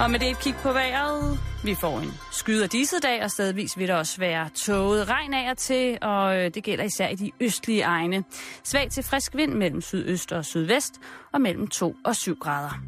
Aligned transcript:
Og 0.00 0.10
med 0.10 0.18
det 0.18 0.30
et 0.30 0.38
kig 0.38 0.54
på 0.62 0.72
vejret. 0.72 1.38
Vi 1.64 1.74
får 1.74 1.98
en 1.98 2.14
skyder 2.32 2.66
disse 2.66 2.96
dag, 2.98 3.22
og 3.22 3.30
stedvis 3.30 3.78
vil 3.78 3.88
der 3.88 3.94
også 3.94 4.18
være 4.18 4.48
tåget 4.48 5.08
regn 5.08 5.34
af 5.34 5.50
og 5.50 5.58
til, 5.58 5.98
og 6.02 6.38
øh, 6.38 6.54
det 6.54 6.64
gælder 6.64 6.84
især 6.84 7.08
i 7.08 7.14
de 7.14 7.30
østlige 7.40 7.82
egne. 7.82 8.24
Svag 8.64 8.90
til 8.90 9.02
frisk 9.02 9.36
vind 9.36 9.52
mellem 9.52 9.80
sydøst 9.80 10.32
og 10.32 10.44
sydvest, 10.44 10.94
og 11.32 11.40
mellem 11.40 11.66
2 11.68 11.96
og 12.04 12.16
7 12.16 12.38
grader. 12.40 12.82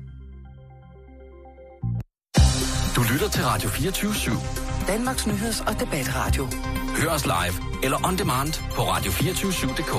Du 2.96 3.02
lytter 3.12 3.28
til 3.28 3.44
Radio 3.44 3.68
24 3.68 4.12
/7. 4.12 4.86
Danmarks 4.86 5.26
Nyheds- 5.26 5.68
og 5.68 5.80
Debatradio. 5.80 6.48
Hør 6.96 7.10
os 7.10 7.24
live 7.26 7.84
eller 7.84 8.06
on 8.06 8.18
demand 8.18 8.52
på 8.74 8.82
radio247.dk. 8.82 9.94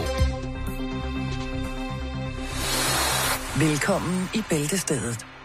Velkommen 3.59 4.29
i 4.33 4.43
Bæltestedet 4.49 5.25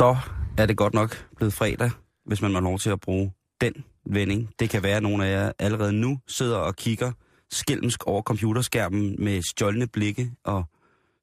Så 0.00 0.16
er 0.58 0.66
det 0.66 0.76
godt 0.76 0.94
nok 0.94 1.28
blevet 1.36 1.52
fredag, 1.52 1.90
hvis 2.24 2.42
man 2.42 2.54
har 2.54 2.60
lov 2.60 2.78
til 2.78 2.90
at 2.90 3.00
bruge 3.00 3.32
den 3.60 3.84
vending. 4.06 4.54
Det 4.58 4.70
kan 4.70 4.82
være, 4.82 4.96
at 4.96 5.02
nogle 5.02 5.26
af 5.26 5.30
jer 5.30 5.52
allerede 5.58 5.92
nu 5.92 6.18
sidder 6.28 6.56
og 6.56 6.76
kigger 6.76 7.12
skælmsk 7.50 8.04
over 8.04 8.22
computerskærmen 8.22 9.24
med 9.24 9.42
stjålne 9.42 9.86
blikke 9.86 10.32
og 10.44 10.64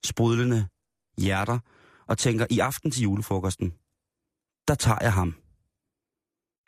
sprudlende 0.05 0.67
hjerter, 1.17 1.59
og 2.07 2.17
tænker, 2.17 2.45
i 2.49 2.59
aften 2.59 2.91
til 2.91 3.03
julefrokosten, 3.03 3.73
der 4.67 4.75
tager 4.75 4.99
jeg 5.01 5.13
ham. 5.13 5.35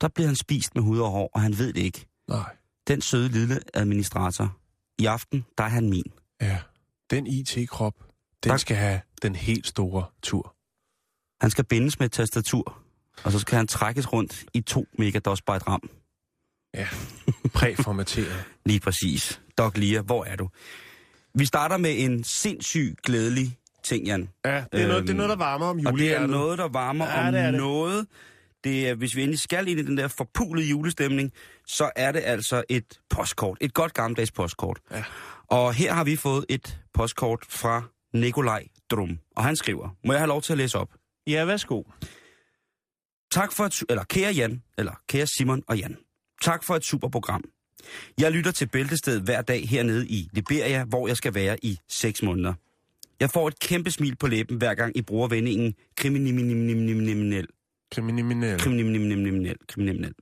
Der 0.02 0.08
bliver 0.16 0.28
han 0.28 0.36
spist 0.36 0.76
med 0.76 0.84
hud 0.84 1.00
og 1.00 1.10
hår, 1.10 1.30
og 1.34 1.42
han 1.42 1.58
ved 1.58 1.74
det 1.74 1.82
ikke. 1.82 2.08
Nej. 2.28 2.56
Den 2.88 3.02
søde 3.02 3.30
lille 3.30 3.60
administrator. 3.74 4.58
I 5.00 5.06
aften, 5.06 5.46
der 5.58 5.64
er 5.64 5.70
han 5.70 5.90
min. 5.90 6.14
Ja. 6.42 6.62
Den 7.10 7.28
IT-krop, 7.28 7.94
den 8.44 8.50
Tak. 8.50 8.60
skal 8.60 8.78
have 8.78 9.02
den 9.22 9.36
helt 9.36 9.68
store 9.68 10.06
tur. 10.22 10.59
Han 11.42 11.50
skal 11.52 11.64
bindes 11.66 12.00
med 12.00 12.06
et 12.06 12.12
tastatur, 12.12 12.78
og 13.24 13.32
så 13.32 13.40
skal 13.40 13.58
han 13.58 13.68
trækkes 13.68 14.14
rundt 14.14 14.44
i 14.54 14.62
to 14.62 14.86
megados 14.98 15.42
byte 15.42 15.68
RAM. 15.68 15.90
Ja. 16.74 16.88
Præformateret. 17.54 18.44
Lige 18.66 18.80
præcis. 18.80 19.42
Doc 19.58 19.78
Lia, 19.78 20.02
hvor 20.02 20.26
er 20.26 20.36
du? 20.36 20.50
Vi 21.36 21.46
starter 21.46 21.78
med 21.78 21.94
en 21.98 22.24
sindssyg 22.24 22.96
glædelig 23.04 23.58
ting, 23.84 24.06
Jan. 24.06 24.30
Ja, 24.46 24.64
det 24.72 24.82
er, 24.82 24.88
noget, 24.88 25.04
det 25.04 25.10
er 25.10 25.14
noget, 25.18 25.30
der 25.30 25.36
varmer 25.36 25.66
om 25.66 25.78
Og 25.78 25.80
det 25.80 25.88
er 25.88 25.92
julehjertet. 25.92 26.30
noget, 26.30 26.58
der 26.58 26.68
varmer 26.68 27.06
Ja, 27.06 27.28
om 27.28 27.34
det 27.34 27.42
er 27.42 27.52
det. 27.52 27.60
noget. 27.60 28.08
Det 28.64 28.90
er, 28.90 28.96
hvis 28.96 29.16
vi 29.16 29.22
endelig 29.22 29.40
skal 29.40 29.68
ind 29.68 29.80
i 29.80 29.84
den 29.84 29.98
der 29.98 30.08
forpulede 30.08 30.68
julestemning, 30.68 31.32
så 31.68 31.92
er 31.96 32.12
det 32.12 32.22
altså 32.26 32.64
et 32.70 33.00
postkort. 33.10 33.58
Et 33.62 33.74
godt 33.74 33.94
gammeldags 33.94 34.32
postkort. 34.32 34.80
Ja. 34.92 35.04
Og 35.48 35.74
her 35.74 35.94
har 35.94 36.04
vi 36.04 36.16
fået 36.16 36.46
et 36.50 36.80
postkort 36.94 37.46
fra 37.50 37.84
Nikolaj 38.14 38.68
Drum. 38.92 39.20
Og 39.36 39.44
han 39.44 39.56
skriver, 39.56 39.90
må 40.06 40.14
jeg 40.14 40.20
have 40.20 40.28
lov 40.28 40.42
til 40.42 40.54
at 40.54 40.58
læse 40.58 40.78
op? 40.78 40.90
Ja, 41.30 41.46
værsgo. 41.46 41.84
Tak 43.32 43.52
for 43.54 43.64
et, 43.64 43.84
eller 43.90 44.04
kære 44.04 44.34
Jan, 44.34 44.64
eller 44.78 45.02
kære 45.10 45.28
Simon 45.28 45.64
og 45.68 45.78
Jan. 45.78 45.98
Tak 46.42 46.64
for 46.64 46.76
et 46.76 46.86
super 46.86 47.10
program. 47.10 47.44
Jeg 48.18 48.32
lytter 48.32 48.52
til 48.52 48.68
Bæltestedet 48.68 49.22
hver 49.22 49.42
dag 49.42 49.68
hernede 49.70 50.08
i 50.08 50.30
Liberia, 50.34 50.84
hvor 50.84 51.08
jeg 51.08 51.18
skal 51.18 51.34
være 51.34 51.66
i 51.66 51.80
6 51.88 52.24
måneder. 52.24 52.54
Jeg 53.20 53.30
får 53.30 53.48
et 53.48 53.60
kæmpe 53.60 53.92
smil 53.92 54.16
på 54.16 54.28
læben, 54.28 54.58
hver 54.58 54.74
gang 54.74 54.98
I 54.98 55.02
bruger 55.02 55.28
vendingen 55.28 55.76
kriminel, 55.96 57.48
Kriminel. 57.92 58.60
kriminel, 58.60 59.58
kriminel. 59.68 60.14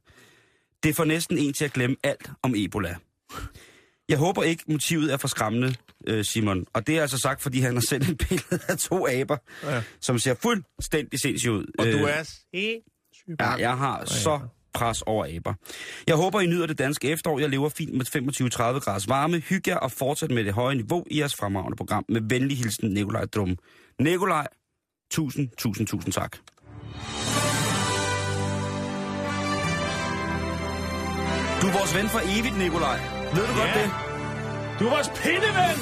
Det 0.84 0.96
får 0.96 1.06
næsten 1.06 1.38
en 1.38 1.54
til 1.54 1.66
at 1.66 1.74
glemme 1.74 1.96
alt 2.04 2.30
om 2.42 2.54
Ebola. 2.56 2.96
Jeg 4.10 4.18
håber 4.18 4.44
ikke, 4.44 4.64
motivet 4.68 5.14
er 5.14 5.18
for 5.18 5.28
skræmmende, 5.28 5.76
øh, 6.08 6.26
Simon. 6.26 6.66
Og 6.74 6.88
det 6.88 6.98
er 6.98 7.02
altså 7.02 7.18
sagt, 7.18 7.42
fordi 7.42 7.60
han 7.60 7.74
har 7.74 7.84
sendt 7.90 8.10
et 8.10 8.18
billede 8.30 8.60
af 8.68 8.78
to 8.78 9.08
aber, 9.08 9.38
Ja. 9.64 9.82
som 10.02 10.20
ser 10.20 10.34
fuldstændig 10.42 11.20
sindssyge 11.20 11.54
ud. 11.54 11.66
Og 11.80 11.86
du 11.86 11.92
Øh, 11.92 12.04
er 12.04 12.24
sindssygt 12.24 13.40
Ja, 13.40 13.50
jeg 13.52 13.78
har 13.78 14.06
så 14.06 14.40
pres 14.74 15.02
over 15.02 15.26
aber. 15.36 15.54
Jeg 16.08 16.16
håber, 16.16 16.42
I 16.42 16.46
nyder 16.46 16.66
det 16.66 16.78
danske 16.78 17.10
efterår. 17.10 17.40
Jeg 17.40 17.50
lever 17.50 17.70
fint 17.70 17.94
med 17.94 18.06
25-30 18.06 18.80
graders 18.80 19.08
varme. 19.10 19.40
Hygge 19.40 19.72
jer 19.72 19.78
og 19.78 19.92
fortsæt 19.92 20.32
med 20.32 20.44
det 20.44 20.54
høje 20.54 20.76
niveau 20.76 21.04
i 21.12 21.20
jeres 21.20 21.36
fremragende 21.36 21.76
program. 21.78 22.06
Med 22.10 22.22
venlig 22.30 22.58
hilsen, 22.58 22.90
Nikolaj 22.90 23.26
Drum. 23.26 23.58
Nikolaj, 24.00 24.48
tusind, 25.12 25.50
tusind, 25.58 25.88
tusind 25.88 26.14
tak. 26.14 26.38
Du 31.62 31.68
er 31.68 31.72
vores 31.78 31.96
ven 31.96 32.10
for 32.10 32.40
evigt, 32.40 32.58
Nikolaj. 32.58 33.17
Ved 33.36 33.48
du 33.48 33.54
godt 33.60 33.70
Ja. 33.76 33.84
det? 33.84 33.92
Du 34.80 34.86
er 34.86 34.90
vores 34.90 35.10
pindeven! 35.10 35.78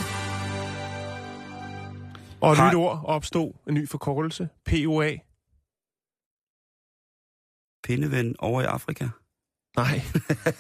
Og 2.42 2.52
et 2.52 2.58
Hej. 2.58 2.70
nyt 2.70 2.76
ord 2.76 3.02
opstod. 3.06 3.54
En 3.68 3.74
ny 3.74 3.90
forkortelse. 3.90 4.50
POA. 4.66 5.12
Pindeven 7.84 8.36
over 8.40 8.62
i 8.62 8.66
Afrika. 8.66 9.08
Nej. 9.78 10.02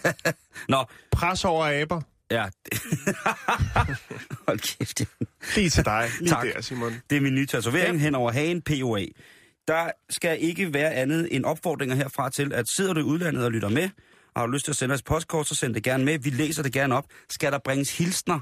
Nå, 0.73 0.85
Pres 1.11 1.45
over 1.45 1.81
aber. 1.81 2.01
ja. 2.31 2.43
Hold 4.47 4.59
kæft. 4.77 5.01
Lige 5.55 5.69
til 5.69 5.85
dig. 5.85 6.09
Lige 6.19 6.29
Tak. 6.29 6.45
der, 6.55 6.61
Simon. 6.61 6.93
Det 7.09 7.15
er 7.17 7.21
min 7.21 7.35
nye 7.35 7.45
tatovering 7.45 7.99
hen 8.01 8.15
over 8.15 8.31
hagen, 8.31 8.61
POA. 8.61 9.05
Der 9.67 9.91
skal 10.09 10.37
ikke 10.41 10.73
være 10.73 10.93
andet 10.93 11.35
end 11.35 11.45
opfordringer 11.45 11.95
herfra 11.95 12.29
til, 12.29 12.53
at 12.53 12.65
sidder 12.75 12.93
du 12.93 12.99
i 12.99 13.03
udlandet 13.03 13.45
og 13.45 13.51
lytter 13.51 13.69
med, 13.69 13.89
og 14.35 14.41
har 14.41 14.45
du 14.47 14.51
lyst 14.51 14.65
til 14.65 14.71
at 14.71 14.75
sende 14.75 14.93
os 14.93 14.99
et 14.99 15.05
postkort, 15.05 15.47
så 15.47 15.55
send 15.55 15.73
det 15.73 15.83
gerne 15.83 16.05
med. 16.05 16.19
Vi 16.19 16.29
læser 16.29 16.63
det 16.63 16.73
gerne 16.73 16.95
op. 16.95 17.05
Skal 17.29 17.51
der 17.51 17.59
bringes 17.65 17.97
hilsner, 17.97 18.39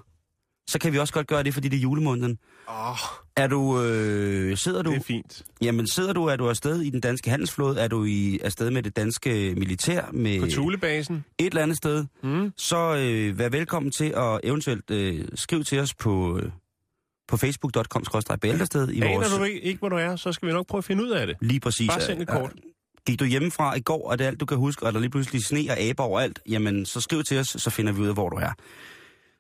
så 0.70 0.80
kan 0.80 0.94
vi 0.94 1.00
også 1.00 1.14
godt 1.14 1.28
gøre 1.28 1.44
det, 1.44 1.54
fordi 1.54 1.68
det 1.68 1.78
er 1.78 1.82
julemåneden. 1.82 2.38
Åh, 2.70 2.90
oh, 2.92 2.98
Er 3.38 3.48
du, 3.48 3.82
øh, 3.82 4.58
sidder 4.58 4.82
du, 4.82 4.92
det 4.92 4.98
er 4.98 5.04
fint. 5.04 5.44
jamen 5.62 5.88
sidder 5.88 6.14
du, 6.14 6.26
er 6.26 6.36
du 6.36 6.50
afsted 6.50 6.82
i 6.82 6.90
den 6.90 7.02
danske 7.02 7.30
handelsflåde, 7.30 7.80
er 7.80 7.88
du 7.88 8.04
i, 8.06 8.40
afsted 8.40 8.72
med 8.72 8.84
det 8.84 8.96
danske 8.96 9.54
militær, 9.58 10.06
med 10.14 10.40
På 10.40 10.46
Thulebasen. 10.48 11.26
et 11.40 11.46
eller 11.46 11.62
andet 11.62 11.78
sted, 11.78 12.06
Mm. 12.24 12.54
så 12.58 12.96
øh, 12.96 13.40
vær 13.40 13.50
velkommen 13.50 13.92
til 13.92 14.14
at 14.18 14.40
eventuelt 14.44 14.92
øh, 14.92 15.26
skrive 15.36 15.64
til 15.64 15.80
os 15.80 15.94
på, 15.94 16.40
øh, 16.40 16.52
på 17.28 17.38
facebook.com-bæltersted 17.38 18.90
i 18.94 19.02
vores... 19.02 19.28
Aner 19.28 19.38
du 19.38 19.44
ikke, 19.44 19.80
hvor 19.80 19.90
du 19.90 19.96
er, 19.96 20.16
så 20.16 20.32
skal 20.32 20.48
vi 20.48 20.54
nok 20.54 20.68
prøve 20.68 20.80
at 20.80 20.86
finde 20.86 21.04
ud 21.04 21.10
af 21.10 21.28
det. 21.28 21.36
Lige 21.42 21.60
præcis. 21.60 21.90
Bare 21.90 22.02
send 22.02 22.22
et 22.22 22.28
kort. 22.28 22.52
Gik 23.08 23.20
du 23.20 23.26
hjemmefra 23.26 23.76
i 23.76 23.80
går, 23.80 24.10
og 24.10 24.20
det 24.20 24.26
er 24.26 24.28
alt, 24.28 24.40
du 24.40 24.46
kan 24.46 24.58
huske, 24.58 24.86
og 24.86 24.94
der 24.94 24.98
er 24.98 25.02
lige 25.02 25.12
pludselig 25.12 25.46
sne 25.46 25.66
og 25.70 25.80
aber 25.80 26.04
overalt, 26.04 26.40
jamen 26.50 26.86
så 26.86 27.02
skriv 27.02 27.24
til 27.24 27.40
os, 27.40 27.48
så 27.48 27.70
finder 27.70 27.94
vi 27.94 28.02
ud 28.02 28.08
af, 28.08 28.14
hvor 28.14 28.30
du 28.30 28.36
er. 28.36 28.54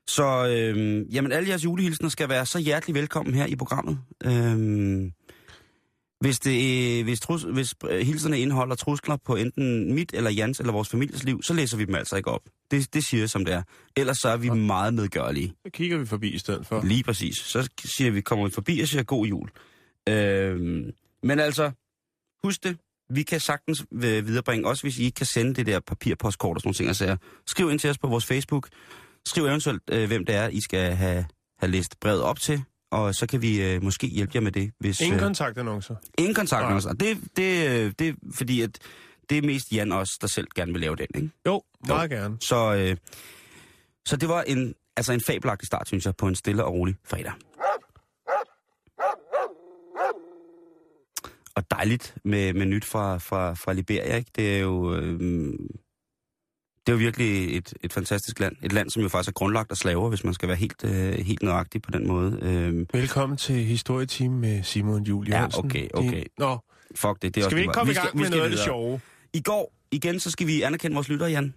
Så 0.07 0.47
øhm, 0.47 1.01
jamen, 1.01 1.31
alle 1.31 1.49
jeres 1.49 1.63
julehilsner 1.63 2.09
skal 2.09 2.29
være 2.29 2.45
så 2.45 2.59
hjertelig 2.59 2.95
velkommen 2.95 3.35
her 3.35 3.45
i 3.45 3.55
programmet. 3.55 3.99
Øhm, 4.25 5.11
hvis, 6.19 6.39
det, 6.39 6.99
øh, 6.99 7.03
hvis, 7.03 7.19
trus, 7.19 7.43
hvis 7.43 7.73
øh, 7.89 7.99
hilserne 7.99 8.39
indeholder 8.39 8.75
trusler 8.75 9.17
på 9.25 9.35
enten 9.35 9.93
mit 9.93 10.11
eller 10.13 10.31
Jans 10.31 10.59
eller 10.59 10.73
vores 10.73 10.89
families 10.89 11.23
liv, 11.23 11.43
så 11.43 11.53
læser 11.53 11.77
vi 11.77 11.85
dem 11.85 11.95
altså 11.95 12.15
ikke 12.15 12.31
op. 12.31 12.41
Det, 12.71 12.93
det 12.93 13.03
siger 13.05 13.27
som 13.27 13.45
det 13.45 13.53
er. 13.53 13.63
Ellers 13.97 14.17
så 14.17 14.29
er 14.29 14.37
vi 14.37 14.49
meget 14.49 14.93
medgørlige. 14.93 15.53
Så 15.65 15.71
kigger 15.71 15.97
vi 15.97 16.05
forbi 16.05 16.29
i 16.29 16.37
stedet 16.37 16.67
for. 16.67 16.81
Lige 16.83 17.03
præcis. 17.03 17.37
Så 17.37 17.69
siger 17.97 18.11
vi, 18.11 18.21
kommer 18.21 18.45
vi 18.45 18.51
forbi 18.51 18.79
og 18.79 18.87
siger 18.87 19.03
god 19.03 19.25
jul. 19.25 19.49
Øhm, 20.09 20.91
men 21.23 21.39
altså, 21.39 21.71
husk 22.43 22.63
det. 22.63 22.77
Vi 23.13 23.23
kan 23.23 23.39
sagtens 23.39 23.85
øh, 23.93 24.27
viderebringe, 24.27 24.67
også 24.67 24.83
hvis 24.83 24.97
I 24.99 25.03
ikke 25.03 25.15
kan 25.15 25.25
sende 25.25 25.53
det 25.53 25.65
der 25.65 25.79
papirpostkort 25.79 26.57
og 26.57 26.61
sådan 26.61 26.67
nogle 26.67 26.75
ting. 26.75 26.87
Altså, 26.87 27.17
skriv 27.47 27.71
ind 27.71 27.79
til 27.79 27.89
os 27.89 27.97
på 27.97 28.07
vores 28.07 28.25
Facebook. 28.25 28.67
Skriv 29.25 29.45
eventuelt, 29.45 29.81
øh, 29.91 30.07
hvem 30.07 30.25
det 30.25 30.35
er, 30.35 30.47
I 30.47 30.61
skal 30.61 30.95
have, 30.95 31.25
have 31.59 31.71
læst 31.71 31.99
brevet 32.01 32.21
op 32.21 32.39
til. 32.39 32.63
Og 32.91 33.15
så 33.15 33.27
kan 33.27 33.41
vi 33.41 33.61
øh, 33.61 33.83
måske 33.83 34.07
hjælpe 34.07 34.31
jer 34.35 34.41
med 34.41 34.51
det. 34.51 34.71
Hvis, 34.79 34.99
Ingen 34.99 35.19
øh, 35.19 35.21
kontaktannoncer. 35.23 35.95
ingen 36.17 36.33
kontakt 36.35 36.61
med 36.61 36.69
Nej. 36.69 36.77
os. 36.77 36.85
Og 36.85 36.99
det, 36.99 37.17
det, 37.37 37.69
øh, 37.69 37.93
det 37.99 38.07
er 38.09 38.13
fordi, 38.35 38.61
at 38.61 38.79
det 39.29 39.37
er 39.37 39.41
mest 39.41 39.65
Jan 39.71 39.91
også, 39.91 40.17
der 40.21 40.27
selv 40.27 40.47
gerne 40.55 40.71
vil 40.71 40.81
lave 40.81 40.95
den. 40.95 41.07
Ikke? 41.15 41.29
Jo, 41.47 41.61
meget 41.87 42.09
gerne. 42.09 42.37
Så, 42.41 42.73
øh, 42.75 42.97
så 44.05 44.15
det 44.17 44.29
var 44.29 44.41
en, 44.41 44.73
altså 44.97 45.13
en 45.13 45.21
fabelagtig 45.27 45.67
start, 45.67 45.87
synes 45.87 46.05
jeg, 46.05 46.15
på 46.15 46.27
en 46.27 46.35
stille 46.35 46.63
og 46.63 46.73
rolig 46.73 46.95
fredag. 47.05 47.31
Og 51.55 51.71
dejligt 51.71 52.15
med, 52.23 52.53
med 52.53 52.65
nyt 52.65 52.85
fra, 52.85 53.17
fra, 53.17 53.53
fra 53.53 53.73
Liberia, 53.73 54.15
ikke? 54.15 54.31
Det 54.35 54.55
er 54.55 54.59
jo... 54.59 54.95
Øh, 54.95 55.19
det 56.87 56.91
er 56.91 56.93
jo 56.93 56.97
virkelig 56.97 57.57
et, 57.57 57.73
et 57.81 57.93
fantastisk 57.93 58.39
land. 58.39 58.55
Et 58.63 58.71
land, 58.71 58.89
som 58.89 59.01
jo 59.01 59.09
faktisk 59.09 59.29
er 59.29 59.33
grundlagt 59.33 59.71
af 59.71 59.77
slaver, 59.77 60.09
hvis 60.09 60.23
man 60.23 60.33
skal 60.33 60.47
være 60.47 60.57
helt, 60.57 60.83
øh, 60.83 61.13
helt 61.13 61.43
nøjagtig 61.43 61.81
på 61.81 61.91
den 61.91 62.07
måde. 62.07 62.39
Øh, 62.41 62.85
Velkommen 62.93 63.37
til 63.37 63.55
Historieteam 63.55 64.31
med 64.31 64.63
Simon 64.63 65.03
Juhl 65.03 65.29
Ja, 65.29 65.47
okay, 65.57 65.87
okay. 65.93 66.23
Nå, 66.37 66.59
Fuck 66.95 67.21
det, 67.21 67.35
det 67.35 67.41
er 67.41 67.45
også 67.45 67.49
Skal 67.49 67.55
vi 67.55 67.61
lige 67.61 67.63
ikke 67.63 67.73
komme 67.73 67.91
i 67.91 67.95
gang 67.95 68.17
med 68.17 68.29
noget 68.29 68.43
af 68.43 68.49
det 68.49 68.59
sjove? 68.59 69.01
I 69.33 69.41
går, 69.41 69.73
igen, 69.91 70.19
så 70.19 70.31
skal 70.31 70.47
vi 70.47 70.61
anerkende 70.61 70.95
vores 70.95 71.09
lyttere, 71.09 71.29
Jan. 71.29 71.53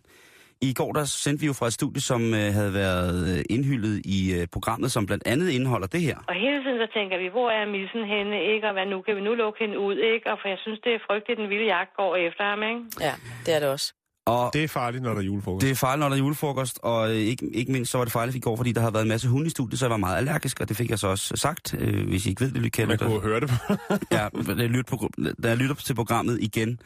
I 0.60 0.72
går, 0.74 0.92
der 0.92 1.04
sendte 1.04 1.40
vi 1.40 1.46
jo 1.46 1.52
fra 1.52 1.66
et 1.66 1.72
studie, 1.72 2.02
som 2.02 2.34
øh, 2.34 2.52
havde 2.58 2.74
været 2.74 3.38
øh, 3.38 3.44
indhyldet 3.50 4.02
i 4.16 4.18
øh, 4.36 4.46
programmet, 4.52 4.92
som 4.92 5.06
blandt 5.06 5.26
andet 5.26 5.48
indeholder 5.50 5.86
det 5.86 6.00
her. 6.00 6.16
Og 6.28 6.34
hele 6.34 6.58
tiden 6.62 6.78
så 6.84 6.88
tænker 6.94 7.18
vi, 7.18 7.28
hvor 7.28 7.50
er 7.50 7.66
missen 7.66 8.04
henne, 8.14 8.36
ikke? 8.54 8.66
Og 8.66 8.72
hvad 8.72 8.86
nu? 8.86 9.02
Kan 9.02 9.16
vi 9.16 9.20
nu 9.20 9.34
lukke 9.34 9.58
hende 9.64 9.78
ud, 9.78 9.96
ikke? 10.12 10.30
Og 10.32 10.38
for 10.40 10.48
jeg 10.48 10.58
synes, 10.64 10.80
det 10.84 10.92
er 10.94 10.98
frygteligt, 11.08 11.38
den 11.40 11.48
vilde 11.48 11.64
jagt 11.64 11.96
går 11.96 12.16
efter 12.16 12.44
ham, 12.50 12.62
ikke? 12.62 12.80
Ja, 13.06 13.14
det 13.46 13.54
er 13.56 13.60
det 13.60 13.68
også. 13.68 13.88
Og 14.26 14.50
Det 14.52 14.64
er 14.64 14.68
farligt, 14.68 15.02
når 15.02 15.10
der 15.10 15.20
er 15.20 15.24
julefrokost. 15.24 15.62
det 15.64 15.70
er 15.70 15.74
farligt, 15.74 16.00
når 16.00 16.08
der 16.08 16.16
er 16.16 16.18
julefrokost, 16.18 16.78
og 16.82 17.10
øh, 17.10 17.16
ikke, 17.16 17.50
ikke 17.54 17.72
mindst 17.72 17.90
så 17.92 17.98
var 17.98 18.04
det 18.04 18.12
farligt 18.12 18.36
i 18.36 18.40
går, 18.40 18.56
fordi 18.56 18.72
der 18.72 18.80
havde 18.80 18.94
været 18.94 19.02
en 19.02 19.08
masse 19.08 19.28
hunde 19.28 19.46
i 19.46 19.50
studiet, 19.50 19.78
så 19.78 19.86
jeg 19.86 19.90
var 19.90 19.96
meget 19.96 20.16
allergisk, 20.16 20.60
og 20.60 20.68
det 20.68 20.76
fik 20.76 20.90
jeg 20.90 20.98
så 20.98 21.08
også 21.08 21.36
sagt, 21.36 21.74
øh, 21.78 22.08
hvis 22.08 22.26
I 22.26 22.28
ikke 22.28 22.40
ved 22.40 22.50
det, 22.50 22.62
lyt 22.62 22.88
Man 22.88 22.98
kunne 22.98 23.20
høre 23.20 23.40
det. 23.40 23.50
Ja, 24.12 24.28
jeg, 24.48 24.68
lytter 24.68 24.96
på, 24.96 25.10
da 25.42 25.48
jeg 25.48 25.56
lytter 25.56 25.74
til 25.74 25.94
programmet 25.94 26.38
igen 26.40 26.78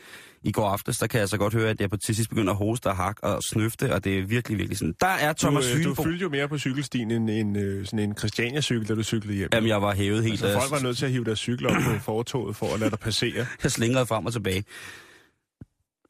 i 0.43 0.53
går 0.53 0.69
aftes, 0.69 0.99
der 0.99 1.07
kan 1.07 1.21
jeg 1.21 1.29
så 1.29 1.39
godt 1.39 1.55
høre, 1.55 1.71
at 1.71 1.81
jeg 1.81 1.91
på 1.91 1.97
til 1.97 2.17
sidst 2.17 2.31
begynder 2.31 2.53
at 2.53 2.57
hoste 2.57 2.87
og 2.87 2.97
hakke 2.97 3.25
og 3.25 3.43
snøfte, 3.43 3.95
og 3.95 4.05
det 4.05 4.19
er 4.19 4.23
virkelig, 4.23 4.59
virkelig 4.59 4.79
sådan. 4.79 4.95
Der 5.01 5.07
er 5.07 5.33
Thomas 5.33 5.67
du, 5.67 5.79
øh, 5.79 5.85
du 5.85 5.95
fyldte 5.95 6.23
jo 6.23 6.29
mere 6.29 6.49
på 6.49 6.59
cykelstien 6.59 7.11
end 7.11 7.31
en, 7.31 7.57
øh, 7.57 7.87
sådan 7.87 7.99
en 7.99 8.17
Christiania-cykel, 8.19 8.89
da 8.89 8.95
du 8.95 9.03
cyklede 9.03 9.37
hjem. 9.37 9.49
Jamen, 9.53 9.69
jeg 9.69 9.83
var 9.83 9.95
hævet 9.95 10.25
helt. 10.25 10.43
altså, 10.43 10.61
folk 10.61 10.71
var 10.71 10.87
nødt 10.87 10.97
til 10.99 11.07
at 11.07 11.13
hive 11.13 11.25
deres 11.25 11.39
cykel 11.39 11.67
op 11.67 11.77
på 11.85 11.99
fortoget 12.01 12.57
for 12.57 12.75
at 12.75 12.81
lade 12.81 12.91
dig 12.91 12.99
passere. 12.99 13.47
Jeg 13.63 13.71
slingrede 13.71 14.07
frem 14.07 14.27
og 14.27 14.33
tilbage. 14.33 14.65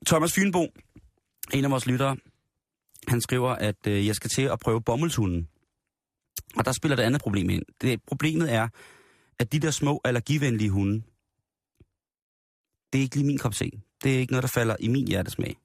Thomas 0.07 0.33
Fynbo, 0.33 0.67
en 1.55 1.65
af 1.65 1.71
vores 1.71 1.87
lyttere, 1.87 2.17
han 3.09 3.21
skriver, 3.21 3.51
at 3.51 3.87
øh, 3.87 4.07
jeg 4.07 4.15
skal 4.15 4.31
til 4.31 4.43
at 4.43 4.59
prøve 4.61 4.83
bomuldshunden. 4.83 5.49
Og 6.57 6.65
der 6.65 6.73
spiller 6.73 6.97
det 6.97 7.03
andet 7.03 7.21
problem 7.21 7.51
ind. 7.51 7.63
Det, 7.81 8.03
problemet 8.07 8.53
er, 8.53 8.69
at 9.39 9.53
de 9.53 9.59
der 9.59 9.71
små 9.71 10.01
allergivenlige 10.05 10.71
hunde, 10.71 11.03
det 12.93 12.99
er 12.99 13.03
ikke 13.03 13.17
lige 13.17 13.27
min 13.27 13.39
kop 13.39 13.55
te. 13.55 13.71
Det 14.05 14.15
er 14.15 14.19
ikke 14.19 14.33
noget, 14.33 14.43
der 14.43 14.49
falder 14.49 14.77
i 14.81 14.89
min 14.89 15.09
hjertesmag. 15.09 15.57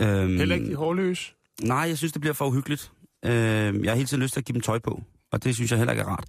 Øhm, 0.00 0.36
Heller 0.36 0.54
ikke 0.54 0.70
de 0.70 0.74
hårløse. 0.74 1.34
Nej, 1.62 1.78
jeg 1.78 1.98
synes, 1.98 2.12
det 2.12 2.20
bliver 2.20 2.34
for 2.34 2.46
uhyggeligt. 2.46 2.92
Øh, 3.24 3.32
jeg 3.32 3.90
har 3.90 3.94
hele 3.94 4.06
tiden 4.06 4.22
lyst 4.22 4.32
til 4.32 4.40
at 4.40 4.44
give 4.44 4.54
dem 4.54 4.60
tøj 4.62 4.78
på, 4.78 5.02
og 5.30 5.44
det 5.44 5.54
synes 5.54 5.70
jeg 5.70 5.78
heller 5.78 5.92
ikke 5.92 6.02
er 6.02 6.06
rart. 6.06 6.24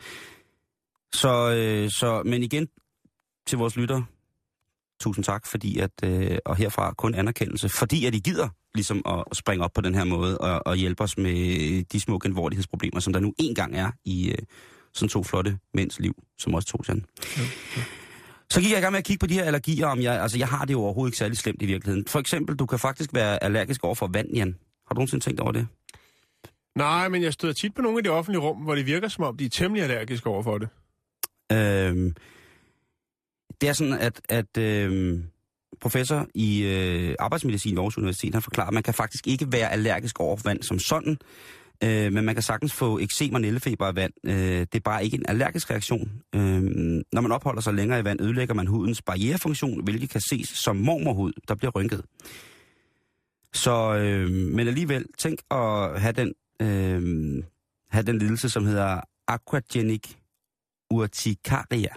Så, 1.14 1.52
øh, 1.52 1.90
så 1.90 2.24
men 2.26 2.44
igen 2.44 2.68
til 3.48 3.58
vores 3.58 3.78
lytter, 3.78 4.02
tusind 5.04 5.26
tak, 5.26 5.48
fordi 5.48 5.80
at, 5.80 5.92
øh, 6.04 6.38
og 6.46 6.56
herfra 6.56 6.94
kun 6.94 7.16
anerkendelse, 7.16 7.70
fordi 7.70 8.06
at 8.06 8.16
I 8.16 8.20
gider 8.20 8.50
ligesom 8.76 9.02
at 9.06 9.38
springe 9.38 9.66
op 9.66 9.72
på 9.76 9.82
den 9.82 9.96
her 9.96 10.04
måde 10.04 10.38
og, 10.38 10.68
og 10.68 10.76
hjælpe 10.76 11.04
os 11.04 11.18
med 11.18 11.84
de 11.84 12.00
små 12.00 12.20
genvordighedsproblemer, 12.20 13.00
som 13.00 13.14
der 13.14 13.20
nu 13.20 13.34
engang 13.40 13.76
er 13.76 13.92
i 14.06 14.30
øh, 14.32 14.38
sådan 14.94 15.10
to 15.10 15.24
flotte 15.24 15.58
mænds 15.74 16.00
liv, 16.00 16.14
som 16.38 16.54
også 16.54 16.68
tog 16.68 16.86
sådan. 16.86 17.06
Så 18.50 18.62
gik 18.62 18.72
jeg 18.72 18.80
i 18.80 18.82
gang 18.82 18.92
med 18.92 19.00
at 19.00 19.06
kigge 19.06 19.20
på 19.20 19.28
de 19.28 19.34
her 19.34 19.44
allergier, 19.44 19.88
om 19.88 20.02
jeg, 20.02 20.22
altså 20.22 20.38
jeg 20.38 20.48
har 20.48 20.66
det 20.66 20.74
jo 20.74 20.82
overhovedet 20.82 21.10
ikke 21.10 21.18
særlig 21.18 21.38
slemt 21.38 21.62
i 21.62 21.66
virkeligheden. 21.66 22.08
For 22.08 22.20
eksempel, 22.20 22.56
du 22.56 22.66
kan 22.66 22.80
faktisk 22.80 23.14
være 23.14 23.44
allergisk 23.44 23.84
over 23.84 23.96
for 23.96 24.10
vand, 24.14 24.28
Jan. 24.34 24.56
Har 24.88 24.94
du 24.94 25.00
nogensinde 25.00 25.26
tænkt 25.26 25.40
over 25.40 25.52
det? 25.52 25.68
Nej, 26.76 27.10
men 27.10 27.24
jeg 27.24 27.34
støder 27.34 27.54
tit 27.54 27.74
på 27.76 27.82
nogle 27.82 27.98
af 27.98 28.04
de 28.04 28.10
offentlige 28.10 28.42
rum, 28.42 28.58
hvor 28.58 28.76
det 28.76 28.86
virker 28.86 29.08
som 29.08 29.24
om, 29.24 29.38
de 29.38 29.46
er 29.46 29.50
temmelig 29.50 29.84
allergiske 29.84 30.28
over 30.28 30.44
for 30.44 30.58
det. 30.58 30.68
Øhm, 31.52 32.16
det 33.62 33.70
er 33.70 33.74
sådan, 33.74 33.94
at, 33.94 34.22
at 34.30 34.58
øh, 34.58 35.20
professor 35.82 36.28
i 36.36 36.64
øh, 36.64 37.16
arbejdsmedicin 37.20 37.72
ved 37.72 37.80
Aarhus 37.80 37.98
Universitet, 37.98 38.34
han 38.34 38.42
forklarer, 38.42 38.68
at 38.68 38.74
man 38.74 38.84
kan 38.84 38.94
faktisk 38.94 39.28
ikke 39.28 39.52
være 39.52 39.72
allergisk 39.72 40.20
over 40.20 40.38
for 40.38 40.50
vand 40.50 40.64
som 40.64 40.80
sådan, 40.80 41.18
øh, 41.84 42.14
men 42.14 42.26
man 42.26 42.36
kan 42.36 42.42
sagtens 42.42 42.74
få 42.74 43.00
eksem 43.00 43.34
og 43.34 43.42
nældefeber 43.42 43.86
af 43.86 43.96
vand. 43.96 44.14
Øh, 44.24 44.60
det 44.60 44.76
er 44.76 44.80
bare 44.80 45.06
ikke 45.06 45.18
en 45.18 45.26
allergisk 45.28 45.72
reaktion. 45.72 46.12
Øh, 46.36 46.62
når 47.14 47.22
man 47.22 47.32
opholder 47.32 47.62
sig 47.62 47.74
længere 47.74 48.00
i 48.00 48.04
vand, 48.04 48.22
ødelægger 48.22 48.54
man 48.54 48.68
hudens 48.68 49.02
barrierefunktion, 49.02 49.84
hvilket 49.84 50.10
kan 50.10 50.22
ses 50.22 50.50
som 50.50 50.76
mormorhud, 50.76 51.34
der 51.48 51.56
bliver 51.56 51.72
rynket. 51.72 52.02
Så, 53.54 53.96
øh, 53.96 54.30
men 54.30 54.68
alligevel, 54.68 55.06
tænk 55.18 55.40
at 55.52 56.02
have 56.02 56.12
den, 56.12 56.34
øh, 56.62 57.44
have 57.90 58.04
den 58.04 58.18
lidelse, 58.18 58.50
som 58.50 58.66
hedder 58.66 59.02
aquagenic 59.28 60.04
urticaria. 60.90 61.94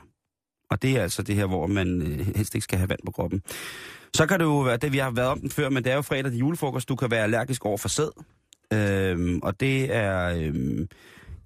Og 0.71 0.83
det 0.83 0.97
er 0.97 1.03
altså 1.03 1.23
det 1.23 1.35
her, 1.35 1.47
hvor 1.47 1.67
man 1.67 2.03
øh, 2.03 2.37
helst 2.37 2.55
ikke 2.55 2.65
skal 2.65 2.79
have 2.79 2.89
vand 2.89 3.01
på 3.07 3.13
kroppen. 3.13 3.43
Så 4.15 4.27
kan 4.27 4.39
det 4.39 4.45
jo 4.45 4.59
være, 4.59 4.77
det 4.77 4.93
vi 4.93 4.99
har 4.99 5.11
været 5.11 5.29
om 5.29 5.41
den 5.41 5.51
før, 5.51 5.69
men 5.69 5.85
det 5.85 5.93
er 5.93 5.97
jo 5.97 6.03
fredag 6.03 6.31
til 6.31 6.39
julefrokost, 6.39 6.89
du 6.89 6.97
kan 6.97 7.11
være 7.11 7.23
allergisk 7.23 7.65
over 7.65 7.79
for 7.79 7.89
sæd. 7.89 8.11
Øhm, 8.73 9.41
og 9.43 9.61
det 9.61 9.95
er 9.95 10.27
øhm, 10.37 10.89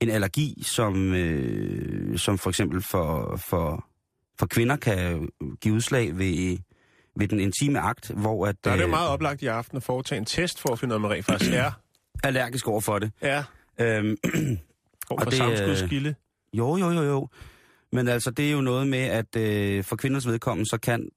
en 0.01 0.11
allergi, 0.11 0.63
som, 0.67 1.15
øh, 1.15 2.19
som 2.19 2.39
for 2.39 2.51
eksempel 2.51 2.83
for, 2.83 3.37
for, 3.37 3.87
for 4.39 4.47
kvinder 4.47 4.77
kan 4.77 5.29
give 5.61 5.75
udslag 5.75 6.19
ved, 6.19 6.59
ved 7.17 7.29
den 7.29 7.41
intime 7.41 7.81
akt, 7.81 8.11
hvor 8.11 8.47
at, 8.47 8.65
Der 8.65 8.71
er 8.71 8.77
det 8.77 8.85
øh, 8.85 8.91
meget 8.91 9.09
oplagt 9.09 9.43
i 9.43 9.47
aften 9.47 9.77
at 9.77 9.83
foretage 9.83 10.19
en 10.19 10.25
test 10.25 10.61
for 10.61 10.73
at 10.73 10.79
finde 10.79 10.95
ud 10.95 11.01
af, 11.01 11.05
om 11.05 11.11
man 11.11 11.23
faktisk 11.23 11.53
er, 11.53 11.71
allergisk 12.29 12.69
over 12.69 12.81
for 12.81 12.99
det. 12.99 13.13
er 13.21 13.43
Øhm, 13.81 14.17
over 15.11 15.23
for 15.23 15.31
det, 15.31 15.35
samskudskilde. 15.35 16.15
Jo, 16.55 16.77
jo, 16.77 16.91
jo, 16.91 17.03
jo. 17.03 17.29
Men 17.93 18.09
altså, 18.09 18.31
det 18.31 18.47
er 18.47 18.53
jo 18.53 18.61
noget 18.61 18.89
med, 18.89 18.99
at 18.99 19.37
øh, 19.37 19.85
for 19.85 19.97
kvinders 19.97 20.27
vedkommende, 20.27 20.71
så 20.71 20.79
kan, 20.79 21.09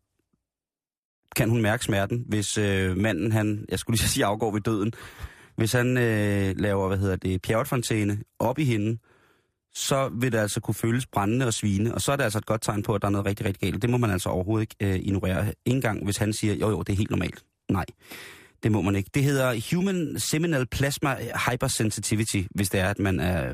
kan 1.36 1.50
hun 1.50 1.62
mærke 1.62 1.84
smerten, 1.84 2.26
hvis 2.28 2.58
øh, 2.58 2.98
manden, 2.98 3.32
han, 3.32 3.66
jeg 3.70 3.80
skulle 3.80 3.98
lige 3.98 4.10
sige, 4.14 4.26
afgår 4.26 4.52
ved 4.52 4.62
døden. 4.62 4.94
Hvis 5.56 5.72
han 5.72 5.98
øh, 5.98 6.56
laver, 6.58 6.88
hvad 6.88 6.98
hedder 6.98 7.16
det, 7.16 7.42
pjerretfontæne 7.42 8.20
op 8.40 8.60
i 8.60 8.64
hende, 8.64 8.98
så 9.76 10.10
vil 10.10 10.32
det 10.32 10.38
altså 10.38 10.60
kunne 10.62 10.76
føles 10.76 11.06
brændende 11.06 11.46
og 11.46 11.54
svine, 11.54 11.96
og 11.96 12.02
så 12.02 12.12
er 12.12 12.16
det 12.16 12.24
altså 12.24 12.40
et 12.40 12.46
godt 12.46 12.62
tegn 12.62 12.84
på, 12.84 12.96
at 12.96 13.02
der 13.02 13.08
er 13.08 13.12
noget 13.12 13.26
rigtig, 13.26 13.46
rigtig 13.46 13.72
galt. 13.72 13.82
Det 13.82 13.90
må 13.90 13.98
man 13.98 14.10
altså 14.10 14.30
overhovedet 14.30 14.62
ikke 14.82 14.94
øh, 14.94 15.00
ignorere. 15.00 15.54
Engang, 15.66 16.04
hvis 16.04 16.18
han 16.18 16.34
siger, 16.34 16.54
jo, 16.54 16.70
jo, 16.70 16.82
det 16.82 16.94
er 16.94 16.98
helt 16.98 17.10
normalt. 17.10 17.44
Nej, 17.72 17.86
det 18.64 18.72
må 18.72 18.82
man 18.82 18.96
ikke. 18.96 19.10
Det 19.14 19.24
hedder 19.24 19.76
Human 19.76 20.20
Seminal 20.20 20.66
Plasma 20.66 21.18
Hypersensitivity, 21.50 22.42
hvis 22.56 22.70
det 22.70 22.80
er, 22.80 22.90
at 22.90 23.00
man 23.00 23.20
er, 23.20 23.54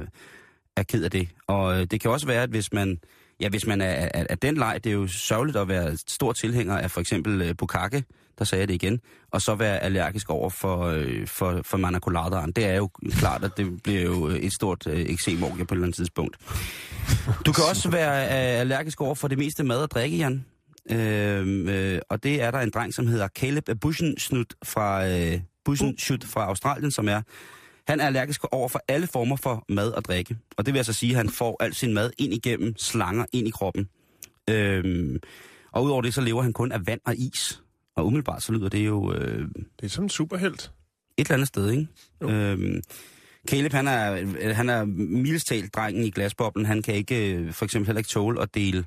er 0.80 0.84
ked 0.84 1.04
af 1.04 1.12
det. 1.12 1.30
Og 1.48 1.80
øh, 1.80 1.88
det 1.92 2.02
kan 2.02 2.12
også 2.12 2.28
være, 2.28 2.44
at 2.44 2.50
hvis 2.50 2.74
man, 2.74 3.00
ja, 3.40 3.50
hvis 3.50 3.68
man 3.68 3.82
er 3.82 3.86
er, 3.86 4.26
er 4.30 4.36
den 4.36 4.58
leg, 4.58 4.80
det 4.84 4.90
er 4.90 4.94
jo 4.94 5.08
sørgeligt 5.08 5.58
at 5.58 5.68
være 5.68 5.98
stor 6.08 6.34
tilhænger 6.34 6.78
af 6.78 6.92
for 6.92 7.02
eksempel 7.02 7.42
øh, 7.42 7.56
bukake, 7.58 8.04
der 8.40 8.46
sagde 8.46 8.60
jeg 8.60 8.68
det 8.68 8.74
igen, 8.74 9.00
og 9.32 9.42
så 9.42 9.56
være 9.56 9.80
allergisk 9.80 10.30
over 10.30 10.50
for, 10.50 10.86
øh, 10.86 11.28
for, 11.28 11.62
for 11.64 11.78
manacoladeren. 11.78 12.52
Det 12.52 12.66
er 12.66 12.76
jo 12.76 12.90
klart, 13.12 13.44
at 13.44 13.52
det 13.58 13.84
bliver 13.84 14.02
jo 14.02 14.30
øh, 14.30 14.36
et 14.36 14.54
stort 14.54 14.88
øh, 14.88 15.00
eksemorgie 15.00 15.66
på 15.66 15.74
et 15.74 15.76
eller 15.76 15.86
andet 15.86 15.96
tidspunkt. 15.96 16.38
Du 17.46 17.52
kan 17.52 17.64
også 17.70 17.90
være 17.90 18.24
øh, 18.24 18.60
allergisk 18.60 19.02
over 19.02 19.16
for 19.16 19.28
det 19.28 19.38
meste 19.38 19.64
mad 19.64 19.78
og 19.78 19.92
drikke, 19.92 20.18
Jan. 20.18 20.46
Øhm, 20.92 21.68
øh, 21.70 22.02
og 22.10 22.24
det 22.24 22.42
er 22.42 22.52
der 22.52 22.60
en 22.60 22.70
dreng, 22.70 22.94
som 22.94 23.08
hedder 23.08 23.28
Caleb 23.28 23.70
Bushenschut 23.82 24.54
fra, 24.64 25.08
øh, 25.08 25.40
Bushenschut 25.66 26.24
fra 26.24 26.46
Australien, 26.46 26.92
som 26.92 27.08
er 27.08 27.22
han 27.90 28.00
er 28.00 28.06
allergisk 28.06 28.44
over 28.52 28.70
for 28.70 28.82
alle 28.88 29.08
former 29.08 29.36
for 29.36 29.66
mad 29.70 29.92
og 29.92 30.06
drikke. 30.06 30.38
Og 30.58 30.66
det 30.66 30.74
vil 30.74 30.80
altså 30.80 30.94
sige, 30.94 31.12
at 31.12 31.18
han 31.18 31.30
får 31.30 31.64
al 31.64 31.74
sin 31.74 31.94
mad 31.94 32.12
ind 32.18 32.34
igennem 32.34 32.78
slanger 32.78 33.26
ind 33.34 33.48
i 33.48 33.52
kroppen. 33.52 33.90
Øhm, 34.50 35.18
og 35.72 35.84
udover 35.84 36.02
det, 36.02 36.14
så 36.14 36.22
lever 36.22 36.42
han 36.42 36.54
kun 36.54 36.72
af 36.72 36.88
vand 36.88 37.00
og 37.06 37.16
is. 37.16 37.62
Og 37.96 38.06
umiddelbart 38.06 38.44
så 38.44 38.52
lyder 38.52 38.70
det 38.70 38.86
jo 38.86 39.14
øh, 39.14 39.48
Det 39.80 39.86
er 39.86 39.88
som 39.90 40.04
en 40.04 40.10
superhelt. 40.10 40.72
et 41.18 41.26
eller 41.26 41.34
andet 41.34 41.48
sted, 41.48 41.72
ikke? 41.72 41.88
Øhm, 42.24 42.82
Caleb, 43.50 43.74
han 43.74 43.88
er, 43.88 44.54
han 44.54 44.70
er 44.70 44.86
mildest 44.86 45.48
talt 45.48 45.76
drengen 45.76 46.04
i 46.04 46.10
glasboblen. 46.10 46.66
Han 46.66 46.82
kan 46.82 46.94
ikke, 46.94 47.34
øh, 47.36 47.54
for 47.54 47.66
eksempel 47.66 47.88
heller 47.88 48.00
ikke 48.00 48.10
tåle 48.10 48.42
at 48.42 48.56
dele, 48.56 48.86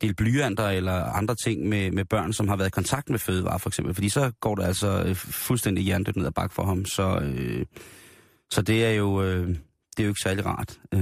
dele 0.00 0.14
blyanter 0.14 0.68
eller 0.68 0.92
andre 0.92 1.34
ting 1.34 1.68
med, 1.68 1.90
med 1.90 2.04
børn, 2.04 2.32
som 2.32 2.48
har 2.48 2.56
været 2.56 2.68
i 2.68 2.70
kontakt 2.70 3.10
med 3.10 3.18
fødevarer, 3.18 3.58
for 3.58 3.70
eksempel. 3.70 3.94
Fordi 3.94 4.08
så 4.08 4.32
går 4.40 4.54
det 4.54 4.62
altså 4.62 5.02
øh, 5.06 5.14
fuldstændig 5.16 5.84
hjernedødt 5.84 6.16
ned 6.16 6.26
ad 6.26 6.32
bakke 6.32 6.54
for 6.54 6.64
ham. 6.64 6.84
Så, 6.84 7.18
øh, 7.18 7.66
så 8.52 8.62
det 8.62 8.84
er 8.84 8.90
jo 8.90 9.22
øh, 9.22 9.48
det 9.48 9.58
er 9.98 10.02
jo 10.02 10.08
ikke 10.08 10.20
særlig 10.22 10.46
rart. 10.46 10.80
Øh, 10.94 11.00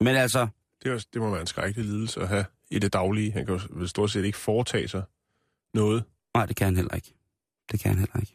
men 0.00 0.16
altså, 0.16 0.46
Det, 0.82 0.90
er, 0.90 0.94
også- 0.94 1.06
det 1.12 1.22
må 1.22 1.30
være 1.30 1.40
en 1.40 1.46
skrækkelig 1.46 1.86
lidelse 1.86 2.20
at 2.20 2.28
have 2.28 2.44
i 2.70 2.78
det 2.78 2.92
daglige. 2.92 3.32
Han 3.32 3.46
kan 3.46 3.54
jo 3.54 3.60
vel 3.70 3.88
stort 3.88 4.10
set 4.10 4.24
ikke 4.24 4.38
foretage 4.38 4.88
sig 4.88 5.02
noget. 5.74 6.04
Nej, 6.34 6.46
det 6.46 6.56
kan 6.56 6.64
han 6.64 6.76
heller 6.76 6.94
ikke. 6.94 7.14
Det 7.72 7.80
kan 7.80 7.90
han 7.90 7.98
heller 7.98 8.20
ikke. 8.20 8.34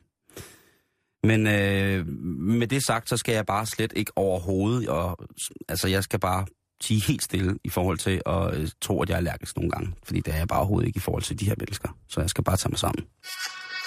Men 1.23 1.47
øh, 1.47 2.07
med 2.37 2.67
det 2.67 2.85
sagt, 2.85 3.09
så 3.09 3.17
skal 3.17 3.35
jeg 3.35 3.45
bare 3.45 3.65
slet 3.65 3.93
ikke 3.95 4.11
overhovedet, 4.15 4.89
og, 4.89 5.27
altså 5.69 5.87
jeg 5.87 6.03
skal 6.03 6.19
bare 6.19 6.45
sige 6.81 7.01
helt 7.01 7.23
stille 7.23 7.59
i 7.63 7.69
forhold 7.69 7.97
til 7.97 8.21
at 8.25 8.53
øh, 8.57 8.69
tro, 8.81 9.01
at 9.01 9.09
jeg 9.09 9.13
er 9.13 9.17
allergisk 9.17 9.55
nogle 9.55 9.71
gange. 9.71 9.93
Fordi 10.03 10.19
det 10.21 10.33
er 10.33 10.37
jeg 10.37 10.47
bare 10.47 10.59
overhovedet 10.59 10.87
ikke 10.87 10.97
i 10.97 10.99
forhold 10.99 11.23
til 11.23 11.39
de 11.39 11.45
her 11.45 11.55
mennesker. 11.57 11.97
Så 12.09 12.21
jeg 12.21 12.29
skal 12.29 12.43
bare 12.43 12.57
tage 12.57 12.69
mig 12.69 12.79
sammen. 12.79 13.05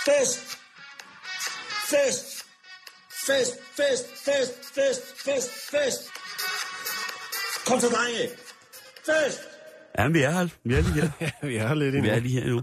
Fest! 0.05 0.59
Fest! 1.91 2.36
Fest, 3.27 3.53
fest, 3.77 4.07
fest, 4.25 4.75
fest, 4.75 5.03
fest, 5.25 5.51
fest! 5.71 6.01
Kom 7.67 7.81
så, 7.81 7.87
drenge! 7.89 8.29
Fest! 9.07 9.41
Ja, 9.99 10.09
vi 10.09 10.23
er 10.23 10.31
her. 10.31 10.49
Vi 10.65 10.75
er 10.75 10.81
lige 10.83 11.13
her. 11.19 11.31
Vi 11.49 11.57
er 11.57 11.75
lidt 11.75 11.93
Vi 11.93 11.99
endnu. 11.99 12.13
er 12.13 12.19
lige 12.21 12.41
her 12.43 12.49
nu. 12.49 12.63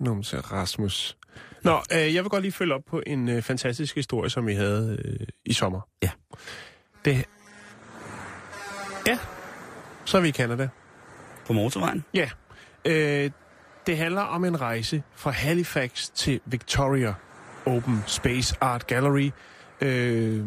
Numse 0.00 0.40
Rasmus. 0.40 1.16
Nå, 1.62 1.80
øh, 1.92 2.14
jeg 2.14 2.22
vil 2.24 2.30
godt 2.30 2.42
lige 2.42 2.52
følge 2.52 2.74
op 2.74 2.80
på 2.90 3.02
en 3.06 3.28
øh, 3.28 3.42
fantastisk 3.42 3.94
historie, 3.94 4.30
som 4.30 4.46
vi 4.46 4.54
havde 4.54 4.98
øh, 5.04 5.26
i 5.44 5.52
sommer. 5.52 5.80
Ja. 6.02 6.10
Det... 7.04 7.24
Ja, 9.06 9.18
så 10.04 10.16
er 10.18 10.20
vi 10.22 10.28
i 10.28 10.32
Canada. 10.32 10.68
På 11.46 11.52
motorvejen. 11.52 12.04
Ja. 12.14 12.30
Øh, 12.84 13.30
Det 13.86 13.96
handler 13.96 14.20
om 14.22 14.44
en 14.44 14.60
rejse 14.60 15.02
fra 15.14 15.30
Halifax 15.30 16.08
til 16.14 16.40
Victoria 16.46 17.14
Open 17.66 18.02
Space 18.06 18.56
Art 18.60 18.86
Gallery. 18.86 19.30
Øh, 19.80 20.44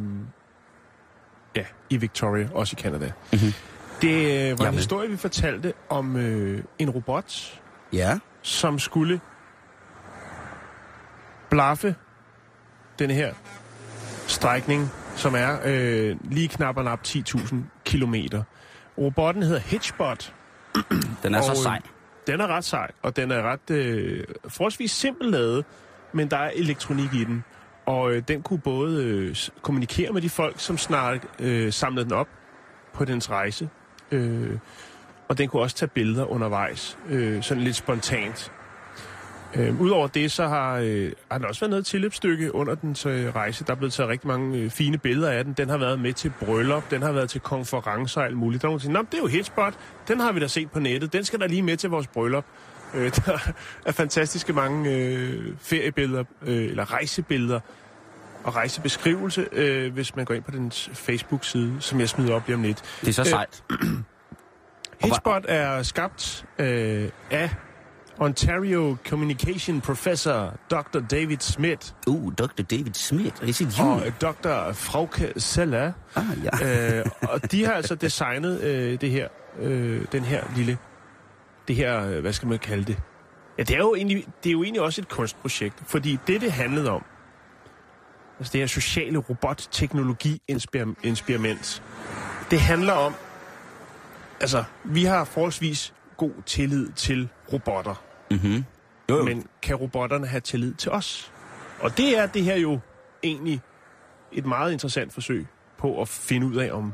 ja, 1.55 1.65
i 1.89 1.97
Victoria, 1.97 2.49
også 2.53 2.75
i 2.79 2.81
Canada. 2.81 3.05
Mm-hmm. 3.33 3.53
Det 4.01 4.11
øh, 4.11 4.59
var 4.59 4.65
Jamen. 4.65 4.67
en 4.67 4.73
historie, 4.73 5.09
vi 5.09 5.17
fortalte 5.17 5.73
om 5.89 6.15
øh, 6.17 6.63
en 6.79 6.89
robot, 6.89 7.59
Ja. 7.93 8.19
som 8.41 8.79
skulle 8.79 9.19
blaffe 11.49 11.95
den 12.99 13.09
her 13.11 13.33
strækning, 14.27 14.89
som 15.15 15.35
er 15.35 15.57
øh, 15.65 16.15
lige 16.31 16.47
knap 16.47 16.77
og 16.77 16.83
nap 16.83 16.99
10.000 17.07 17.55
kilometer. 17.85 18.43
Robotten 18.97 19.43
hedder 19.43 19.59
Hitchbot. 19.59 20.33
Den 21.23 21.35
er 21.35 21.39
Og, 21.39 21.43
så 21.43 21.51
øh, 21.51 21.57
sej. 21.57 21.81
Den 22.27 22.41
er 22.41 22.47
ret 22.47 22.65
sej, 22.65 22.91
og 23.01 23.15
den 23.15 23.31
er 23.31 23.41
ret 23.41 23.69
øh, 23.71 24.23
forholdsvis 24.47 24.91
simpel 24.91 25.27
lavet, 25.31 25.65
men 26.13 26.31
der 26.31 26.37
er 26.37 26.51
elektronik 26.55 27.13
i 27.13 27.23
den. 27.23 27.43
Og 27.89 28.11
øh, 28.13 28.23
den 28.27 28.41
kunne 28.41 28.59
både 28.59 29.03
øh, 29.03 29.35
kommunikere 29.61 30.11
med 30.13 30.21
de 30.21 30.29
folk, 30.29 30.59
som 30.59 30.77
snart 30.77 31.27
øh, 31.39 31.73
samlede 31.73 32.05
den 32.05 32.13
op 32.13 32.27
på 32.93 33.05
dens 33.05 33.29
rejse. 33.29 33.69
Øh, 34.11 34.57
og 35.27 35.37
den 35.37 35.49
kunne 35.49 35.61
også 35.61 35.75
tage 35.75 35.89
billeder 35.89 36.25
undervejs, 36.25 36.97
øh, 37.09 37.43
sådan 37.43 37.63
lidt 37.63 37.75
spontant. 37.75 38.51
Øh, 39.55 39.81
Udover 39.81 40.07
det, 40.07 40.31
så 40.31 40.47
har, 40.47 40.77
øh, 40.83 41.11
har 41.31 41.37
den 41.37 41.47
også 41.47 41.61
været 41.61 41.69
noget 41.69 41.85
tilløbsstykke 41.85 42.55
under 42.55 42.75
dens 42.75 43.05
øh, 43.05 43.35
rejse. 43.35 43.65
Der 43.65 43.71
er 43.71 43.75
blevet 43.75 43.93
taget 43.93 44.09
rigtig 44.09 44.27
mange 44.27 44.57
øh, 44.59 44.69
fine 44.69 44.97
billeder 44.97 45.31
af 45.31 45.43
den. 45.43 45.53
Den 45.53 45.69
har 45.69 45.77
været 45.77 45.99
med 45.99 46.13
til 46.13 46.31
bryllup, 46.39 46.91
den 46.91 47.01
har 47.01 47.11
været 47.11 47.29
til 47.29 47.41
konferencer 47.41 48.21
og 48.21 48.27
alt 48.27 48.37
muligt. 48.37 48.61
Der 48.61 48.67
er 48.67 48.69
nogen, 48.69 48.79
der 48.79 48.83
siger, 48.83 48.93
"Nå, 48.93 49.01
det 49.11 49.13
er 49.13 49.21
jo 49.21 49.27
Hitspot, 49.27 49.73
den 50.07 50.19
har 50.19 50.31
vi 50.31 50.39
da 50.39 50.47
set 50.47 50.71
på 50.71 50.79
nettet, 50.79 51.13
den 51.13 51.23
skal 51.23 51.39
der 51.39 51.47
lige 51.47 51.61
med 51.61 51.77
til 51.77 51.89
vores 51.89 52.07
bryllup. 52.07 52.45
Øh, 52.93 53.11
der 53.25 53.37
er 53.85 53.91
fantastiske 53.91 54.53
mange 54.53 54.91
øh, 54.95 55.53
feriebilleder, 55.59 56.23
øh, 56.41 56.63
eller 56.63 56.93
rejsebilleder 56.93 57.59
og 58.43 58.55
rejsebeskrivelse, 58.55 59.47
øh, 59.51 59.93
hvis 59.93 60.15
man 60.15 60.25
går 60.25 60.33
ind 60.33 60.43
på 60.43 60.51
dens 60.51 60.89
Facebook-side, 60.93 61.75
som 61.79 61.99
jeg 61.99 62.09
smider 62.09 62.33
op 62.35 62.47
lige 62.47 62.55
om 62.55 62.63
lidt. 62.63 62.83
Det 63.01 63.07
er 63.07 63.13
så 63.13 63.21
øh, 63.21 63.27
sejt. 63.27 63.63
Hitspot 65.03 65.45
er 65.47 65.83
skabt 65.83 66.45
øh, 66.59 67.09
af 67.31 67.49
Ontario 68.19 68.97
Communication 69.09 69.81
Professor 69.81 70.53
Dr. 70.71 70.99
David 70.99 71.37
Smith 71.39 71.91
Uh, 72.07 72.33
Dr. 72.37 72.61
David 72.61 72.93
Smith. 72.93 73.49
It 73.49 73.59
you? 73.59 73.87
og 73.87 74.05
øh, 74.05 74.13
Dr. 74.21 74.73
Frauke 74.73 75.33
Sella. 75.37 75.93
Ah, 76.15 76.23
ja. 76.43 76.97
øh, 76.99 77.05
og 77.21 77.51
de 77.51 77.65
har 77.65 77.73
altså 77.73 77.95
designet 77.95 78.61
øh, 78.61 79.01
det 79.01 79.11
her, 79.11 79.27
øh, 79.59 80.05
den 80.11 80.23
her 80.23 80.43
lille, 80.55 80.77
det 81.67 81.75
her, 81.75 82.05
øh, 82.05 82.19
hvad 82.19 82.33
skal 82.33 82.47
man 82.47 82.59
kalde 82.59 82.83
det? 82.83 82.97
Ja, 83.57 83.63
det 83.63 83.75
er, 83.75 83.79
jo 83.79 83.95
egentlig, 83.95 84.25
det 84.43 84.49
er 84.49 84.53
jo 84.53 84.63
egentlig 84.63 84.81
også 84.81 85.01
et 85.01 85.09
kunstprojekt, 85.09 85.75
fordi 85.85 86.19
det, 86.27 86.41
det 86.41 86.51
handlede 86.51 86.89
om, 86.89 87.03
altså 88.39 88.51
det 88.51 88.59
her 88.61 88.67
sociale 88.67 89.17
robot-teknologi-eksperiment, 89.19 91.83
det 92.51 92.59
handler 92.61 92.93
om, 92.93 93.13
altså, 94.41 94.63
vi 94.83 95.03
har 95.03 95.23
forholdsvis 95.23 95.93
god 96.17 96.31
tillid 96.45 96.89
til 96.91 97.29
robotter, 97.53 97.95
Mm-hmm. 98.31 98.65
Jo, 99.09 99.17
jo. 99.17 99.23
men 99.23 99.45
kan 99.61 99.75
robotterne 99.75 100.27
have 100.27 100.41
tillid 100.41 100.73
til 100.73 100.91
os? 100.91 101.31
Og 101.79 101.97
det 101.97 102.17
er 102.17 102.25
det 102.25 102.43
her 102.43 102.55
jo 102.57 102.79
egentlig 103.23 103.61
et 104.31 104.45
meget 104.45 104.71
interessant 104.71 105.13
forsøg 105.13 105.47
på 105.79 106.01
at 106.01 106.07
finde 106.07 106.47
ud 106.47 106.55
af, 106.55 106.71
om 106.73 106.93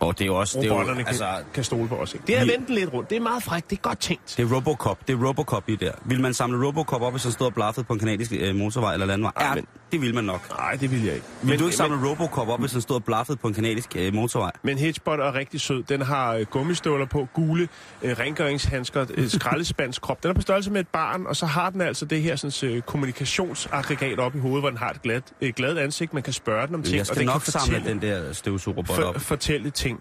Og 0.00 0.18
det 0.18 0.24
er 0.24 0.26
jo 0.26 0.36
også... 0.36 0.60
Det 0.60 0.66
er 0.66 0.70
robotterne 0.72 0.98
jo, 1.00 1.04
kan, 1.04 1.08
altså, 1.08 1.42
kan 1.54 1.64
stole 1.64 1.88
på 1.88 1.96
os. 1.96 2.14
Ikke? 2.14 2.26
Det 2.26 2.38
er 2.38 2.44
vendt 2.46 2.70
lidt 2.70 2.92
rundt. 2.92 3.10
Det 3.10 3.16
er 3.16 3.20
meget 3.20 3.42
frækt. 3.42 3.70
Det 3.70 3.76
er 3.78 3.80
godt 3.80 3.98
tænkt. 4.00 4.34
det 4.36 4.42
er 4.50 4.54
Robocop. 4.56 5.08
Det 5.08 5.12
er 5.20 5.26
Robocop 5.28 5.68
i 5.68 5.76
der. 5.76 5.92
Vil 6.04 6.20
man 6.20 6.34
samle 6.34 6.66
Robocop 6.66 7.02
op, 7.02 7.12
hvis 7.12 7.22
han 7.22 7.32
stod 7.32 7.46
og 7.46 7.54
blaffede 7.54 7.86
på 7.86 7.92
en 7.92 7.98
kanadisk 7.98 8.32
øh, 8.38 8.54
motorvej 8.56 8.92
eller 8.92 9.06
landvej? 9.06 9.32
Ej, 9.36 9.46
Ja, 9.46 9.54
men- 9.54 9.66
det 9.92 10.00
vil 10.00 10.14
man 10.14 10.24
nok. 10.24 10.48
Nej, 10.58 10.72
det 10.80 10.90
vil 10.90 11.04
jeg 11.04 11.14
ikke. 11.14 11.26
Vil 11.42 11.58
du 11.58 11.64
ikke 11.64 11.76
samle 11.76 12.08
Robocop 12.10 12.48
op, 12.48 12.60
hvis 12.60 12.72
han 12.72 12.80
stod 12.80 12.96
og 12.96 13.04
blaffede 13.04 13.36
på 13.38 13.48
en 13.48 13.54
kanadisk 13.54 13.96
øh, 13.96 14.14
motorvej? 14.14 14.52
Men 14.62 14.78
Hedgebot 14.78 15.20
er 15.20 15.34
rigtig 15.34 15.60
sød. 15.60 15.82
Den 15.82 16.02
har 16.02 16.34
øh, 16.34 16.46
gummistøvler 16.46 17.06
på, 17.06 17.28
gule 17.34 17.68
øh, 18.02 18.18
rengøringshandsker, 18.18 19.06
øh, 19.14 19.28
skraldespandskrop. 19.38 20.22
Den 20.22 20.30
er 20.30 20.34
på 20.34 20.40
størrelse 20.40 20.70
med 20.70 20.80
et 20.80 20.88
barn, 20.88 21.26
og 21.26 21.36
så 21.36 21.46
har 21.46 21.70
den 21.70 21.80
altså 21.80 22.04
det 22.04 22.22
her 22.22 22.36
sådan, 22.36 22.70
øh, 22.76 22.82
kommunikationsaggregat 22.82 24.18
op 24.18 24.34
i 24.34 24.38
hovedet, 24.38 24.62
hvor 24.62 24.68
den 24.70 24.78
har 24.78 24.90
et 24.90 25.02
glad, 25.02 25.22
øh, 25.40 25.52
glad 25.56 25.76
ansigt. 25.78 26.14
Man 26.14 26.22
kan 26.22 26.32
spørge 26.32 26.66
den 26.66 26.74
om 26.74 26.82
ting, 26.82 26.92
Jeg 26.94 27.00
og 27.00 27.06
skal 27.06 27.18
den 27.18 27.26
nok 27.26 27.40
kan 27.40 27.52
samle 27.52 27.74
fortælle, 27.74 27.88
den 27.88 28.02
der 28.02 28.32
støvsugerrobot 28.32 28.96
for, 28.96 29.02
op. 29.02 29.20
fortælle 29.20 29.70
ting. 29.70 30.00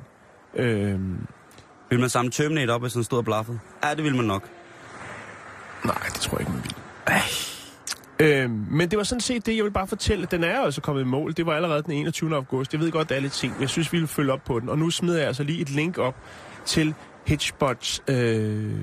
Øhm, 0.56 1.18
Vil 1.90 2.00
man 2.00 2.10
samle 2.10 2.32
Terminator 2.32 2.74
op, 2.74 2.82
hvis 2.82 2.94
han 2.94 3.04
stod 3.04 3.18
og 3.18 3.26
blaffede? 3.26 3.60
Ja, 3.84 3.96
det 3.96 4.04
vil 4.04 4.16
man 4.16 4.26
nok. 4.26 4.44
Nej, 5.86 5.98
det 6.14 6.14
tror 6.22 6.38
jeg 6.38 6.42
ikke, 6.42 6.52
man 6.52 6.64
vil. 6.64 6.76
Øhm, 8.20 8.66
men 8.72 8.92
det 8.92 8.98
var 8.98 9.04
sådan 9.04 9.22
set 9.22 9.46
det, 9.46 9.56
jeg 9.56 9.64
vil 9.64 9.72
bare 9.72 9.88
fortælle. 9.88 10.28
Den 10.32 10.44
er 10.44 10.60
altså 10.60 10.82
kommet 10.82 11.02
i 11.02 11.06
mål. 11.06 11.34
Det 11.34 11.46
var 11.46 11.54
allerede 11.54 11.84
den 11.84 11.92
21. 11.92 12.36
august. 12.36 12.74
Jeg 12.74 12.82
ved 12.82 12.92
godt, 12.92 13.10
det 13.10 13.18
er 13.18 13.22
lidt 13.22 13.34
sent, 13.34 13.54
men 13.54 13.62
jeg 13.62 13.70
synes, 13.70 13.94
vi 13.94 14.00
vil 14.00 14.08
følge 14.08 14.34
op 14.34 14.44
på 14.46 14.60
den. 14.60 14.70
Og 14.70 14.78
nu 14.78 14.90
smider 14.90 15.18
jeg 15.18 15.28
altså 15.28 15.44
lige 15.44 15.62
et 15.62 15.70
link 15.70 15.98
op 15.98 16.16
til 16.66 16.94
Hitchbots 17.26 18.04
øh, 18.08 18.74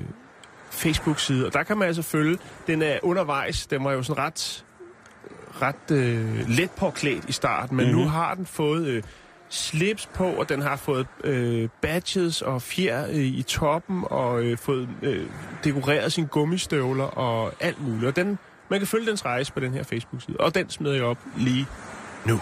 Facebook-side. 0.71 1.45
Og 1.45 1.53
der 1.53 1.63
kan 1.63 1.77
man 1.77 1.87
altså 1.87 2.01
følge. 2.01 2.37
Den 2.67 2.81
er 2.81 2.99
undervejs. 3.03 3.67
Den 3.67 3.83
var 3.83 3.91
jo 3.91 4.03
sådan 4.03 4.23
ret, 4.23 4.65
ret 5.61 5.91
øh, 5.91 6.49
let 6.49 6.71
påklædt 6.71 7.29
i 7.29 7.31
starten, 7.31 7.77
men 7.77 7.85
mm-hmm. 7.85 8.01
nu 8.01 8.07
har 8.07 8.35
den 8.35 8.45
fået... 8.45 8.87
Øh, 8.87 9.03
slips 9.49 10.09
på, 10.13 10.25
og 10.25 10.49
den 10.49 10.61
har 10.61 10.75
fået 10.75 11.07
øh, 11.23 11.69
badges 11.81 12.41
og 12.41 12.61
fjer 12.61 13.07
øh, 13.07 13.15
i 13.15 13.41
toppen, 13.41 14.03
og 14.05 14.43
øh, 14.43 14.57
fået 14.57 14.89
øh, 15.01 15.27
dekoreret 15.63 16.11
sine 16.11 16.27
gummistøvler 16.27 17.03
og 17.03 17.53
alt 17.59 17.81
muligt. 17.81 18.05
Og 18.05 18.15
den, 18.15 18.39
man 18.72 18.80
kan 18.80 18.86
følge 18.86 19.06
dens 19.06 19.24
rejse 19.24 19.52
på 19.52 19.60
den 19.60 19.72
her 19.72 19.82
Facebook-side, 19.82 20.36
og 20.40 20.54
den 20.54 20.70
smider 20.70 20.94
jeg 20.94 21.04
op 21.04 21.18
lige 21.36 21.66
nu. 22.26 22.40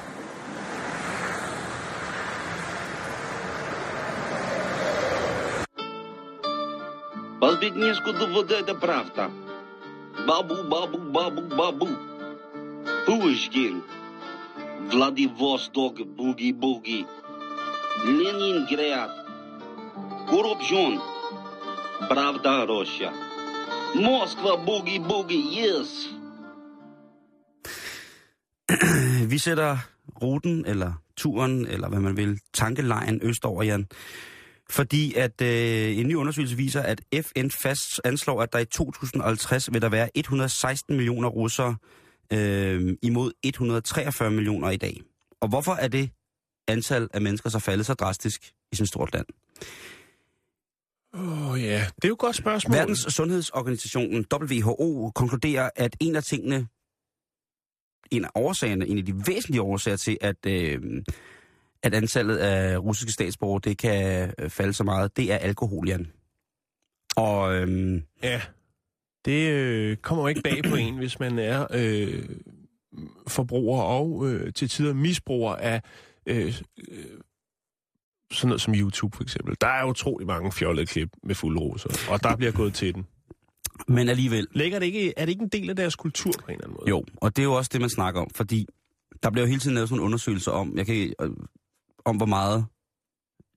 По-беднешку 7.40 8.12
доведете 8.12 8.74
правда. 8.74 9.30
Бабу, 10.26 10.54
бабу, 10.64 10.98
бабу, 10.98 11.42
бабу. 11.42 11.88
Пушкин. 13.06 13.82
Владивосток, 14.90 15.94
буги-буги. 16.16 17.06
Ленинград. 18.04 19.10
Коррупцион. 20.28 21.00
Правда, 22.08 22.66
Россия. 22.66 23.12
Москва, 23.94 24.56
буги-буги, 24.56 25.40
yes. 25.60 25.90
Vi 29.31 29.37
sætter 29.37 29.77
ruten, 30.21 30.65
eller 30.65 30.93
turen, 31.17 31.67
eller 31.67 31.89
hvad 31.89 31.99
man 31.99 32.17
vil, 32.17 32.39
tankelejen 32.53 33.19
østover, 33.23 33.63
Jan. 33.63 33.87
Fordi 34.69 35.13
at 35.13 35.41
øh, 35.41 35.97
en 35.97 36.07
ny 36.07 36.15
undersøgelse 36.15 36.57
viser, 36.57 36.81
at 36.81 37.01
FN 37.21 37.49
fast 37.49 38.01
anslår, 38.03 38.41
at 38.41 38.53
der 38.53 38.59
i 38.59 38.65
2050 38.65 39.73
vil 39.73 39.81
der 39.81 39.89
være 39.89 40.09
116 40.15 40.95
millioner 40.95 41.29
russere 41.29 41.75
øh, 42.33 42.97
imod 43.01 43.31
143 43.43 44.31
millioner 44.31 44.69
i 44.69 44.77
dag. 44.77 45.01
Og 45.41 45.47
hvorfor 45.49 45.73
er 45.73 45.87
det 45.87 46.09
antal 46.67 47.07
af 47.13 47.21
mennesker 47.21 47.49
så 47.49 47.59
faldet 47.59 47.85
så 47.85 47.93
drastisk 47.93 48.51
i 48.71 48.75
sådan 48.75 48.83
et 48.83 48.87
stort 48.87 49.13
land? 49.13 49.25
Åh 51.13 51.51
oh, 51.51 51.63
ja, 51.63 51.85
det 51.95 52.03
er 52.03 52.07
jo 52.07 52.13
et 52.13 52.19
godt 52.19 52.35
spørgsmål. 52.35 52.77
Verdens 52.77 52.99
Sundhedsorganisationen 52.99 54.25
WHO 54.33 55.11
konkluderer, 55.15 55.69
at 55.75 55.95
en 55.99 56.15
af 56.15 56.23
tingene, 56.23 56.67
en 58.11 58.25
af 58.25 58.29
årsagerne, 58.35 58.87
en 58.87 58.97
af 58.97 59.05
de 59.05 59.13
væsentlige 59.27 59.61
årsager 59.61 59.97
til, 59.97 60.17
at, 60.21 60.45
øh, 60.47 61.03
at 61.83 61.93
antallet 61.93 62.37
af 62.37 62.77
russiske 62.77 63.11
statsborgere, 63.11 63.61
det 63.63 63.77
kan 63.77 64.33
øh, 64.39 64.49
falde 64.49 64.73
så 64.73 64.83
meget, 64.83 65.17
det 65.17 65.31
er 65.31 65.37
alkohol, 65.37 65.87
Jan. 65.87 66.07
Og 67.15 67.55
øh, 67.55 68.01
Ja, 68.23 68.41
det 69.25 69.49
øh, 69.49 69.97
kommer 69.97 70.23
jo 70.23 70.27
ikke 70.27 70.41
bag 70.41 70.63
på 70.69 70.75
en, 70.75 70.97
hvis 70.97 71.19
man 71.19 71.39
er 71.39 71.67
øh, 71.73 72.29
forbruger 73.27 73.81
og 73.81 74.27
øh, 74.29 74.53
til 74.53 74.69
tider 74.69 74.93
misbruger 74.93 75.55
af 75.55 75.81
øh, 76.25 76.61
øh, 76.91 77.05
sådan 78.31 78.47
noget 78.47 78.61
som 78.61 78.73
YouTube 78.73 79.17
for 79.17 79.23
eksempel. 79.23 79.55
Der 79.61 79.67
er 79.67 79.85
utrolig 79.85 80.27
mange 80.27 80.51
fjollede 80.51 80.85
klip 80.85 81.09
med 81.23 81.35
fuld 81.35 81.59
roser, 81.59 82.11
og 82.11 82.23
der 82.23 82.35
bliver 82.35 82.51
gået 82.51 82.73
til 82.73 82.95
den 82.95 83.07
men 83.87 84.09
alligevel, 84.09 84.47
Ligger 84.51 84.79
det 84.79 84.85
ikke, 84.85 85.13
er 85.17 85.25
det 85.25 85.31
ikke 85.31 85.43
en 85.43 85.49
del 85.49 85.69
af 85.69 85.75
deres 85.75 85.95
kultur 85.95 86.31
på 86.31 86.45
en 86.47 86.53
eller 86.53 86.63
anden 86.63 86.77
måde? 86.79 86.89
jo, 86.89 87.05
og 87.15 87.35
det 87.35 87.41
er 87.41 87.45
jo 87.45 87.53
også 87.53 87.69
det, 87.73 87.81
man 87.81 87.89
snakker 87.89 88.21
om, 88.21 88.29
fordi 88.35 88.67
der 89.23 89.29
bliver 89.29 89.45
jo 89.45 89.49
hele 89.49 89.59
tiden 89.59 89.73
lavet 89.73 89.89
sådan 89.89 89.97
nogle 89.97 90.05
undersøgelser 90.05 90.51
om, 90.51 90.77
jeg 90.77 90.85
kan, 90.85 91.13
øh, 91.21 91.29
om 92.05 92.17
hvor 92.17 92.25
meget 92.25 92.65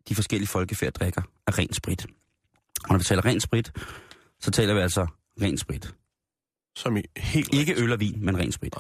de 0.09 0.15
forskellige 0.15 0.49
folkefærd 0.49 0.93
drikker 0.93 1.23
af 1.47 1.59
ren 1.59 1.73
sprit. 1.73 2.07
Og 2.85 2.91
når 2.91 2.99
vi 2.99 3.05
taler 3.05 3.25
ren 3.25 3.41
sprit, 3.41 3.73
så 4.41 4.51
taler 4.51 4.75
vi 4.75 4.81
altså 4.81 5.07
ren 5.43 5.59
sprit. 5.59 5.95
Som 6.77 6.97
i 6.97 7.03
helt 7.17 7.55
Ikke 7.55 7.83
øl 7.83 7.93
og 7.93 8.01
vin, 8.01 8.25
men 8.25 8.39
ren 8.39 8.53
sprit. 8.53 8.75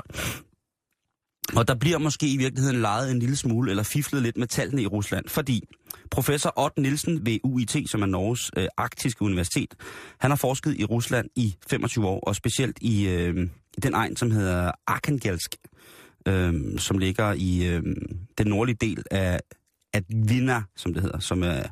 Og 1.57 1.69
der 1.69 1.75
bliver 1.75 1.99
måske 1.99 2.33
i 2.33 2.37
virkeligheden 2.37 2.81
lejet 2.81 3.11
en 3.11 3.19
lille 3.19 3.37
smule, 3.37 3.71
eller 3.71 3.83
fiflet 3.83 4.23
lidt 4.23 4.37
med 4.37 4.47
tallene 4.47 4.83
i 4.83 4.87
Rusland, 4.87 5.29
fordi 5.29 5.69
professor 6.14 6.52
Ott 6.56 6.78
Nielsen 6.78 7.26
ved 7.26 7.38
UIT, 7.44 7.90
som 7.90 8.02
er 8.02 8.06
Norges 8.06 8.50
øh, 8.56 8.66
arktiske 8.76 9.23
universitet, 9.23 9.75
han 10.18 10.30
har 10.30 10.37
forsket 10.37 10.80
i 10.80 10.85
Rusland 10.85 11.28
i 11.37 11.54
25 11.66 12.06
år, 12.06 12.21
og 12.21 12.37
specielt 12.37 12.78
i, 12.80 13.09
øh, 13.09 13.49
den 13.83 13.94
egen, 13.94 14.16
som 14.16 14.30
hedder 14.30 14.73
Arkhangelsk, 14.87 15.56
øh, 16.28 16.78
som 16.78 16.99
ligger 16.99 17.33
i 17.33 17.66
øh, 17.66 17.83
den 18.38 18.47
nordlige 18.47 18.76
del 18.80 19.04
af 19.11 19.40
Advina, 19.92 20.62
som 20.76 20.94
det 20.94 21.02
hedder, 21.02 21.18
som 21.18 21.42
er 21.42 21.62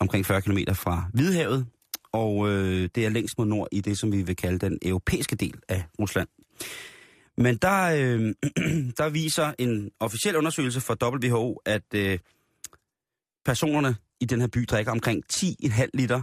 omkring 0.00 0.26
40 0.26 0.42
km 0.42 0.58
fra 0.74 1.04
Hvidehavet, 1.14 1.66
og 2.12 2.48
øh, 2.48 2.88
det 2.94 3.06
er 3.06 3.08
længst 3.08 3.38
mod 3.38 3.46
nord 3.46 3.68
i 3.72 3.80
det, 3.80 3.98
som 3.98 4.12
vi 4.12 4.22
vil 4.22 4.36
kalde 4.36 4.58
den 4.58 4.78
europæiske 4.82 5.36
del 5.36 5.54
af 5.68 5.84
Rusland. 6.00 6.28
Men 7.38 7.56
der, 7.56 7.82
øh, 7.82 8.34
der 8.98 9.08
viser 9.08 9.52
en 9.58 9.90
officiel 10.00 10.36
undersøgelse 10.36 10.80
fra 10.80 10.96
WHO, 11.02 11.60
at 11.64 11.94
øh, 11.94 12.18
personerne 13.46 13.96
i 14.20 14.24
den 14.24 14.40
her 14.40 14.48
by 14.48 14.58
drikker 14.70 14.92
omkring 14.92 15.24
10,5 15.32 15.86
liter 15.94 16.22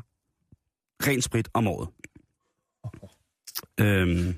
ren 1.07 1.21
sprit 1.21 1.49
om 1.53 1.67
året. 1.67 1.89
Øhm, 3.79 4.35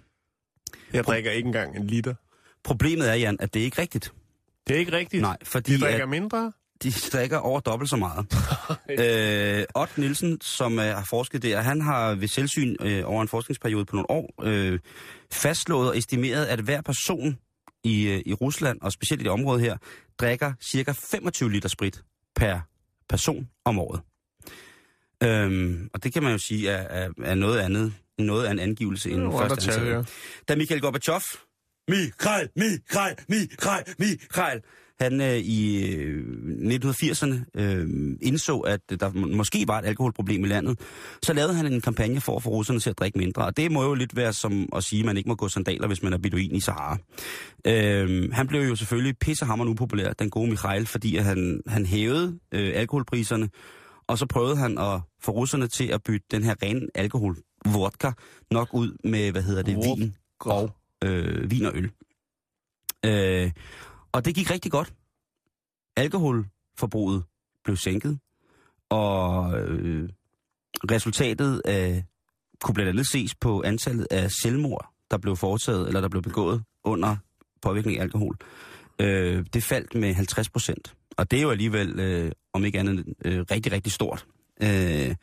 Jeg 0.94 1.04
drikker 1.04 1.32
ikke 1.32 1.48
engang 1.48 1.78
en 1.78 1.88
liter. 1.88 2.16
problemet 2.64 3.10
er, 3.10 3.14
Jan, 3.14 3.38
at 3.40 3.54
det 3.54 3.60
er 3.60 3.64
ikke 3.64 3.82
rigtigt. 3.82 4.14
Det 4.68 4.76
er 4.76 4.80
ikke 4.80 4.92
rigtigt. 4.92 5.22
Nej, 5.22 5.38
fordi 5.44 5.74
De 5.74 5.80
drikker 5.82 6.04
at 6.04 6.10
mindre. 6.10 6.52
de 6.84 6.92
drikker 6.92 7.38
over 7.38 7.60
dobbelt 7.60 7.90
så 7.90 7.96
meget. 7.96 8.26
øh, 9.60 9.66
Ott 9.76 9.98
Nielsen, 9.98 10.42
som 10.42 10.80
øh, 10.80 10.86
har 10.86 11.06
forsket 11.10 11.42
der, 11.44 11.62
han 11.62 11.82
har 11.82 12.16
ved 12.16 12.28
selvsyn 12.28 12.76
øh, 12.82 13.04
over 13.06 13.22
en 13.22 13.28
forskningsperiode 13.28 13.86
på 13.86 13.96
nogle 13.96 14.10
år 14.12 14.34
øh, 14.44 14.80
fastslået 15.32 15.90
og 15.90 15.98
estimeret, 15.98 16.46
at 16.46 16.60
hver 16.60 16.82
person 16.82 17.38
i, 17.84 18.08
øh, 18.08 18.22
i 18.26 18.34
Rusland, 18.34 18.82
og 18.82 18.92
specielt 18.92 19.22
i 19.22 19.24
det 19.24 19.32
område 19.32 19.60
her, 19.62 19.78
drikker 20.20 20.54
cirka 20.72 20.92
25 20.92 21.52
liter 21.52 21.70
sprit 21.70 22.04
per 22.36 22.60
person 23.10 23.50
om 23.66 23.80
året. 23.80 24.02
Øhm, 25.24 25.90
og 25.94 26.04
det 26.04 26.14
kan 26.14 26.24
man 26.24 26.32
jo 26.32 26.38
sige 26.38 26.70
er, 26.70 27.04
er, 27.06 27.10
er 27.24 27.36
noget 27.36 27.60
andet, 27.60 27.94
noget 28.20 28.46
af 28.46 28.52
en 28.52 28.60
angivelse 28.60 29.12
end 29.12 29.24
andre 29.24 29.38
første 29.40 29.72
ansatte. 29.72 29.92
ja. 29.92 30.04
Da 30.48 30.56
Michael 30.56 30.82
Gorbachev, 30.82 31.22
Mikhail, 31.88 32.50
Mikhail, 32.56 33.16
Mikhail, 33.30 33.84
Mikhail, 34.00 34.62
han 35.00 35.22
øh, 35.22 35.38
i 35.38 35.92
øh, 35.94 36.24
1980'erne 36.76 37.36
øh, 37.62 37.88
indså, 38.22 38.60
at 38.60 38.80
der 39.00 39.12
må- 39.14 39.28
måske 39.28 39.64
var 39.68 39.80
et 39.80 39.86
alkoholproblem 39.86 40.46
i 40.46 40.48
landet, 40.48 40.80
så 41.24 41.34
lavede 41.34 41.54
han 41.54 41.74
en 41.74 41.82
kampagne 41.82 42.22
for 42.22 42.36
at 42.36 42.44
få 42.44 42.50
russerne 42.50 42.80
til 42.80 42.90
at 42.90 43.00
drikke 43.00 43.18
mindre. 43.18 43.46
Og 43.46 43.58
det 43.58 43.72
må 43.72 43.84
jo 43.84 43.94
lidt 43.94 44.16
være 44.16 44.34
som 44.34 44.70
at 44.76 44.84
sige, 44.84 45.00
at 45.00 45.06
man 45.06 45.18
ikke 45.18 45.30
må 45.30 45.36
gå 45.36 45.50
sandaler, 45.50 45.88
hvis 45.88 46.04
man 46.04 46.14
er 46.14 46.18
beduin 46.18 46.56
i 46.56 46.60
Sahara. 46.60 46.98
Øh, 47.68 48.30
han 48.34 48.48
blev 48.48 48.62
jo 48.62 48.76
selvfølgelig 48.76 49.18
pissehammerende 49.18 49.72
upopulær, 49.72 50.14
den 50.14 50.30
gode 50.30 50.50
Mikhail, 50.50 50.86
fordi 50.88 51.18
han, 51.18 51.62
han 51.68 51.86
hævede 51.86 52.40
øh, 52.52 52.72
alkoholpriserne, 52.76 53.50
og 54.08 54.18
så 54.18 54.26
prøvede 54.26 54.58
han 54.58 54.78
at 54.78 55.02
få 55.22 55.32
russerne 55.32 55.68
til 55.68 55.88
at 55.88 56.04
bytte 56.04 56.28
den 56.32 56.44
her 56.44 56.56
ren 56.64 56.90
alkohol, 56.96 57.38
vodka, 57.66 58.12
nok 58.52 58.70
ud 58.74 58.98
med, 59.04 59.32
hvad 59.32 59.42
hedder 59.44 59.62
det, 59.64 59.76
vin 59.76 60.16
og, 60.40 60.72
øh, 61.04 61.52
vin 61.52 61.66
og 61.66 61.72
øl. 61.76 61.90
Øh, 63.06 63.52
og 64.16 64.26
det 64.26 64.36
gik 64.36 64.52
rigtig 64.52 64.72
godt. 64.72 64.94
Alkoholforbruget 65.96 67.24
blev 67.64 67.78
sænket, 67.78 68.20
og 68.90 69.60
øh, 69.60 70.10
resultatet 70.92 71.62
af, 71.66 72.04
kunne 72.62 72.76
blandt 72.76 72.90
andet 72.90 73.08
ses 73.08 73.36
på 73.36 73.64
antallet 73.66 74.08
af 74.12 74.32
selvmord, 74.32 74.90
der 75.12 75.18
blev 75.18 75.36
foretaget, 75.36 75.88
eller 75.88 76.02
der 76.02 76.10
blev 76.10 76.22
begået 76.22 76.64
under 76.84 77.16
påvirkning 77.62 77.98
af 77.98 78.04
alkohol. 78.04 78.38
Øh, 79.00 79.46
det 79.54 79.64
faldt 79.64 79.96
med 79.96 80.14
50 80.14 80.50
procent. 80.50 80.94
Og 81.18 81.32
det 81.32 81.40
er 81.40 81.44
jo 81.44 81.52
alligevel, 81.52 82.00
øh, 82.00 82.32
om 82.54 82.66
ikke 82.66 82.80
andet, 82.80 83.06
øh, 83.26 83.46
rigtig, 83.52 83.72
rigtig 83.72 83.92
stort. 83.92 84.26
Øh, 84.62 85.16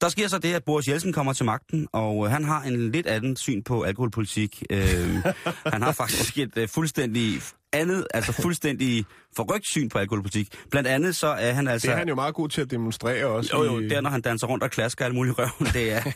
der 0.00 0.08
sker 0.08 0.28
så 0.28 0.38
det, 0.38 0.54
at 0.54 0.64
Boris 0.64 0.88
Jeltsin 0.88 1.12
kommer 1.12 1.32
til 1.32 1.44
magten, 1.44 1.88
og 1.92 2.24
øh, 2.24 2.30
han 2.30 2.44
har 2.44 2.62
en 2.62 2.90
lidt 2.90 3.06
anden 3.06 3.36
syn 3.36 3.62
på 3.62 3.82
alkoholpolitik. 3.82 4.62
Øh, 4.70 5.16
han 5.74 5.82
har 5.82 5.92
faktisk 5.92 6.38
et 6.38 6.56
øh, 6.56 6.68
fuldstændig 6.68 7.42
andet, 7.76 8.06
altså 8.14 8.32
fuldstændig 8.42 9.04
forrygt 9.36 9.66
syn 9.70 9.88
på 9.88 9.98
alkoholpolitik. 9.98 10.48
Blandt 10.70 10.88
andet 10.88 11.16
så 11.16 11.26
er 11.26 11.52
han 11.52 11.68
altså... 11.68 11.86
Det 11.86 11.92
er 11.94 11.98
han 11.98 12.08
jo 12.08 12.14
meget 12.14 12.34
god 12.34 12.48
til 12.48 12.60
at 12.60 12.70
demonstrere 12.70 13.26
også. 13.26 13.56
Jo, 13.56 13.64
jo, 13.64 13.78
i- 13.78 13.84
det 13.84 13.92
er, 13.92 14.00
når 14.00 14.10
han 14.10 14.20
danser 14.20 14.46
rundt 14.46 14.64
og 14.64 14.70
klasker 14.70 15.04
alt 15.04 15.14
muligt 15.14 15.38
røven. 15.38 15.72
Det 15.72 15.92
er, 15.92 16.02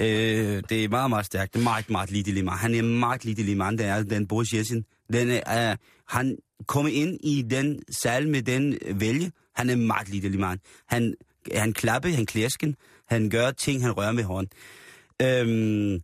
øh, 0.00 0.62
det 0.68 0.84
er 0.84 0.88
meget, 0.88 1.10
meget 1.10 1.26
stærkt. 1.26 1.54
Det 1.54 1.60
er 1.60 1.64
meget, 1.64 1.90
meget 1.90 2.10
lige 2.10 2.42
mig. 2.42 2.54
Han 2.54 2.74
er 2.74 2.82
meget 2.82 3.24
lige 3.24 3.54
mig. 3.54 3.72
Det 3.78 3.86
er 3.86 4.02
den 4.02 4.26
Boris 4.26 4.52
Jeltsin. 4.54 4.84
Den 5.12 5.30
er, 5.30 5.72
uh, 5.72 5.76
han 6.08 6.36
kommer 6.66 6.90
ind 6.92 7.18
i 7.24 7.42
den 7.50 7.82
sal 8.02 8.28
med 8.28 8.42
den 8.42 8.78
vælge. 8.94 9.32
Han 9.56 9.70
er 9.70 9.76
meget 9.76 10.08
lige 10.08 10.38
mig. 10.38 10.58
Han, 10.86 11.14
han 11.54 11.72
klapper, 11.72 12.08
han 12.14 12.26
klæsken. 12.26 12.76
Han 13.08 13.30
gør 13.30 13.50
ting, 13.50 13.82
han 13.82 13.92
rører 13.92 14.12
med 14.12 14.24
hånden. 14.24 14.52
Øhm, 15.22 16.00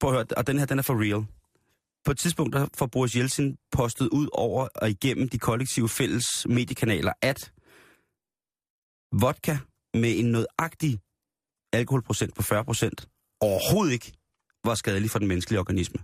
prøv 0.00 0.10
at 0.10 0.16
høre, 0.16 0.24
og 0.36 0.46
den 0.46 0.58
her, 0.58 0.66
den 0.66 0.78
er 0.78 0.82
for 0.82 0.94
real. 1.02 1.24
På 2.08 2.12
et 2.12 2.18
tidspunkt 2.18 2.52
der 2.56 2.66
får 2.74 2.86
Boris 2.86 3.16
Jeltsin 3.16 3.56
postet 3.72 4.08
ud 4.08 4.28
over 4.32 4.68
og 4.74 4.90
igennem 4.90 5.28
de 5.28 5.38
kollektive 5.38 5.88
fælles 5.88 6.46
mediekanaler, 6.46 7.12
at 7.22 7.52
vodka 9.12 9.56
med 9.94 10.18
en 10.18 10.32
nødagtig 10.32 10.98
alkoholprocent 11.72 12.34
på 12.34 12.42
40 12.42 12.64
procent 12.64 13.08
overhovedet 13.40 13.92
ikke 13.92 14.12
var 14.64 14.74
skadelig 14.74 15.10
for 15.10 15.18
den 15.18 15.28
menneskelige 15.28 15.60
organisme. 15.60 16.00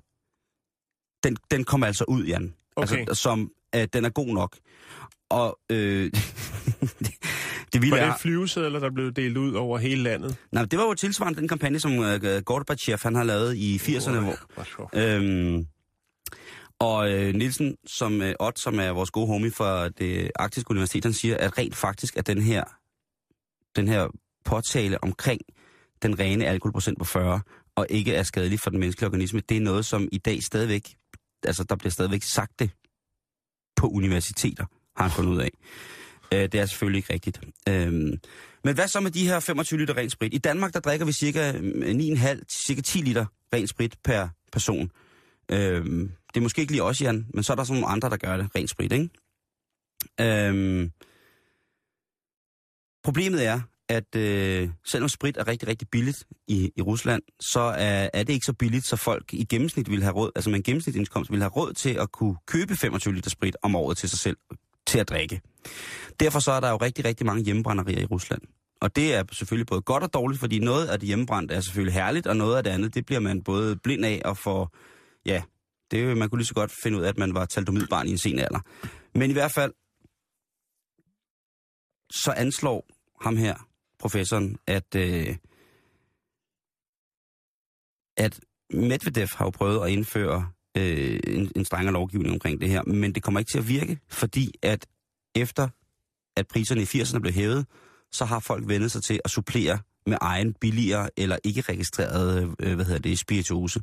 Den, 1.24 1.36
den 1.50 1.64
kom 1.64 1.82
altså 1.82 2.04
ud, 2.08 2.24
Jan. 2.24 2.54
Okay. 2.76 2.98
Altså, 2.98 3.14
som, 3.14 3.50
at 3.72 3.92
den 3.92 4.04
er 4.04 4.10
god 4.10 4.34
nok. 4.34 4.56
Og 5.30 5.58
øh, 5.70 5.76
det 7.72 7.82
vilde 7.82 7.90
Var 7.90 7.96
det 7.96 8.06
er... 8.06 8.12
en 8.12 8.20
flyveseddel, 8.20 8.72
der 8.72 8.90
blev 8.90 9.12
delt 9.12 9.36
ud 9.36 9.52
over 9.54 9.78
hele 9.78 10.02
landet? 10.02 10.36
Nej, 10.52 10.64
det 10.64 10.78
var 10.78 10.84
jo 10.84 10.94
tilsvarende 10.94 11.40
den 11.40 11.48
kampagne, 11.48 11.80
som 11.80 11.98
uh, 11.98 12.42
Gorbachev 12.44 12.98
han 13.02 13.14
har 13.14 13.24
lavet 13.24 13.56
i 13.56 13.76
80'erne. 13.76 14.18
Hvor, 14.18 14.90
øhm, 14.92 15.66
og 16.80 17.12
øh, 17.12 17.34
Nielsen, 17.34 17.76
som 17.86 18.22
øh, 18.22 18.34
Ott, 18.40 18.60
som 18.60 18.78
er 18.78 18.90
vores 18.90 19.10
gode 19.10 19.26
homie 19.26 19.50
fra 19.50 19.88
det 19.88 20.30
arktiske 20.34 20.70
universitet, 20.70 21.04
han 21.04 21.12
siger, 21.12 21.36
at 21.36 21.58
rent 21.58 21.76
faktisk 21.76 22.16
er 22.16 22.22
den 22.22 22.42
her, 22.42 22.64
den 23.76 23.88
her 23.88 24.08
påtale 24.44 25.04
omkring 25.04 25.40
den 26.02 26.18
rene 26.18 26.46
alkoholprocent 26.46 26.98
på 26.98 27.04
40, 27.04 27.40
og 27.74 27.86
ikke 27.90 28.14
er 28.14 28.22
skadelig 28.22 28.60
for 28.60 28.70
den 28.70 28.80
menneskelige 28.80 29.06
organisme, 29.06 29.40
det 29.40 29.56
er 29.56 29.60
noget, 29.60 29.86
som 29.86 30.08
i 30.12 30.18
dag 30.18 30.42
stadigvæk, 30.42 30.96
altså 31.44 31.64
der 31.64 31.76
bliver 31.76 31.90
stadigvæk 31.90 32.22
sagt 32.22 32.58
det 32.58 32.70
på 33.76 33.88
universiteter, 33.88 34.64
har 34.96 35.04
han 35.04 35.10
fundet 35.10 35.32
ud 35.32 35.40
af. 35.40 35.50
Øh, 36.32 36.52
det 36.52 36.54
er 36.54 36.66
selvfølgelig 36.66 36.98
ikke 36.98 37.12
rigtigt. 37.12 37.40
Øh, 37.68 37.92
men 38.64 38.74
hvad 38.74 38.88
så 38.88 39.00
med 39.00 39.10
de 39.10 39.26
her 39.26 39.40
25 39.40 39.80
liter 39.80 39.96
ren 39.96 40.10
sprit? 40.10 40.34
I 40.34 40.38
Danmark, 40.38 40.74
der 40.74 40.80
drikker 40.80 41.06
vi 41.06 41.12
cirka 41.12 41.52
mm, 41.52 41.82
9,5, 42.16 42.40
cirka 42.50 42.80
10 42.80 42.98
liter 42.98 43.26
ren 43.52 43.66
sprit 43.66 43.96
per 44.04 44.28
person. 44.52 44.90
Øh, 45.48 46.08
det 46.34 46.40
er 46.40 46.42
måske 46.42 46.60
ikke 46.60 46.72
lige 46.72 46.82
os, 46.82 47.02
Jan, 47.02 47.26
men 47.34 47.42
så 47.44 47.52
er 47.52 47.56
der 47.56 47.64
sådan 47.64 47.80
nogle 47.80 47.92
andre, 47.92 48.10
der 48.10 48.16
gør 48.16 48.36
det, 48.36 48.48
ren 48.56 48.68
sprit, 48.68 48.92
ikke? 48.92 49.08
Øhm, 50.20 50.90
problemet 53.04 53.46
er, 53.46 53.60
at 53.88 54.16
øh, 54.16 54.70
selvom 54.86 55.08
sprit 55.08 55.36
er 55.36 55.48
rigtig, 55.48 55.68
rigtig 55.68 55.88
billigt 55.88 56.26
i, 56.48 56.72
i 56.76 56.82
Rusland, 56.82 57.22
så 57.40 57.60
er, 57.60 58.08
er 58.14 58.22
det 58.22 58.32
ikke 58.32 58.46
så 58.46 58.52
billigt, 58.52 58.86
så 58.86 58.96
folk 58.96 59.34
i 59.34 59.44
gennemsnit 59.44 59.90
vil 59.90 60.02
have 60.02 60.14
råd, 60.14 60.30
altså 60.34 60.50
med 60.50 60.56
en 60.56 60.62
gennemsnitsindkomst 60.62 61.30
vil 61.30 61.40
have 61.40 61.50
råd 61.50 61.72
til 61.72 61.90
at 61.90 62.12
kunne 62.12 62.36
købe 62.46 62.76
25 62.76 63.14
liter 63.14 63.30
sprit 63.30 63.56
om 63.62 63.76
året 63.76 63.96
til 63.96 64.08
sig 64.08 64.18
selv, 64.18 64.36
til 64.86 64.98
at 64.98 65.08
drikke. 65.08 65.40
Derfor 66.20 66.38
så 66.38 66.52
er 66.52 66.60
der 66.60 66.70
jo 66.70 66.76
rigtig, 66.76 67.04
rigtig 67.04 67.26
mange 67.26 67.44
hjemmebrænderier 67.44 68.00
i 68.00 68.04
Rusland. 68.04 68.42
Og 68.80 68.96
det 68.96 69.14
er 69.14 69.22
selvfølgelig 69.32 69.66
både 69.66 69.82
godt 69.82 70.02
og 70.02 70.14
dårligt, 70.14 70.40
fordi 70.40 70.58
noget 70.58 70.86
af 70.86 71.00
det 71.00 71.06
hjemmebrændte 71.06 71.54
er 71.54 71.60
selvfølgelig 71.60 71.94
herligt, 71.94 72.26
og 72.26 72.36
noget 72.36 72.56
af 72.56 72.64
det 72.64 72.70
andet, 72.70 72.94
det 72.94 73.06
bliver 73.06 73.20
man 73.20 73.42
både 73.42 73.76
blind 73.76 74.04
af 74.04 74.22
og 74.24 74.36
får, 74.36 74.76
ja, 75.26 75.42
det 75.90 76.00
er 76.00 76.14
man 76.14 76.28
kunne 76.28 76.38
lige 76.38 76.46
så 76.46 76.54
godt 76.54 76.72
finde 76.82 76.98
ud 76.98 77.02
af, 77.02 77.08
at 77.08 77.18
man 77.18 77.34
var 77.34 77.44
taldomidbarn 77.44 78.06
i 78.06 78.10
en 78.10 78.18
sen 78.18 78.38
alder. 78.38 78.60
Men 79.14 79.30
i 79.30 79.32
hvert 79.32 79.52
fald, 79.52 79.72
så 82.10 82.34
anslår 82.36 82.86
ham 83.24 83.36
her, 83.36 83.68
professoren, 83.98 84.56
at, 84.66 84.94
øh, 84.96 85.36
at 88.16 88.40
Medvedev 88.72 89.28
har 89.36 89.44
jo 89.44 89.50
prøvet 89.50 89.84
at 89.84 89.90
indføre 89.90 90.50
øh, 90.76 91.20
en, 91.26 91.52
en 91.56 91.64
strengere 91.64 91.92
lovgivning 91.92 92.32
omkring 92.32 92.60
det 92.60 92.68
her, 92.68 92.82
men 92.82 93.14
det 93.14 93.22
kommer 93.22 93.40
ikke 93.40 93.50
til 93.50 93.58
at 93.58 93.68
virke, 93.68 93.98
fordi 94.08 94.52
at 94.62 94.86
efter 95.34 95.68
at 96.36 96.48
priserne 96.48 96.82
i 96.82 96.84
80'erne 96.84 97.18
blev 97.18 97.32
hævet, 97.32 97.66
så 98.12 98.24
har 98.24 98.40
folk 98.40 98.68
vendet 98.68 98.92
sig 98.92 99.02
til 99.02 99.20
at 99.24 99.30
supplere 99.30 99.78
med 100.06 100.18
egen 100.20 100.54
billigere 100.60 101.10
eller 101.16 101.38
ikke 101.44 101.60
registreret, 101.60 102.54
øh, 102.60 102.74
hvad 102.74 102.84
hedder 102.84 103.00
det, 103.00 103.18
spirituose. 103.18 103.80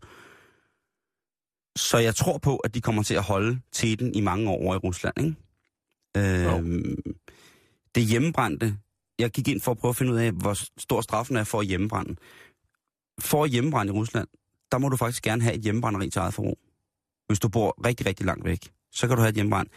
Så 1.75 1.97
jeg 1.97 2.15
tror 2.15 2.37
på, 2.37 2.57
at 2.57 2.73
de 2.75 2.81
kommer 2.81 3.03
til 3.03 3.13
at 3.13 3.23
holde 3.23 3.59
til 3.71 3.99
den 3.99 4.15
i 4.15 4.21
mange 4.21 4.49
år 4.49 4.55
over 4.63 4.75
i 4.75 4.77
Rusland, 4.77 5.13
ikke? 5.19 5.35
Øhm, 6.17 6.95
det 7.95 8.03
hjemmebrændte, 8.03 8.77
jeg 9.19 9.29
gik 9.31 9.47
ind 9.47 9.61
for 9.61 9.71
at 9.71 9.77
prøve 9.77 9.89
at 9.89 9.95
finde 9.95 10.13
ud 10.13 10.17
af, 10.17 10.31
hvor 10.31 10.57
stor 10.79 11.01
straffen 11.01 11.35
er 11.35 11.43
for 11.43 11.59
at 11.59 11.65
hjemmebrænde. 11.67 12.15
For 13.19 13.43
at 13.43 13.49
hjemmebrænde 13.49 13.93
i 13.93 13.95
Rusland, 13.97 14.27
der 14.71 14.77
må 14.77 14.89
du 14.89 14.97
faktisk 14.97 15.23
gerne 15.23 15.41
have 15.41 15.55
et 15.55 15.61
hjemmebrænderi 15.61 16.09
til 16.09 16.19
eget 16.19 16.33
forbrug. 16.33 16.59
Hvis 17.27 17.39
du 17.39 17.49
bor 17.49 17.85
rigtig, 17.85 18.05
rigtig 18.05 18.25
langt 18.25 18.45
væk, 18.45 18.71
så 18.91 19.07
kan 19.07 19.15
du 19.15 19.21
have 19.21 19.29
et 19.29 19.35
hjemmebrænd. 19.35 19.67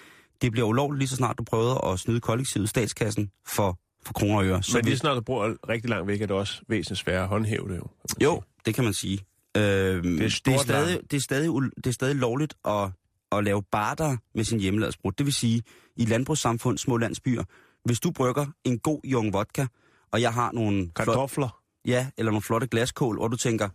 Det 0.42 0.52
bliver 0.52 0.66
ulovligt 0.68 0.98
lige 0.98 1.09
så 1.09 1.16
snart 1.16 1.38
du 1.38 1.44
prøver 1.44 1.92
at 1.92 2.00
snyde 2.00 2.20
kollektivet 2.20 2.68
statskassen 2.68 3.30
for, 3.46 3.78
for 4.07 4.12
kroner 4.12 4.38
og 4.38 4.44
øre. 4.44 4.62
Så 4.62 4.76
Men 4.78 4.85
vi- 4.85 4.90
lige 4.90 4.98
snart 4.98 5.16
du 5.16 5.20
bor 5.20 5.68
rigtig 5.68 5.90
langt 5.90 6.07
væk, 6.09 6.20
er 6.22 6.26
det 6.26 6.37
også 6.37 6.62
væsentligt 6.68 7.00
sværere 7.00 7.22
at 7.22 7.28
håndhæve 7.28 7.68
det 7.68 7.76
jo. 7.76 7.87
Jo, 8.22 8.42
det 8.66 8.74
kan 8.74 8.85
man 8.85 8.92
sige. 8.94 9.18
Øh, 9.56 9.62
det, 9.62 10.24
er 10.24 10.40
det, 10.44 10.54
er 10.54 10.58
stadig, 10.58 11.00
det, 11.10 11.16
er 11.16 11.20
stadig, 11.20 11.50
det 11.76 11.86
er 11.86 11.92
stadig 11.92 12.16
lovligt 12.16 12.54
at, 12.64 12.90
at 13.32 13.44
lave 13.44 13.62
barter 13.62 14.16
med 14.34 14.44
sin 14.44 14.60
hjemmeladsbrud. 14.60 15.12
Det 15.12 15.26
vil 15.26 15.34
sige, 15.34 15.62
i 15.96 16.04
landbrugssamfund, 16.04 16.78
små 16.78 16.96
landsbyer, 16.96 17.44
hvis 17.84 18.00
du 18.00 18.10
brygger 18.10 18.46
en 18.64 18.78
god 18.78 19.00
jung 19.04 19.32
vodka, 19.32 19.66
og 20.12 20.20
jeg 20.20 20.32
har 20.32 20.52
nogle, 20.52 20.90
flot, 20.96 21.06
Kartofler. 21.06 21.60
ja, 21.86 22.06
eller 22.18 22.32
nogle 22.32 22.42
flotte 22.42 22.66
glaskål, 22.66 23.16
hvor 23.16 23.28
du 23.28 23.36
tænker, 23.36 23.68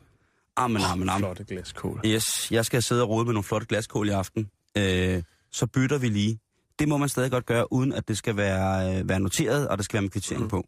amen, 0.55 0.81
amen, 0.81 1.09
amen, 1.09 1.21
Flotte 1.21 1.43
glaskål. 1.43 2.01
yes, 2.05 2.51
jeg 2.51 2.65
skal 2.65 2.83
sidde 2.83 3.03
og 3.03 3.09
rode 3.09 3.25
med 3.25 3.33
nogle 3.33 3.43
flotte 3.43 3.67
glaskål 3.67 4.07
i 4.07 4.11
aften, 4.11 4.49
øh, 4.77 5.23
så 5.51 5.67
bytter 5.67 5.97
vi 5.97 6.09
lige. 6.09 6.39
Det 6.79 6.87
må 6.87 6.97
man 6.97 7.09
stadig 7.09 7.31
godt 7.31 7.45
gøre, 7.45 7.73
uden 7.73 7.93
at 7.93 8.07
det 8.07 8.17
skal 8.17 8.37
være, 8.37 8.99
øh, 8.99 9.09
være 9.09 9.19
noteret, 9.19 9.67
og 9.67 9.77
der 9.77 9.83
skal 9.83 9.93
være 9.93 10.01
med 10.01 10.09
kvittering 10.09 10.43
mm. 10.43 10.49
på. 10.49 10.67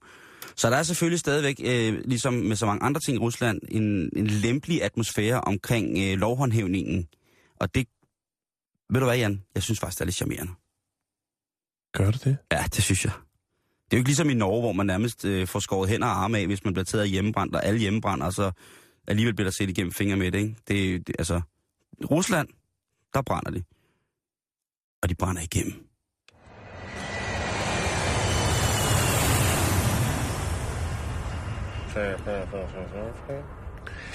Så 0.61 0.69
der 0.69 0.77
er 0.77 0.83
selvfølgelig 0.83 1.19
stadigvæk, 1.19 1.55
øh, 1.63 2.03
ligesom 2.05 2.33
med 2.33 2.55
så 2.55 2.65
mange 2.65 2.83
andre 2.83 3.01
ting 3.01 3.15
i 3.15 3.19
Rusland, 3.19 3.61
en, 3.71 4.09
en 4.15 4.27
lempelig 4.27 4.83
atmosfære 4.83 5.41
omkring 5.41 5.97
øh, 5.97 6.19
lovhåndhævningen. 6.19 7.07
Og 7.55 7.75
det, 7.75 7.87
ved 8.89 8.99
du 8.99 9.05
hvad, 9.05 9.17
Jan? 9.17 9.43
Jeg 9.55 9.63
synes 9.63 9.79
faktisk, 9.79 9.97
det 9.99 10.01
er 10.01 10.05
lidt 10.05 10.15
charmerende. 10.15 10.51
Gør 11.93 12.11
det 12.11 12.23
det? 12.23 12.37
Ja, 12.51 12.63
det 12.75 12.83
synes 12.83 13.05
jeg. 13.05 13.13
Det 13.85 13.93
er 13.93 13.97
jo 13.97 13.99
ikke 13.99 14.09
ligesom 14.09 14.29
i 14.29 14.33
Norge, 14.33 14.61
hvor 14.61 14.71
man 14.71 14.85
nærmest 14.85 15.25
øh, 15.25 15.47
får 15.47 15.59
skåret 15.59 15.89
hænder 15.89 16.07
og 16.07 16.23
arme 16.23 16.37
af, 16.37 16.45
hvis 16.45 16.63
man 16.63 16.73
bliver 16.73 16.85
taget 16.85 17.03
af 17.03 17.09
hjemmebrændt, 17.09 17.55
og 17.55 17.65
alle 17.65 17.79
hjemmebrænder, 17.79 18.25
og 18.25 18.33
så 18.33 18.51
alligevel 19.07 19.35
bliver 19.35 19.45
der 19.45 19.51
set 19.51 19.69
igennem 19.69 19.91
fingre 19.91 20.17
med 20.17 20.31
det, 20.31 20.39
ikke? 20.39 20.55
Det, 20.67 21.07
det, 21.07 21.15
altså, 21.19 21.41
Rusland, 22.11 22.47
der 23.13 23.21
brænder 23.21 23.51
de. 23.51 23.63
Og 25.03 25.09
de 25.09 25.15
brænder 25.15 25.41
igennem. 25.41 25.90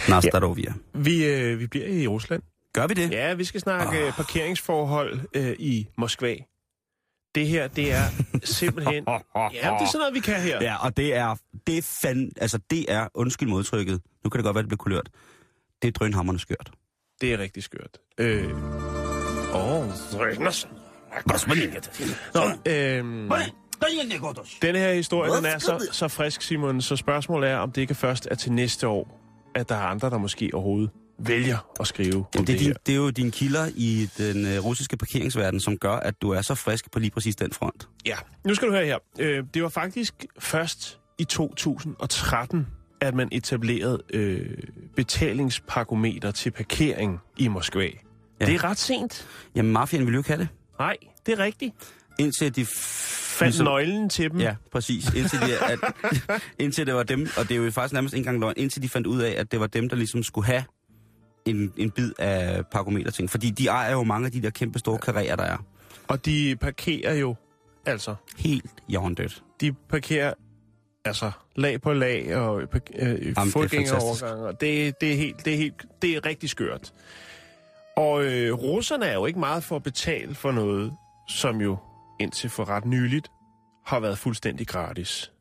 Nastarovia. 0.11 0.73
Vi, 0.95 1.27
øh, 1.27 1.59
vi 1.59 1.67
bliver 1.67 1.87
i 1.87 2.07
Rusland. 2.07 2.43
Gør 2.73 2.87
vi 2.87 2.95
det? 2.95 3.11
Ja, 3.11 3.35
vi 3.35 3.45
skal 3.45 3.61
snakke 3.61 4.07
oh. 4.07 4.13
parkeringsforhold 4.13 5.21
øh, 5.35 5.57
i 5.59 5.89
Moskva. 5.97 6.37
Det 7.35 7.47
her, 7.49 7.69
det 7.69 7.93
er 7.93 8.03
simpelthen... 8.45 9.05
ja, 9.35 9.49
det 9.53 9.65
er 9.65 9.87
sådan 9.87 9.99
noget, 9.99 10.15
vi 10.15 10.21
kan 10.21 10.41
her. 10.41 10.63
Ja, 10.63 10.85
og 10.85 10.97
det 10.97 11.15
er, 11.15 11.37
det 11.67 11.79
er 11.79 11.83
fand, 12.03 12.33
altså 12.41 12.59
det 12.71 12.93
er, 12.93 13.09
undskyld 13.15 13.49
modtrykket, 13.49 14.01
nu 14.25 14.31
kan 14.31 14.39
det 14.39 14.45
godt 14.45 14.55
være, 14.55 14.63
det 14.63 14.69
bliver 14.69 14.77
kulørt. 14.77 15.11
Det 15.83 15.89
er 15.89 15.93
drønhammerne 15.93 16.39
skørt. 16.39 16.71
Det 17.21 17.33
er 17.33 17.39
rigtig 17.39 17.63
skørt. 17.63 17.99
Øh... 18.19 18.45
Åh, 19.55 19.79
oh, 19.79 19.87
Nå, 22.35 22.73
øhm, 22.73 23.29
denne 24.63 24.79
her 24.79 24.93
historie, 24.93 25.37
den 25.37 25.45
er 25.45 25.59
så, 25.59 25.89
så 25.93 26.09
frisk, 26.09 26.43
Simon, 26.43 26.81
så 26.81 26.97
spørgsmålet 26.97 27.51
er, 27.51 27.57
om 27.57 27.73
det 27.73 27.81
ikke 27.81 27.95
først 27.95 28.29
er 28.31 28.35
til 28.35 28.53
næste 28.53 28.89
år, 28.89 29.21
at 29.55 29.69
der 29.69 29.75
er 29.75 29.83
andre, 29.83 30.11
der 30.11 30.19
måske 30.19 30.51
overhovedet 30.55 30.91
vælger 31.19 31.59
at 31.81 31.87
skrive 31.87 32.17
om 32.17 32.25
Jamen, 32.35 32.47
det, 32.47 32.47
det, 32.47 32.55
er 32.55 32.59
din, 32.59 32.75
det 32.87 32.93
er 32.93 32.97
jo 32.97 33.11
dine 33.11 33.31
kilder 33.31 33.71
i 33.77 34.09
den 34.19 34.47
øh, 34.47 34.65
russiske 34.65 34.97
parkeringsverden, 34.97 35.61
som 35.61 35.79
gør, 35.79 35.93
at 35.93 36.23
du 36.23 36.31
er 36.31 36.43
så 36.43 36.55
frisk 36.55 36.91
på 36.91 36.99
lige 36.99 37.11
præcis 37.11 37.37
den 37.37 37.53
front. 37.53 37.89
Ja, 38.07 38.17
nu 38.45 38.55
skal 38.55 38.69
du 38.69 38.73
høre 38.73 38.85
her. 38.85 38.99
Øh, 39.19 39.45
det 39.55 39.63
var 39.63 39.69
faktisk 39.69 40.25
først 40.39 40.99
i 41.19 41.25
2013, 41.25 42.67
at 43.01 43.15
man 43.15 43.29
etablerede 43.33 44.03
øh, 44.11 44.59
betalingsparkometer 44.97 46.31
til 46.31 46.51
parkering 46.51 47.21
i 47.37 47.49
Moskva. 47.49 47.89
Ja. 48.41 48.47
Det 48.47 48.55
er 48.55 48.65
ret 48.65 48.79
sent. 48.79 49.27
Jamen, 49.55 49.73
mafiaen 49.73 50.07
vil 50.07 50.13
jo 50.13 50.21
ikke 50.21 50.31
have 50.31 50.41
det. 50.41 50.49
Nej, 50.79 50.97
det 51.27 51.33
er 51.33 51.45
rigtigt. 51.45 51.75
Indtil 52.19 52.57
de... 52.57 52.67
Fandt 52.67 53.53
Ligesom- 53.55 53.65
nøglen 53.65 54.09
til 54.09 54.31
dem. 54.31 54.41
Ja, 54.41 54.57
præcis. 54.73 55.15
Indtil, 55.15 55.41
de, 55.41 55.59
at, 55.59 55.79
indtil 56.65 56.87
det 56.87 56.95
var 56.95 57.03
dem, 57.03 57.29
og 57.39 57.49
det 57.49 57.57
er 57.57 57.65
jo 57.65 57.71
faktisk 57.71 57.93
nærmest 57.93 58.15
ikke 58.15 58.21
engang 58.21 58.41
løgn, 58.41 58.55
indtil 58.57 58.83
de 58.83 58.89
fandt 58.89 59.07
ud 59.07 59.21
af, 59.23 59.35
at 59.39 59.53
det 59.53 59.61
var 59.61 59.67
dem, 59.67 59.89
der 59.89 59.97
ligesom 59.97 60.23
skulle 60.23 60.47
have 60.47 60.65
en, 61.45 61.73
en 61.77 61.91
bid 61.91 62.13
af 62.19 62.67
parkometerting. 62.67 63.31
Fordi 63.31 63.51
de 63.51 63.67
ejer 63.67 63.93
jo 63.93 64.03
mange 64.03 64.27
af 64.27 64.33
de 64.33 64.43
der 64.43 64.51
kæmpe 64.51 64.79
store 64.79 64.99
karrierer, 64.99 65.37
der 65.37 65.45
er. 65.45 65.57
Og 66.09 66.27
de 66.27 66.57
parkerer 66.61 67.15
jo, 67.15 67.35
altså, 67.87 68.15
Helt 68.37 68.71
hjørndødt. 68.89 69.43
de 69.61 69.73
parkerer 69.73 70.35
altså 71.05 71.31
lag 71.57 71.81
på 71.81 71.93
lag 71.93 72.37
og 72.37 72.63
øh, 72.63 72.69
er 73.37 73.51
fodgængerovergange. 73.53 74.45
og 74.47 74.61
Det, 74.61 75.01
det, 75.01 75.13
er 75.13 75.17
helt, 75.17 75.45
det, 75.45 75.53
er 75.53 75.57
helt, 75.59 75.75
det 76.03 76.11
er 76.17 76.27
rigtig 76.27 76.51
skørt. 76.51 76.93
Og 77.97 78.25
øh, 78.25 78.53
russerne 78.55 79.07
er 79.07 79.15
jo 79.15 79.27
ikke 79.27 79.39
meget 79.39 79.65
for 79.65 79.77
at 79.77 79.83
betale 79.83 80.35
for 80.35 80.53
noget, 80.53 80.93
som 81.29 81.61
jo 81.61 81.77
indtil 82.19 82.51
for 82.51 82.69
ret 82.69 82.85
nyligt 82.85 83.29
har 83.87 84.01
været 84.01 84.19
fuldstændig 84.19 84.67
gratis 84.67 85.33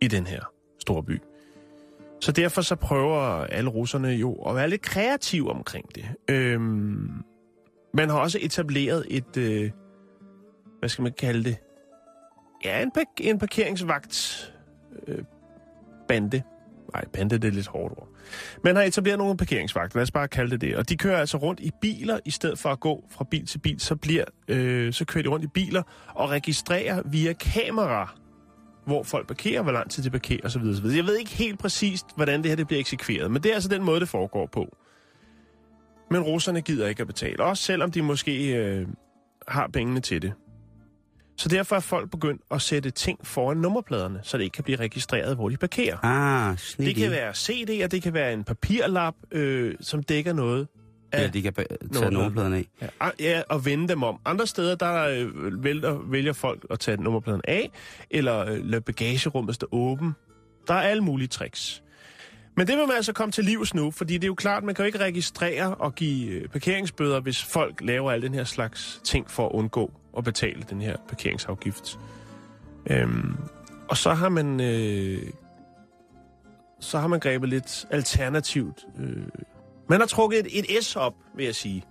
i 0.00 0.08
den 0.08 0.26
her 0.26 0.40
store 0.80 1.02
by. 1.02 1.20
Så 2.20 2.32
derfor 2.32 2.62
så 2.62 2.76
prøver 2.76 3.20
alle 3.44 3.70
russerne 3.70 4.08
jo 4.08 4.32
at 4.34 4.54
være 4.56 4.68
lidt 4.70 4.82
kreative 4.82 5.50
omkring 5.50 5.94
det. 5.94 6.04
Øhm, 6.30 7.24
man 7.94 8.08
har 8.08 8.18
også 8.18 8.38
etableret 8.42 9.06
et, 9.10 9.36
øh, 9.36 9.70
hvad 10.78 10.88
skal 10.88 11.02
man 11.02 11.12
kalde 11.12 11.44
det? 11.44 11.56
Ja, 12.64 12.82
en, 12.82 12.90
park- 12.90 13.20
en 13.20 13.38
parkeringsvagt 13.38 14.54
øh, 15.06 15.24
bande. 16.08 16.42
Nej, 16.94 17.04
bande 17.12 17.38
det 17.38 17.48
er 17.48 17.52
lidt 17.52 17.66
hårdt 17.66 17.98
ord. 17.98 18.08
Man 18.64 18.76
har 18.76 18.82
etableret 18.82 19.18
nogle 19.18 19.36
parkeringsvagter, 19.36 19.96
lad 19.98 20.02
os 20.02 20.10
bare 20.10 20.28
kalde 20.28 20.50
det 20.50 20.60
det. 20.60 20.76
Og 20.76 20.88
de 20.88 20.96
kører 20.96 21.20
altså 21.20 21.36
rundt 21.36 21.60
i 21.60 21.70
biler, 21.80 22.18
i 22.24 22.30
stedet 22.30 22.58
for 22.58 22.68
at 22.68 22.80
gå 22.80 23.04
fra 23.10 23.24
bil 23.30 23.46
til 23.46 23.58
bil, 23.58 23.80
så, 23.80 23.96
bliver, 23.96 24.24
øh, 24.48 24.92
så 24.92 25.04
kører 25.04 25.22
de 25.22 25.28
rundt 25.28 25.44
i 25.44 25.48
biler 25.48 25.82
og 26.14 26.30
registrerer 26.30 27.02
via 27.04 27.32
kamera, 27.32 28.14
hvor 28.86 29.02
folk 29.02 29.26
parkerer, 29.26 29.62
hvor 29.62 29.72
lang 29.72 29.90
tid 29.90 30.02
de 30.02 30.10
parkerer 30.10 30.40
osv. 30.44 30.62
osv. 30.62 30.86
Jeg 30.86 31.06
ved 31.06 31.16
ikke 31.16 31.30
helt 31.30 31.58
præcist, 31.58 32.06
hvordan 32.16 32.42
det 32.42 32.50
her 32.50 32.56
det 32.56 32.66
bliver 32.66 32.80
eksekveret, 32.80 33.30
men 33.30 33.42
det 33.42 33.50
er 33.50 33.54
altså 33.54 33.68
den 33.68 33.82
måde, 33.82 34.00
det 34.00 34.08
foregår 34.08 34.46
på. 34.46 34.76
Men 36.10 36.22
russerne 36.22 36.60
gider 36.60 36.88
ikke 36.88 37.00
at 37.00 37.06
betale, 37.06 37.42
også 37.44 37.62
selvom 37.62 37.90
de 37.90 38.02
måske 38.02 38.56
øh, 38.56 38.86
har 39.48 39.68
pengene 39.72 40.00
til 40.00 40.22
det. 40.22 40.32
Så 41.38 41.48
derfor 41.48 41.76
er 41.76 41.80
folk 41.80 42.10
begyndt 42.10 42.42
at 42.50 42.62
sætte 42.62 42.90
ting 42.90 43.18
foran 43.26 43.56
nummerpladerne, 43.56 44.20
så 44.22 44.38
det 44.38 44.44
ikke 44.44 44.54
kan 44.54 44.64
blive 44.64 44.76
registreret, 44.78 45.36
hvor 45.36 45.48
de 45.48 45.56
parkerer. 45.56 45.96
Ah, 46.02 46.50
Det 46.52 46.60
sneaky. 46.60 46.98
kan 46.98 47.10
være 47.10 47.30
CD'er, 47.30 47.86
det 47.86 48.02
kan 48.02 48.14
være 48.14 48.32
en 48.32 48.44
papirlap, 48.44 49.14
øh, 49.32 49.74
som 49.80 50.02
dækker 50.02 50.32
noget. 50.32 50.68
af- 51.12 51.22
Ja, 51.22 51.26
de 51.26 51.42
kan 51.42 51.52
tage 51.54 52.10
Nummerpladen. 52.10 52.54
af. 52.54 52.64
Ja, 52.82 52.86
a- 53.00 53.10
ja, 53.20 53.42
og 53.48 53.64
vende 53.64 53.88
dem 53.88 54.02
om. 54.02 54.18
Andre 54.24 54.46
steder, 54.46 54.74
der 54.74 55.02
øh, 55.08 55.64
vælger, 55.64 55.98
vælger 56.10 56.32
folk 56.32 56.66
at 56.70 56.80
tage 56.80 57.02
nummerpladen 57.02 57.40
af, 57.48 57.70
eller 58.10 58.38
øh, 58.46 58.64
lade 58.64 58.80
bagagerummet 58.80 59.54
stå 59.54 59.66
åben. 59.72 60.12
Der 60.68 60.74
er 60.74 60.80
alle 60.80 61.02
mulige 61.04 61.28
tricks. 61.28 61.82
Men 62.56 62.66
det 62.66 62.76
vil 62.78 62.86
man 62.86 62.96
altså 62.96 63.12
komme 63.12 63.32
til 63.32 63.44
livs 63.44 63.74
nu, 63.74 63.90
fordi 63.90 64.14
det 64.14 64.24
er 64.24 64.26
jo 64.26 64.34
klart, 64.34 64.64
man 64.64 64.74
kan 64.74 64.82
jo 64.82 64.86
ikke 64.86 64.98
registrere 64.98 65.74
og 65.74 65.94
give 65.94 66.30
øh, 66.30 66.48
parkeringsbøder, 66.48 67.20
hvis 67.20 67.42
folk 67.44 67.80
laver 67.80 68.12
al 68.12 68.22
den 68.22 68.34
her 68.34 68.44
slags 68.44 69.00
ting 69.04 69.30
for 69.30 69.46
at 69.46 69.52
undgå 69.52 69.92
at 70.18 70.24
betale 70.24 70.64
den 70.70 70.80
her 70.80 70.96
parkeringsafgift. 71.08 71.98
Øhm, 72.90 73.36
og 73.88 73.96
så 73.96 74.14
har 74.14 74.28
man 74.28 74.60
øh, 74.60 75.22
så 76.80 76.98
har 76.98 77.08
man 77.08 77.20
grebet 77.20 77.48
lidt 77.48 77.86
alternativt. 77.90 78.86
Øh, 78.98 79.22
man 79.88 80.00
har 80.00 80.06
trukket 80.06 80.38
et, 80.38 80.68
et 80.68 80.84
S 80.84 80.96
op, 80.96 81.14
vil 81.36 81.44
jeg 81.44 81.54
sige, 81.54 81.84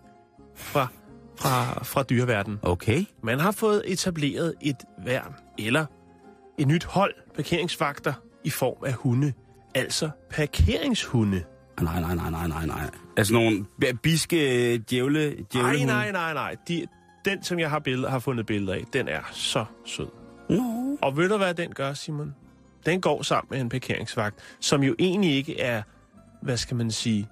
fra, 0.56 0.88
fra, 1.40 1.84
fra 1.84 2.04
dyreverdenen. 2.04 2.60
Okay. 2.62 3.06
Man 3.24 3.40
har 3.40 3.52
fået 3.52 3.84
etableret 3.86 4.54
et 4.62 4.78
værn, 5.06 5.36
eller 5.58 5.86
et 6.58 6.68
nyt 6.68 6.84
hold 6.84 7.13
parkeringsvagter 7.36 8.13
i 8.44 8.50
form 8.50 8.84
af 8.86 8.94
hunde. 8.94 9.34
Altså 9.76 10.10
parkeringshunde. 10.30 11.44
Nej, 11.82 12.00
nej, 12.02 12.16
nej, 12.16 12.30
nej, 12.30 12.48
nej, 12.48 12.66
nej. 12.66 12.90
Altså 13.18 13.34
nogle 13.34 13.66
biske 14.04 14.78
djævle, 14.78 15.30
Nej, 15.30 15.36
djævle 15.54 15.86
nej, 15.86 16.12
nej, 16.12 16.34
nej. 16.34 16.56
De, 16.68 16.88
den, 17.28 17.44
som 17.44 17.60
jeg 17.60 17.70
har, 17.70 17.80
billeder, 17.80 18.10
har 18.10 18.20
fundet 18.20 18.46
billeder 18.46 18.74
af, 18.74 18.84
den 18.94 19.08
er 19.08 19.22
så 19.32 19.66
sød. 19.86 20.08
No. 20.50 20.96
Og 21.02 21.18
ved 21.18 21.30
du, 21.30 21.38
hvad 21.38 21.54
den 21.54 21.74
gør, 21.74 21.94
Simon? 21.94 22.36
Den 22.86 23.02
går 23.02 23.22
sammen 23.22 23.48
med 23.50 23.62
en 23.62 23.70
parkeringsvagt, 23.70 24.40
som 24.60 24.84
jo 24.84 24.96
egentlig 25.00 25.36
ikke 25.36 25.60
er, 25.60 25.82
hvad 26.42 26.58
skal 26.58 26.78
man 26.78 26.92
sige... 26.92 27.28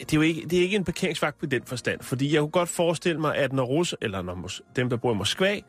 Det 0.00 0.12
er 0.12 0.16
jo 0.16 0.22
ikke, 0.22 0.40
det 0.48 0.58
er 0.58 0.62
ikke 0.62 0.76
en 0.76 0.84
parkeringsvagt 0.84 1.38
på 1.38 1.46
den 1.46 1.62
forstand, 1.64 2.00
fordi 2.02 2.32
jeg 2.32 2.40
kunne 2.40 2.50
godt 2.50 2.68
forestille 2.68 3.20
mig, 3.20 3.36
at 3.36 3.52
når 3.52 3.64
Rus, 3.64 3.94
eller 4.00 4.22
når 4.22 4.48
dem, 4.76 4.90
der 4.90 4.96
bor 4.96 5.12
i 5.12 5.16
Moskva, 5.16 5.60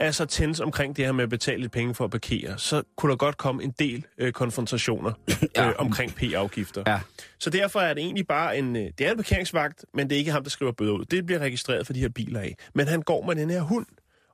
er 0.00 0.10
så 0.10 0.26
tændt 0.26 0.60
omkring 0.60 0.96
det 0.96 1.04
her 1.04 1.12
med 1.12 1.22
at 1.24 1.30
betale 1.30 1.60
lidt 1.60 1.72
penge 1.72 1.94
for 1.94 2.04
at 2.04 2.10
parkere, 2.10 2.58
så 2.58 2.82
kunne 2.96 3.10
der 3.10 3.16
godt 3.16 3.36
komme 3.36 3.62
en 3.64 3.74
del 3.78 4.04
øh, 4.18 4.32
konfrontationer 4.32 5.12
Ja. 5.56 5.68
øh, 5.68 5.74
omkring 5.78 6.14
p-afgifter. 6.14 6.82
Ja. 6.86 7.00
Så 7.38 7.50
derfor 7.50 7.80
er 7.80 7.94
det 7.94 8.02
egentlig 8.02 8.26
bare 8.26 8.58
en, 8.58 8.76
øh, 8.76 8.82
det 8.98 9.06
er 9.06 9.10
en 9.10 9.16
parkeringsvagt, 9.16 9.84
men 9.94 10.08
det 10.10 10.14
er 10.14 10.18
ikke 10.18 10.30
ham, 10.32 10.42
der 10.42 10.50
skriver 10.50 10.72
bøder 10.72 10.92
ud. 10.92 11.04
Det 11.04 11.26
bliver 11.26 11.38
registreret 11.38 11.86
for 11.86 11.92
de 11.92 12.00
her 12.00 12.08
biler 12.08 12.40
af. 12.40 12.56
Men 12.74 12.88
han 12.88 13.02
går 13.02 13.26
med 13.26 13.36
den 13.36 13.50
her 13.50 13.60
hund, 13.60 13.86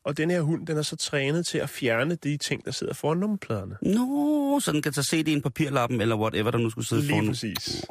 og 0.05 0.17
den 0.17 0.31
her 0.31 0.41
hund, 0.41 0.67
den 0.67 0.77
er 0.79 0.83
så 0.83 0.97
trænet 0.97 1.47
til 1.47 1.59
at 1.59 1.71
fjerne 1.71 2.15
de 2.15 2.37
ting, 2.37 2.65
der 2.65 2.71
sidder 2.71 2.95
foran 2.95 3.19
nummerpladerne. 3.19 3.77
No, 3.83 4.61
så 4.61 4.73
den 4.73 4.83
kan 4.83 4.93
tage 4.93 5.05
CD 5.05 5.29
i 5.29 5.33
en 5.33 5.43
papirlappen, 5.43 6.01
eller 6.01 6.17
whatever, 6.17 6.51
der 6.51 6.59
nu 6.59 6.71
skulle 6.71 6.87
sidde 6.89 7.03
Lige 7.03 7.11
foran. 7.13 7.27
præcis. 7.29 7.85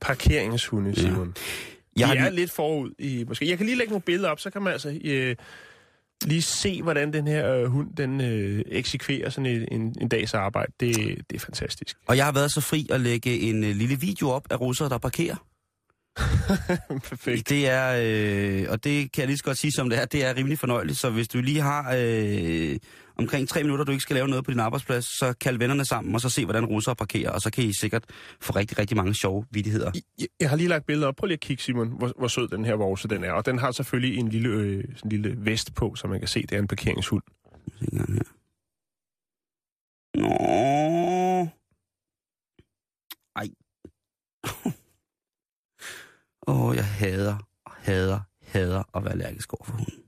Parkeringshunde, 0.00 0.96
Simon. 1.00 1.34
Jeg 1.96 2.08
de 2.08 2.16
er 2.16 2.24
lige- 2.24 2.36
lidt 2.36 2.50
forud 2.50 2.90
i... 2.98 3.24
Måske. 3.28 3.48
Jeg 3.48 3.56
kan 3.56 3.66
lige 3.66 3.78
lægge 3.78 3.90
nogle 3.90 4.02
billeder 4.02 4.28
op, 4.30 4.40
så 4.40 4.50
kan 4.50 4.62
man 4.62 4.72
altså 4.72 4.98
øh, 5.04 5.36
lige 6.26 6.42
se, 6.42 6.82
hvordan 6.82 7.12
den 7.12 7.26
her 7.26 7.54
øh, 7.54 7.66
hund 7.66 7.96
den, 7.96 8.20
øh, 8.20 8.64
eksekverer 8.66 9.30
sådan 9.30 9.46
en, 9.46 9.80
en, 9.80 9.96
en 10.00 10.08
dags 10.08 10.34
arbejde. 10.34 10.72
Det, 10.80 10.96
det 11.30 11.36
er 11.36 11.40
fantastisk. 11.40 11.96
Og 12.06 12.16
jeg 12.16 12.24
har 12.24 12.32
været 12.32 12.52
så 12.52 12.60
fri 12.60 12.86
at 12.90 13.00
lægge 13.00 13.40
en 13.40 13.64
øh, 13.64 13.76
lille 13.76 13.96
video 14.00 14.30
op 14.30 14.46
af 14.50 14.60
russere, 14.60 14.88
der 14.88 14.98
parkerer. 14.98 15.36
Perfekt. 17.08 17.48
Det 17.48 17.68
er, 17.68 18.00
øh, 18.00 18.66
og 18.68 18.84
det 18.84 19.12
kan 19.12 19.20
jeg 19.20 19.26
lige 19.26 19.38
så 19.38 19.44
godt 19.44 19.58
sige 19.58 19.72
som 19.72 19.90
det 19.90 19.98
er, 19.98 20.04
det 20.04 20.24
er 20.24 20.36
rimelig 20.36 20.58
fornøjeligt. 20.58 20.98
Så 20.98 21.10
hvis 21.10 21.28
du 21.28 21.40
lige 21.40 21.60
har 21.60 21.94
øh, 21.98 22.76
omkring 23.18 23.48
tre 23.48 23.62
minutter, 23.62 23.84
du 23.84 23.92
ikke 23.92 24.02
skal 24.02 24.14
lave 24.14 24.28
noget 24.28 24.44
på 24.44 24.50
din 24.50 24.60
arbejdsplads, 24.60 25.18
så 25.18 25.34
kald 25.40 25.58
vennerne 25.58 25.84
sammen, 25.84 26.14
og 26.14 26.20
så 26.20 26.28
se, 26.28 26.44
hvordan 26.44 26.64
russere 26.64 26.96
parkerer. 26.96 27.30
Og 27.30 27.40
så 27.40 27.50
kan 27.50 27.64
I 27.64 27.72
sikkert 27.72 28.04
få 28.40 28.52
rigtig, 28.52 28.78
rigtig 28.78 28.96
mange 28.96 29.14
sjove 29.14 29.44
vidigheder. 29.50 29.90
Jeg, 30.18 30.26
jeg 30.40 30.50
har 30.50 30.56
lige 30.56 30.68
lagt 30.68 30.86
billeder 30.86 31.08
op. 31.08 31.16
Prøv 31.16 31.26
lige 31.26 31.34
at 31.34 31.40
kigge, 31.40 31.62
Simon, 31.62 31.88
hvor, 31.88 32.12
hvor 32.18 32.28
sød 32.28 32.48
den 32.48 32.64
her 32.64 32.74
vorse 32.74 33.08
den 33.08 33.24
er. 33.24 33.32
Og 33.32 33.46
den 33.46 33.58
har 33.58 33.70
selvfølgelig 33.70 34.18
en 34.18 34.28
lille, 34.28 34.48
øh, 34.48 34.84
en 35.04 35.10
lille 35.10 35.34
vest 35.38 35.74
på, 35.74 35.94
så 35.94 36.08
man 36.08 36.18
kan 36.18 36.28
se, 36.28 36.42
det 36.42 36.52
er 36.52 36.58
en 36.58 36.68
parkeringshund. 36.68 37.22
En 37.82 37.98
gang 37.98 38.14
her. 38.14 38.22
Nå. 40.14 40.28
Ej. 43.36 43.48
Åh, 46.46 46.60
oh, 46.60 46.76
jeg 46.76 46.86
hader, 46.86 47.36
hader, 47.66 48.20
hader 48.42 48.82
at 48.96 49.04
være 49.04 49.12
allergisk 49.12 49.52
over 49.52 49.64
for 49.64 49.72
hunden. 49.72 50.01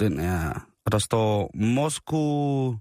Den 0.00 0.20
er... 0.20 0.66
Og 0.86 0.92
der 0.92 0.98
står 0.98 1.50
Moskva... 1.54 2.78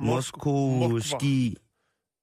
Moskoski... 0.00 1.56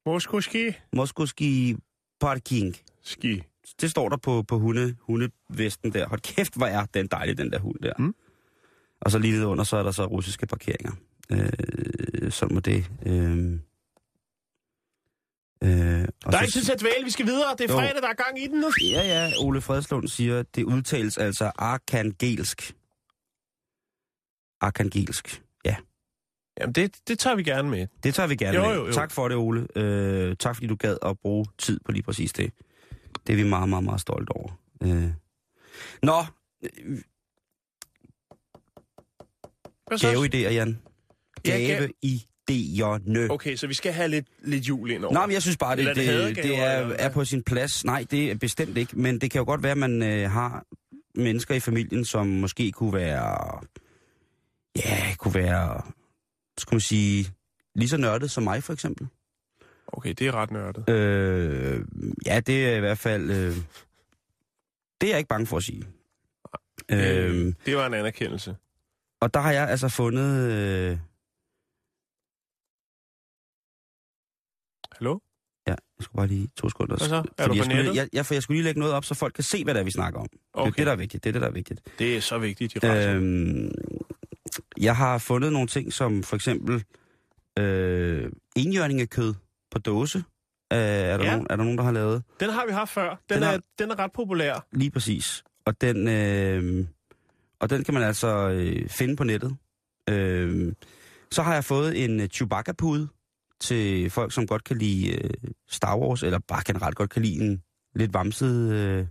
Moskoski. 0.05 0.73
Moskoski 0.93 1.75
Parking. 2.19 2.75
Ski. 3.03 3.43
Det 3.81 3.91
står 3.91 4.09
der 4.09 4.17
på, 4.17 4.43
på 4.47 4.59
hunde, 4.59 4.95
hundevesten 5.01 5.93
der. 5.93 6.07
Hold 6.07 6.19
kæft, 6.21 6.55
hvor 6.57 6.65
er 6.65 6.85
den 6.85 7.07
dejlig, 7.07 7.37
den 7.37 7.51
der 7.51 7.59
hund 7.59 7.79
der. 7.83 7.93
Mm. 7.99 8.15
Og 9.01 9.11
så 9.11 9.19
lige 9.19 9.33
nede 9.33 9.47
under, 9.47 9.63
så 9.63 9.77
er 9.77 9.83
der 9.83 9.91
så 9.91 10.05
russiske 10.05 10.45
parkeringer. 10.47 10.91
Øh, 11.31 12.31
sådan 12.31 12.53
må 12.55 12.59
det. 12.59 12.91
Øh, 13.05 13.13
øh, 15.63 16.07
og 16.25 16.31
Der 16.31 16.37
er 16.37 16.37
så- 16.37 16.41
ikke 16.41 16.51
tid 16.53 16.63
til 16.63 16.71
at 16.71 16.79
dvæle, 16.81 17.03
vi 17.03 17.09
skal 17.09 17.25
videre. 17.25 17.51
Det 17.57 17.61
er 17.69 17.73
Jo. 17.73 17.79
fredag, 17.79 18.01
der 18.01 18.07
er 18.09 18.13
gang 18.13 18.43
i 18.43 18.47
den 18.47 18.59
nu. 18.59 18.71
Ja, 18.81 19.03
ja, 19.03 19.31
Ole 19.39 19.61
Fredslund 19.61 20.07
siger, 20.07 20.43
det 20.55 20.63
udtales 20.63 21.17
altså 21.17 21.51
arkangelsk. 21.55 22.75
Arkangelsk. 24.61 25.41
Ja, 25.65 25.75
Jamen, 26.59 26.73
det, 26.73 26.95
det 27.07 27.19
tager 27.19 27.35
vi 27.35 27.43
gerne 27.43 27.69
med. 27.69 27.87
det 28.03 28.15
tager 28.15 28.27
vi 28.27 28.35
gerne 28.35 28.57
Jo, 28.57 28.67
med. 28.67 28.75
jo, 28.75 28.85
jo. 28.87 28.93
Tak 28.93 29.11
for 29.11 29.27
det, 29.27 29.37
Ole. 29.37 29.67
Øh, 29.75 30.35
tak 30.39 30.55
fordi 30.55 30.67
du 30.67 30.75
gad 30.75 30.97
at 31.05 31.19
bruge 31.19 31.45
tid 31.57 31.79
på 31.85 31.91
lige 31.91 32.03
præcis 32.03 32.33
det. 32.33 32.51
Det 33.27 33.33
er 33.33 33.37
vi 33.37 33.43
meget, 33.43 33.69
meget, 33.69 33.83
meget 33.83 34.01
stolte 34.01 34.29
over. 34.31 34.59
Øh. 34.83 35.03
Nå, 36.03 36.23
gaveidéer, 39.93 40.51
Jan. 40.53 40.79
Ja, 41.47 41.57
gav- 41.57 41.89
Gaveidéerne. 42.51 43.29
Okay, 43.31 43.55
så 43.55 43.67
vi 43.67 43.73
skal 43.73 43.93
have 43.93 44.07
lidt, 44.07 44.27
lidt 44.43 44.67
jul 44.69 44.91
ind 44.91 45.05
over. 45.05 45.13
Nå, 45.13 45.25
men 45.25 45.31
jeg 45.33 45.41
synes 45.41 45.57
bare, 45.57 45.75
det, 45.75 45.85
det 45.85 45.95
det, 45.95 46.35
det 46.35 46.59
er, 46.59 46.63
er 46.99 47.09
på 47.09 47.25
sin 47.25 47.43
plads. 47.43 47.85
Nej, 47.85 48.05
det 48.11 48.31
er 48.31 48.35
bestemt 48.35 48.77
ikke. 48.77 48.99
Men 48.99 49.21
det 49.21 49.31
kan 49.31 49.39
jo 49.39 49.45
godt 49.45 49.63
være, 49.63 49.71
at 49.71 49.77
man 49.77 50.03
øh, 50.03 50.31
har 50.31 50.65
mennesker 51.15 51.55
i 51.55 51.59
familien, 51.59 52.05
som 52.05 52.27
måske 52.27 52.71
kunne 52.71 52.93
være... 52.93 53.61
Ja, 54.75 55.15
kunne 55.17 55.33
være... 55.33 55.81
Skal 56.57 56.75
man 56.75 56.81
sige... 56.81 57.25
Lige 57.75 57.89
så 57.89 57.97
nørdet 57.97 58.31
som 58.31 58.43
mig, 58.43 58.63
for 58.63 58.73
eksempel. 58.73 59.07
Okay, 59.87 60.13
det 60.13 60.27
er 60.27 60.31
ret 60.31 60.51
nørdet. 60.51 60.89
Øh, 60.89 61.85
ja, 62.25 62.39
det 62.39 62.69
er 62.69 62.75
i 62.75 62.79
hvert 62.79 62.97
fald... 62.97 63.29
Øh, 63.31 63.55
det 65.01 65.07
er 65.07 65.11
jeg 65.11 65.17
ikke 65.17 65.27
bange 65.27 65.47
for 65.47 65.57
at 65.57 65.63
sige. 65.63 65.83
Øh, 66.91 67.25
Øh, 67.25 67.53
det 67.65 67.75
var 67.77 67.85
en 67.87 67.93
anerkendelse. 67.93 68.55
og 69.21 69.33
der 69.33 69.39
har 69.39 69.51
jeg 69.51 69.69
altså 69.69 69.89
fundet... 69.89 70.51
Øh, 70.51 70.97
Hallo? 74.91 75.19
ja, 75.67 75.71
jeg 75.71 75.77
skulle 76.03 76.17
bare 76.17 76.27
lige 76.27 76.47
to 76.57 76.69
sekunder. 76.69 76.97
Hvad 76.97 77.07
så? 77.07 77.15
Er 77.15 77.43
Fordi 77.43 77.57
du 77.59 77.63
jeg 77.63 77.65
skulle, 77.65 77.95
jeg, 77.95 78.09
jeg, 78.13 78.25
for 78.25 78.33
jeg 78.33 78.43
skulle 78.43 78.57
lige 78.57 78.63
lægge 78.65 78.79
noget 78.79 78.93
op, 78.95 79.05
så 79.05 79.15
folk 79.15 79.33
kan 79.33 79.43
se, 79.43 79.63
hvad 79.63 79.73
det 79.73 79.79
er, 79.79 79.83
vi 79.83 79.91
snakker 79.91 80.19
om. 80.19 80.27
Okay. 80.53 80.65
Det 80.65 80.71
er 80.71 80.75
det, 80.77 80.85
der 80.85 80.91
er 80.91 80.95
vigtigt. 80.95 81.23
Det 81.23 81.29
er 81.29 81.33
det, 81.33 81.41
der 81.41 81.47
er 81.47 81.51
vigtigt. 81.51 81.81
Det 81.99 82.17
er 82.17 82.21
så 82.21 82.37
vigtigt 82.37 82.75
i 82.75 82.79
resten. 82.83 83.71
Jeg 84.81 84.95
har 84.95 85.17
fundet 85.17 85.53
nogle 85.53 85.67
ting, 85.67 85.93
som 85.93 86.23
for 86.23 86.35
eksempel 86.35 86.83
øh, 87.59 88.31
enhjørningekød 88.55 89.33
på 89.71 89.79
dåse. 89.79 90.17
Øh, 90.73 90.77
er, 90.79 91.17
der 91.17 91.25
Ja. 91.25 91.31
nogen, 91.31 91.47
er 91.49 91.55
der 91.55 91.63
nogen, 91.63 91.77
der 91.77 91.83
har 91.83 91.91
lavet? 91.91 92.23
Den 92.39 92.49
har 92.49 92.65
vi 92.65 92.71
haft 92.71 92.91
før. 92.91 93.09
Den, 93.09 93.17
Den 93.35 93.43
er, 93.43 93.47
har- 93.47 93.61
den 93.79 93.91
er 93.91 93.99
ret 93.99 94.11
populær. 94.11 94.65
Lige 94.71 94.91
præcis. 94.91 95.43
Og 95.65 95.81
den, 95.81 96.07
øh, 96.07 96.85
og 97.59 97.69
den 97.69 97.83
kan 97.83 97.93
man 97.93 98.03
altså 98.03 98.49
øh, 98.49 98.89
finde 98.89 99.15
på 99.15 99.23
nettet. 99.23 99.55
Øh, 100.09 100.73
så 101.31 101.41
har 101.41 101.53
jeg 101.53 101.65
fået 101.65 102.03
en 102.03 102.19
øh, 102.19 102.27
Chewbacca-pude 102.27 103.07
til 103.59 104.09
folk, 104.09 104.31
som 104.33 104.47
godt 104.47 104.63
kan 104.63 104.77
lide 104.77 105.11
øh, 105.17 105.29
Star 105.69 105.97
Wars, 105.97 106.23
eller 106.23 106.39
bare 106.47 106.61
generelt 106.65 106.95
godt 106.95 107.09
kan 107.09 107.21
lide 107.21 107.43
en 107.45 107.61
lidt 107.95 108.13
vamset, 108.13 108.71
øh, 108.73 109.05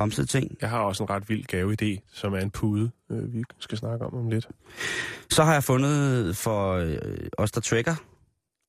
vamset 0.00 0.28
ting. 0.28 0.56
Jeg 0.60 0.70
har 0.70 0.78
også 0.78 1.02
en 1.02 1.10
ret 1.10 1.28
vild 1.28 1.44
gaveidé, 1.52 2.08
som 2.12 2.34
er 2.34 2.38
en 2.38 2.50
pude, 2.50 2.90
øh, 3.10 3.34
vi 3.34 3.44
skal 3.58 3.78
snakke 3.78 4.04
om 4.04 4.14
om 4.14 4.30
lidt. 4.30 4.48
Så 5.30 5.42
har 5.44 5.52
jeg 5.52 5.64
fundet 5.64 6.36
for 6.36 6.72
øh, 6.72 6.98
os, 7.38 7.52
der 7.52 7.60
tracker, 7.60 7.94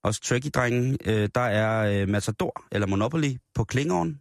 os 0.03 0.19
trekkie-drenge, 0.19 0.97
øh, 1.05 1.29
der 1.35 1.41
er 1.41 2.01
øh, 2.01 2.09
Matador, 2.09 2.63
eller 2.71 2.87
Monopoly, 2.87 3.37
på 3.55 3.63
Klingon. 3.63 4.19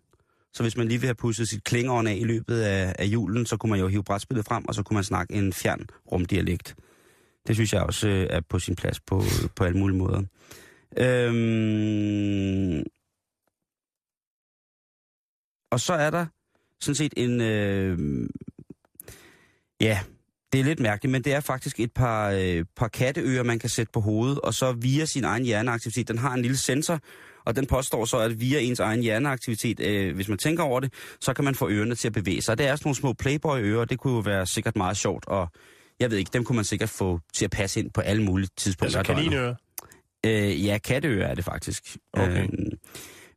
Så 0.55 0.63
hvis 0.63 0.77
man 0.77 0.89
lige 0.89 1.01
vil 1.01 1.07
have 1.07 1.15
pusset 1.15 1.49
sit 1.49 1.65
Klingon 1.65 2.07
af 2.07 2.17
i 2.21 2.25
løbet 2.25 2.61
af, 2.61 2.95
af 2.99 3.05
julen, 3.05 3.47
så 3.47 3.57
kunne 3.57 3.71
man 3.71 3.81
jo 3.81 3.89
hive 3.89 4.05
brætspillet 4.05 4.47
frem, 4.47 4.65
og 4.69 4.75
så 4.75 4.83
kunne 4.83 4.95
man 4.95 5.05
snakke 5.05 5.35
en 5.35 5.53
fjern 5.53 5.87
rumdialekt. 6.13 6.77
Det 7.47 7.57
synes 7.57 7.73
jeg 7.73 7.83
også 7.83 8.09
øh, 8.09 8.27
er 8.31 8.41
på 8.49 8.59
sin 8.59 8.77
plads 8.77 9.01
på, 9.01 9.23
på 9.57 9.65
alle 9.65 9.79
mulige 9.79 9.99
måder. 9.99 10.23
Øhm, 10.99 12.83
og 15.71 15.81
så 15.81 15.93
er 15.93 16.11
der 16.11 16.27
sådan 16.81 16.95
set 16.95 17.15
en... 17.17 17.41
Øh, 17.41 17.99
ja, 19.81 20.01
det 20.53 20.61
er 20.61 20.65
lidt 20.65 20.81
mærkeligt, 20.81 21.13
men 21.13 21.25
det 21.25 21.33
er 21.35 21.41
faktisk 21.41 21.81
et 21.81 21.93
par, 21.93 22.31
øh, 22.31 22.65
par 22.77 22.89
katteører, 22.89 23.43
man 23.43 23.59
kan 23.59 23.69
sætte 23.69 23.93
på 23.93 24.01
hovedet, 24.01 24.39
og 24.41 24.55
så 24.55 24.73
via 24.73 25.05
sin 25.05 25.25
egen 25.25 25.45
hjerneaktivitet, 25.45 26.09
den 26.09 26.19
har 26.19 26.35
en 26.35 26.43
lille 26.43 26.57
sensor, 26.57 27.01
og 27.45 27.57
den 27.57 27.67
påstår 27.67 28.05
så, 28.05 28.19
at 28.19 28.41
via 28.41 28.59
ens 28.61 28.81
egen 28.81 29.03
hjerneaktivitet, 29.03 29.81
øh, 29.81 30.15
hvis 30.15 30.29
man 30.29 30.39
tænker 30.39 30.63
over 30.63 30.81
det, 30.81 30.93
så 31.21 31.33
kan 31.33 31.45
man 31.45 31.55
få 31.55 31.69
ørerne 31.69 31.95
til 31.95 32.09
at 32.09 32.13
bevæge 32.13 32.43
sig. 32.43 32.59
Det 32.59 32.67
er 32.67 32.77
sådan 32.77 32.89
nogle 32.89 32.97
små 32.97 33.13
Playboy-ører, 33.13 33.85
det 33.85 33.99
kunne 33.99 34.15
jo 34.15 34.21
være 34.21 34.47
sikkert 34.47 34.77
meget 34.77 34.97
sjovt, 34.97 35.27
og 35.27 35.49
jeg 36.01 36.11
ved 36.11 36.19
ikke, 36.19 36.31
dem 36.33 36.45
kunne 36.45 36.57
man 36.57 36.65
sikkert 36.65 36.89
få 36.89 37.21
til 37.35 37.45
at 37.45 37.51
passe 37.51 37.81
ind 37.81 37.91
på 37.91 38.01
alle 38.01 38.23
mulige 38.23 38.49
tidspunkter. 38.57 38.99
Altså 38.99 39.15
kaninører. 39.15 39.55
Øh, 40.27 40.67
ja, 40.67 40.79
katteører 40.79 41.27
er 41.29 41.35
det 41.35 41.45
faktisk. 41.45 41.97
Okay. 42.13 42.43
Øh, 42.43 42.49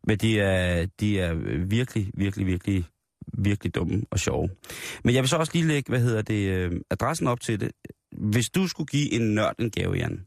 men 0.07 0.17
de 0.17 0.39
er, 0.39 0.85
de 0.99 1.19
er 1.19 1.33
virkelig, 1.67 2.11
virkelig, 2.13 2.47
virkelig, 2.47 2.85
virkelig 3.33 3.75
dumme 3.75 4.01
og 4.11 4.19
sjove. 4.19 4.49
Men 5.03 5.15
jeg 5.15 5.23
vil 5.23 5.29
så 5.29 5.37
også 5.37 5.51
lige 5.53 5.67
lægge, 5.67 5.89
hvad 5.89 5.99
hedder 5.99 6.21
det, 6.21 6.49
øh, 6.49 6.71
adressen 6.89 7.27
op 7.27 7.41
til 7.41 7.59
det. 7.59 7.71
Hvis 8.11 8.49
du 8.49 8.67
skulle 8.67 8.87
give 8.87 9.11
en 9.11 9.35
nørd 9.35 9.55
en 9.59 9.71
gave, 9.71 9.93
Jan. 9.93 10.25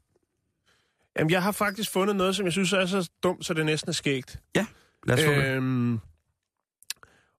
Jamen, 1.19 1.31
jeg 1.31 1.43
har 1.43 1.53
faktisk 1.53 1.91
fundet 1.91 2.17
noget, 2.17 2.37
som 2.37 2.45
jeg 2.45 2.53
synes 2.53 2.73
er 2.73 2.87
så 2.87 3.11
dumt, 3.23 3.47
så 3.47 3.55
det 3.55 3.67
næsten 3.67 3.89
er 3.89 3.93
skægt. 3.93 4.41
Lad 5.07 5.19
os 5.19 5.25
få 5.25 5.31
det. 5.31 5.45
Øhm, 5.45 5.99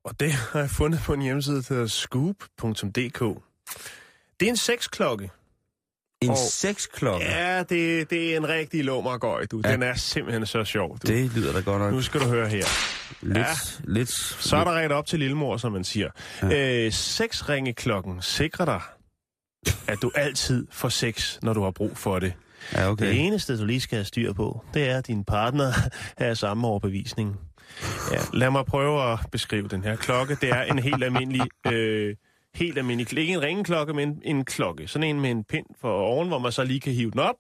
og 0.04 0.20
det 0.20 0.32
har 0.52 0.60
jeg 0.60 0.70
fundet 0.70 1.00
på 1.06 1.14
en 1.14 1.22
hjemmeside, 1.22 1.56
der 1.56 1.74
hedder 1.74 1.88
scoop.dk. 1.88 3.44
Det 4.40 4.46
er 4.46 4.50
en 4.50 4.58
sexklokke. 4.58 5.30
En 6.22 6.30
og- 6.30 6.38
sexklokke. 6.38 7.26
Ja, 7.26 7.60
det, 7.64 8.10
det 8.10 8.34
er 8.34 8.38
en 8.38 8.48
rigtig 8.50 8.84
lommergøj, 8.84 9.46
du. 9.46 9.62
Ja. 9.66 9.72
Den 9.72 9.84
er 9.84 9.94
simpelthen 9.96 10.46
så 10.46 10.64
sjov, 10.64 10.98
du. 11.00 11.08
Det 11.08 11.36
lyder 11.36 11.54
da 11.54 11.60
godt 11.60 11.82
nok. 11.82 11.94
Nu 11.94 12.02
skal 12.02 12.20
du 12.22 12.26
høre 12.26 12.48
her. 12.50 12.66
Lidt, 13.22 13.38
Ja. 13.38 13.46
lidt, 13.84 14.10
Så 14.44 14.58
er 14.58 14.64
der 14.64 14.72
ret 14.72 14.92
op 14.92 15.06
til 15.06 15.20
lillemor, 15.20 15.58
som 15.58 15.72
man 15.72 15.84
siger. 15.84 16.10
Ja. 16.44 16.86
Øh, 16.86 16.92
sexringeklokken 16.92 18.22
sikrer 18.22 18.66
dig, 18.66 18.82
at 19.88 19.98
du 20.02 20.12
altid 20.16 20.68
får 20.72 20.90
sex, 20.90 21.38
når 21.42 21.54
du 21.54 21.64
har 21.64 21.72
brug 21.72 21.98
for 21.98 22.20
det. 22.20 22.34
Ja, 22.74 22.90
Okay. 22.92 23.06
Det 23.06 23.20
eneste, 23.20 23.58
du 23.60 23.66
lige 23.66 23.82
skal 23.82 23.96
have 23.98 24.06
styr 24.06 24.34
på, 24.34 24.64
det 24.74 24.90
er, 24.90 24.98
at 24.98 25.08
din 25.08 25.24
partner 25.26 25.72
er 26.18 26.30
af 26.30 26.38
samme 26.38 26.68
overbevisning. 26.68 27.36
Ja, 28.12 28.18
lad 28.34 28.50
mig 28.52 28.66
prøve 28.66 29.12
at 29.14 29.20
beskrive 29.32 29.68
den 29.68 29.84
her 29.84 29.96
klokke. 29.96 30.38
Det 30.42 30.50
er 30.50 30.62
en 30.64 30.80
helt 30.80 31.04
almindelig, 31.04 31.42
øh, 31.68 32.16
helt 32.58 32.78
almindelig, 32.78 33.20
ikke 33.20 33.34
en 33.34 33.42
ringeklokke, 33.42 33.94
men 33.94 34.22
en 34.24 34.46
klokke. 34.46 34.88
Sådan 34.88 35.10
en 35.10 35.22
med 35.22 35.32
en 35.32 35.44
pind 35.44 35.66
for 35.82 35.92
oven, 35.92 36.28
hvor 36.28 36.40
man 36.40 36.52
så 36.52 36.64
lige 36.64 36.80
kan 36.80 36.94
hive 36.94 37.12
den 37.12 37.20
op, 37.20 37.36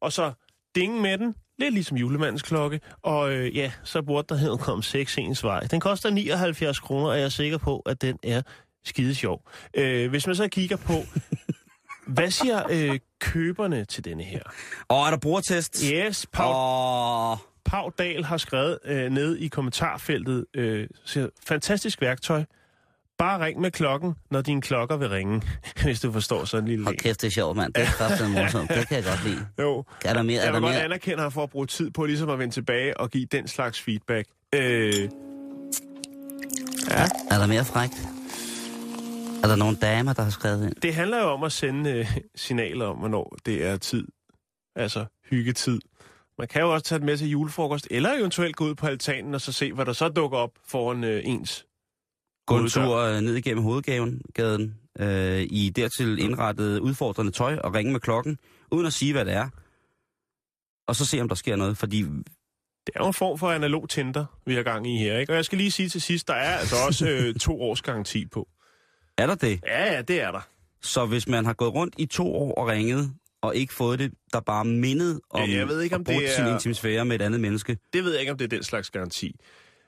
og 0.00 0.12
så 0.12 0.32
dinge 0.74 1.02
med 1.02 1.18
den, 1.18 1.34
lidt 1.58 1.74
ligesom 1.74 1.96
julemandens 1.96 2.42
klokke, 2.42 2.80
og 3.02 3.32
øh, 3.32 3.56
ja, 3.56 3.72
så 3.84 4.02
burde 4.02 4.26
der 4.28 4.34
hedde 4.34 4.58
komme 4.58 4.82
6 4.82 5.18
ens 5.18 5.44
vej. 5.44 5.60
Den 5.60 5.80
koster 5.80 6.10
79 6.10 6.80
kroner, 6.80 7.08
og 7.08 7.16
jeg 7.16 7.24
er 7.24 7.28
sikker 7.28 7.58
på, 7.58 7.78
at 7.78 8.02
den 8.02 8.18
er 8.22 8.42
skide 8.84 9.14
sjov. 9.14 9.48
Øh, 9.74 10.10
hvis 10.10 10.26
man 10.26 10.36
så 10.36 10.48
kigger 10.48 10.76
på, 10.76 10.92
hvad 12.14 12.30
siger 12.30 12.62
øh, 12.70 12.98
køberne 13.20 13.84
til 13.84 14.04
denne 14.04 14.22
her. 14.22 14.42
Og 14.88 15.06
er 15.06 15.10
der 15.10 15.18
brugertest? 15.18 15.84
Yes, 15.92 16.26
Pau, 16.32 16.52
Åh, 16.54 17.36
Pau 17.64 17.90
Dahl 17.98 18.24
har 18.24 18.36
skrevet 18.36 18.78
øh, 18.84 19.10
ned 19.10 19.36
i 19.36 19.48
kommentarfeltet, 19.48 20.46
øh, 20.54 20.88
siger, 21.04 21.28
fantastisk 21.46 22.00
værktøj. 22.00 22.44
Bare 23.22 23.44
ring 23.44 23.60
med 23.60 23.70
klokken, 23.70 24.14
når 24.30 24.40
dine 24.42 24.62
klokker 24.62 24.96
vil 24.96 25.08
ringe, 25.08 25.42
hvis 25.84 26.00
du 26.00 26.12
forstår 26.12 26.44
sådan 26.44 26.64
en 26.64 26.68
lille 26.68 26.84
hold 26.84 26.96
kæft, 26.96 27.20
det 27.20 27.26
er 27.26 27.30
sjovt, 27.30 27.56
mand. 27.56 27.72
Det 27.74 27.82
er 27.82 27.86
kraftigt 27.86 28.30
morsomt. 28.30 28.70
Det 28.70 28.88
kan 28.88 28.96
jeg 28.96 29.04
godt 29.04 29.24
lide. 29.24 29.46
Jo, 29.58 29.84
Er 30.04 30.12
der 30.12 30.22
mere? 30.22 30.40
Er 30.40 30.44
jeg 30.44 30.52
der 30.52 30.60
vil 30.60 30.68
godt 30.68 30.76
anerkende 30.84 31.22
ham 31.22 31.32
for 31.32 31.42
at 31.42 31.50
bruge 31.50 31.66
tid 31.66 31.90
på 31.90 32.06
ligesom 32.06 32.30
at 32.30 32.38
vende 32.38 32.54
tilbage 32.54 33.00
og 33.00 33.10
give 33.10 33.26
den 33.26 33.48
slags 33.48 33.80
feedback. 33.80 34.28
Øh, 34.54 34.60
Er 37.30 37.38
der 37.38 37.46
mere 37.46 37.64
frækt? 37.64 38.08
Er 39.42 39.48
der 39.48 39.56
nogle 39.56 39.76
damer, 39.76 40.12
der 40.12 40.22
har 40.22 40.30
skrevet 40.30 40.66
ind? 40.66 40.74
det 40.74 40.94
handler 40.94 41.18
jo 41.18 41.24
om 41.24 41.42
at 41.42 41.52
sende 41.52 41.90
øh, 41.90 42.16
signaler 42.34 42.86
om, 42.86 42.96
hvornår 42.96 43.36
det 43.46 43.66
er 43.66 43.76
tid. 43.76 44.08
Altså 44.76 45.04
hyggetid. 45.30 45.80
Man 46.38 46.48
kan 46.48 46.62
jo 46.62 46.72
også 46.74 46.84
tage 46.84 46.98
det 46.98 47.06
med 47.06 47.16
til 47.16 47.28
julefrokost, 47.28 47.88
eller 47.90 48.12
eventuelt 48.12 48.56
gå 48.56 48.64
ud 48.64 48.74
på 48.74 48.86
altanen 48.86 49.34
og 49.34 49.40
så 49.40 49.52
se, 49.52 49.72
hvad 49.72 49.86
der 49.86 49.92
så 49.92 50.08
dukker 50.08 50.38
op 50.38 50.50
foran 50.68 51.04
øh, 51.04 51.22
ens. 51.24 51.66
Gå 52.56 52.62
en 52.64 52.68
tur 52.68 53.20
ned 53.20 53.34
igennem 53.36 53.62
hovedgaven, 53.64 54.22
gaden, 54.34 54.74
øh, 54.98 55.40
i 55.50 55.72
dertil 55.76 56.18
indrettet 56.18 56.78
udfordrende 56.78 57.32
tøj 57.32 57.56
og 57.56 57.74
ringe 57.74 57.92
med 57.92 58.00
klokken, 58.00 58.38
uden 58.70 58.86
at 58.86 58.92
sige, 58.92 59.12
hvad 59.12 59.24
det 59.24 59.32
er. 59.34 59.48
Og 60.88 60.96
så 60.96 61.06
se, 61.06 61.20
om 61.20 61.28
der 61.28 61.34
sker 61.34 61.56
noget, 61.56 61.78
fordi 61.78 62.02
Det 62.02 62.92
er 62.94 63.00
jo 63.00 63.06
en 63.06 63.14
form 63.14 63.38
for 63.38 63.50
analog 63.50 63.88
Tinder, 63.88 64.24
vi 64.46 64.54
har 64.54 64.62
gang 64.62 64.86
i 64.94 64.98
her. 64.98 65.18
Ikke? 65.18 65.32
Og 65.32 65.36
jeg 65.36 65.44
skal 65.44 65.58
lige 65.58 65.70
sige 65.70 65.88
til 65.88 66.00
sidst, 66.00 66.28
der 66.28 66.34
er 66.34 66.58
altså 66.58 66.76
også 66.86 67.08
øh, 67.08 67.34
to 67.46 67.62
års 67.62 67.82
garanti 67.82 68.26
på. 68.26 68.48
er 69.18 69.26
der 69.26 69.34
det? 69.34 69.60
Ja, 69.66 69.92
ja, 69.92 70.02
det 70.02 70.20
er 70.20 70.30
der. 70.30 70.40
Så 70.82 71.06
hvis 71.06 71.28
man 71.28 71.44
har 71.44 71.52
gået 71.52 71.74
rundt 71.74 71.94
i 71.98 72.06
to 72.06 72.34
år 72.34 72.54
og 72.54 72.66
ringet, 72.68 73.12
og 73.42 73.56
ikke 73.56 73.74
fået 73.74 73.98
det, 73.98 74.12
der 74.32 74.40
bare 74.40 74.64
mindet 74.64 75.20
om 75.30 75.48
Ja, 75.50 75.56
jeg 75.56 75.68
ved 75.68 75.80
ikke, 75.80 75.94
om 75.96 76.00
at 76.00 76.04
bruge 76.06 76.20
det 76.22 76.30
sin 76.30 76.44
er- 76.44 76.52
intimsfære 76.54 77.04
med 77.04 77.16
et 77.16 77.22
andet 77.22 77.40
menneske. 77.40 77.76
Det 77.92 78.04
ved 78.04 78.10
jeg 78.12 78.20
ikke, 78.20 78.32
om 78.32 78.38
det 78.38 78.44
er 78.44 78.48
den 78.48 78.62
slags 78.62 78.90
garanti. 78.90 79.36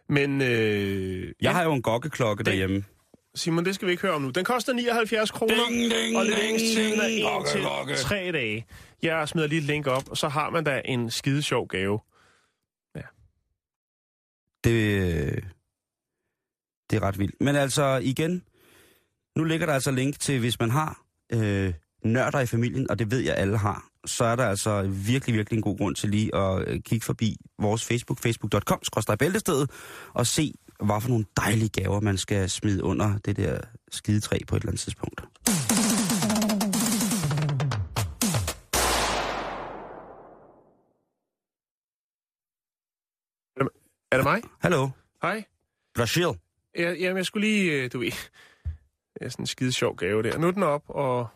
Men 0.09 0.43
øh, 0.43 1.23
Jeg 1.27 1.35
ja, 1.43 1.53
har 1.53 1.65
jo 1.65 1.73
en 1.73 1.83
gokkeklokke 1.83 2.45
derhjemme. 2.45 2.85
Simon, 3.35 3.65
det 3.65 3.75
skal 3.75 3.87
vi 3.87 3.93
ikke 3.93 4.03
høre 4.03 4.13
om 4.13 4.23
nu. 4.23 4.31
Den 4.31 4.45
koster 4.45 4.73
79 4.73 5.31
kroner, 5.31 5.55
Ding, 5.69 5.91
ding, 5.91 6.17
og 6.17 6.25
leveringstiden 6.25 7.01
er 7.01 7.07
ding. 7.09 7.19
1 7.19 7.23
Klokke, 7.31 7.49
til 7.51 7.61
klokke. 7.61 7.95
3 7.95 8.33
dage. 8.33 8.67
Jeg 9.03 9.29
smider 9.29 9.49
lige 9.49 9.59
et 9.59 9.65
link 9.65 9.87
op, 9.87 10.11
og 10.11 10.17
så 10.17 10.29
har 10.29 10.51
man 10.51 10.65
da 10.65 10.83
en 10.85 11.11
skide 11.11 11.43
sjov 11.43 11.69
gave. 11.69 12.01
Det, 14.65 15.45
det 16.91 16.97
er 16.97 17.03
ret 17.03 17.19
vildt. 17.19 17.35
Men 17.41 17.57
altså 17.57 18.01
igen, 18.03 18.43
nu 19.37 19.45
ligger 19.45 19.67
der 19.67 19.75
altså 19.75 19.91
link 19.91 20.21
til, 20.21 20.41
hvis 20.41 20.59
man 20.61 20.71
har 20.71 21.03
øh, 21.33 21.75
nørder 22.05 22.41
i 22.41 22.47
familien, 22.47 22.91
og 22.91 22.99
det 22.99 23.11
ved 23.11 23.19
jeg 23.21 23.35
alle 23.37 23.59
har, 23.59 23.89
så 24.07 24.25
er 24.25 24.37
der 24.37 24.47
altså 24.47 24.83
virkelig, 24.83 25.35
virkelig 25.37 25.57
en 25.57 25.63
god 25.63 25.79
grund 25.79 25.95
til 25.95 26.11
lige 26.11 26.35
at 26.35 26.69
øh, 26.69 26.81
kigge 26.81 27.05
forbi 27.05 27.37
vores 27.59 27.85
Facebook, 27.85 28.19
facebook.com, 28.21 28.81
bæltestedet, 29.19 29.71
og 30.15 30.27
se, 30.27 30.55
hvad 30.85 31.01
for 31.01 31.09
nogle 31.09 31.25
dejlige 31.37 31.69
gaver, 31.69 32.01
man 32.01 32.19
skal 32.19 32.51
smide 32.51 32.85
under 32.85 33.19
det 33.19 33.37
der 33.37 33.61
skidetræ 33.91 34.39
på 34.49 34.57
et 34.57 34.61
eller 34.61 34.71
andet 34.71 34.81
tidspunkt. 34.81 35.25
Er 44.13 44.17
det 44.17 44.25
mig? 44.25 44.43
Hallo, 44.61 44.89
Hej. 45.23 45.45
Brasil. 45.95 46.27
Jeg, 46.75 46.97
jamen, 46.99 47.17
jeg 47.17 47.27
skulle 47.27 47.49
lige, 47.49 47.73
øh, 47.73 47.93
du 47.93 47.99
ved, 47.99 48.11
det 49.15 49.21
er 49.21 49.29
sådan 49.29 49.43
en 49.43 49.47
skide 49.47 49.73
sjov 49.73 49.97
gave 49.97 50.23
der. 50.23 50.39
Nu 50.39 50.47
er 50.47 50.51
den 50.51 50.63
op 50.63 50.83
og 50.89 51.27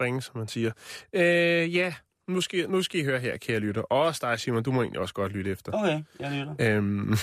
ringe, 0.00 0.22
som 0.22 0.38
man 0.38 0.48
siger. 0.48 0.72
Øh, 1.12 1.74
ja, 1.74 1.94
nu 2.28 2.40
skal, 2.40 2.70
nu 2.70 2.82
skal 2.82 3.00
I 3.00 3.04
høre 3.04 3.20
her, 3.20 3.36
kære 3.36 3.58
lytter. 3.58 3.82
Og 3.82 4.02
også 4.02 4.26
dig, 4.26 4.40
Simon, 4.40 4.62
du 4.62 4.72
må 4.72 4.82
egentlig 4.82 5.00
også 5.00 5.14
godt 5.14 5.32
lytte 5.32 5.50
efter. 5.50 5.72
Okay, 5.72 6.02
jeg 6.20 6.30
lytter. 6.32 6.76
Øhm, 6.76 7.14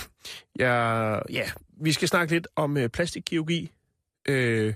ja, 0.59 1.13
ja, 1.29 1.49
vi 1.81 1.91
skal 1.91 2.07
snakke 2.07 2.33
lidt 2.33 2.47
om 2.55 2.77
øh, 2.77 2.89
plastikkirurgi. 2.89 3.71
Øh, 4.27 4.73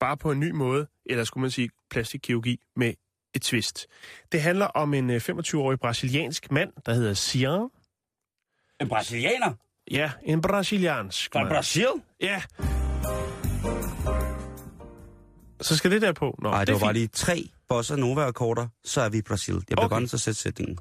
bare 0.00 0.16
på 0.16 0.30
en 0.30 0.40
ny 0.40 0.50
måde, 0.50 0.86
eller 1.06 1.24
skulle 1.24 1.42
man 1.42 1.50
sige 1.50 1.70
plastikkirurgi 1.90 2.60
med 2.76 2.94
et 3.34 3.42
twist. 3.42 3.86
Det 4.32 4.42
handler 4.42 4.66
om 4.66 4.94
en 4.94 5.10
øh, 5.10 5.16
25-årig 5.16 5.78
brasiliansk 5.78 6.50
mand, 6.50 6.72
der 6.86 6.94
hedder 6.94 7.14
Cian. 7.14 7.68
En 8.80 8.88
brasilianer? 8.88 9.52
Ja, 9.90 10.12
en 10.22 10.40
brasiliansk 10.40 11.32
Fra. 11.32 11.48
Brasil? 11.48 11.86
Ja. 12.20 12.42
Så 15.64 15.76
skal 15.76 15.90
det 15.90 16.02
der 16.02 16.12
på. 16.12 16.38
Nå, 16.42 16.50
Nej, 16.50 16.64
det, 16.64 16.74
var 16.74 16.80
bare 16.80 16.92
lige 16.92 17.06
tre 17.06 17.48
bossa 17.68 17.96
nova 17.96 18.20
akkorder, 18.22 18.68
så 18.84 19.00
er 19.00 19.08
vi 19.08 19.18
i 19.18 19.22
Brasil. 19.22 19.54
Jeg 19.54 19.62
bliver 19.66 19.84
Okay. 19.84 19.96
godt 19.98 20.10
til 20.10 20.16
at 20.16 20.20
sætte 20.20 20.40
sætningen. 20.40 20.78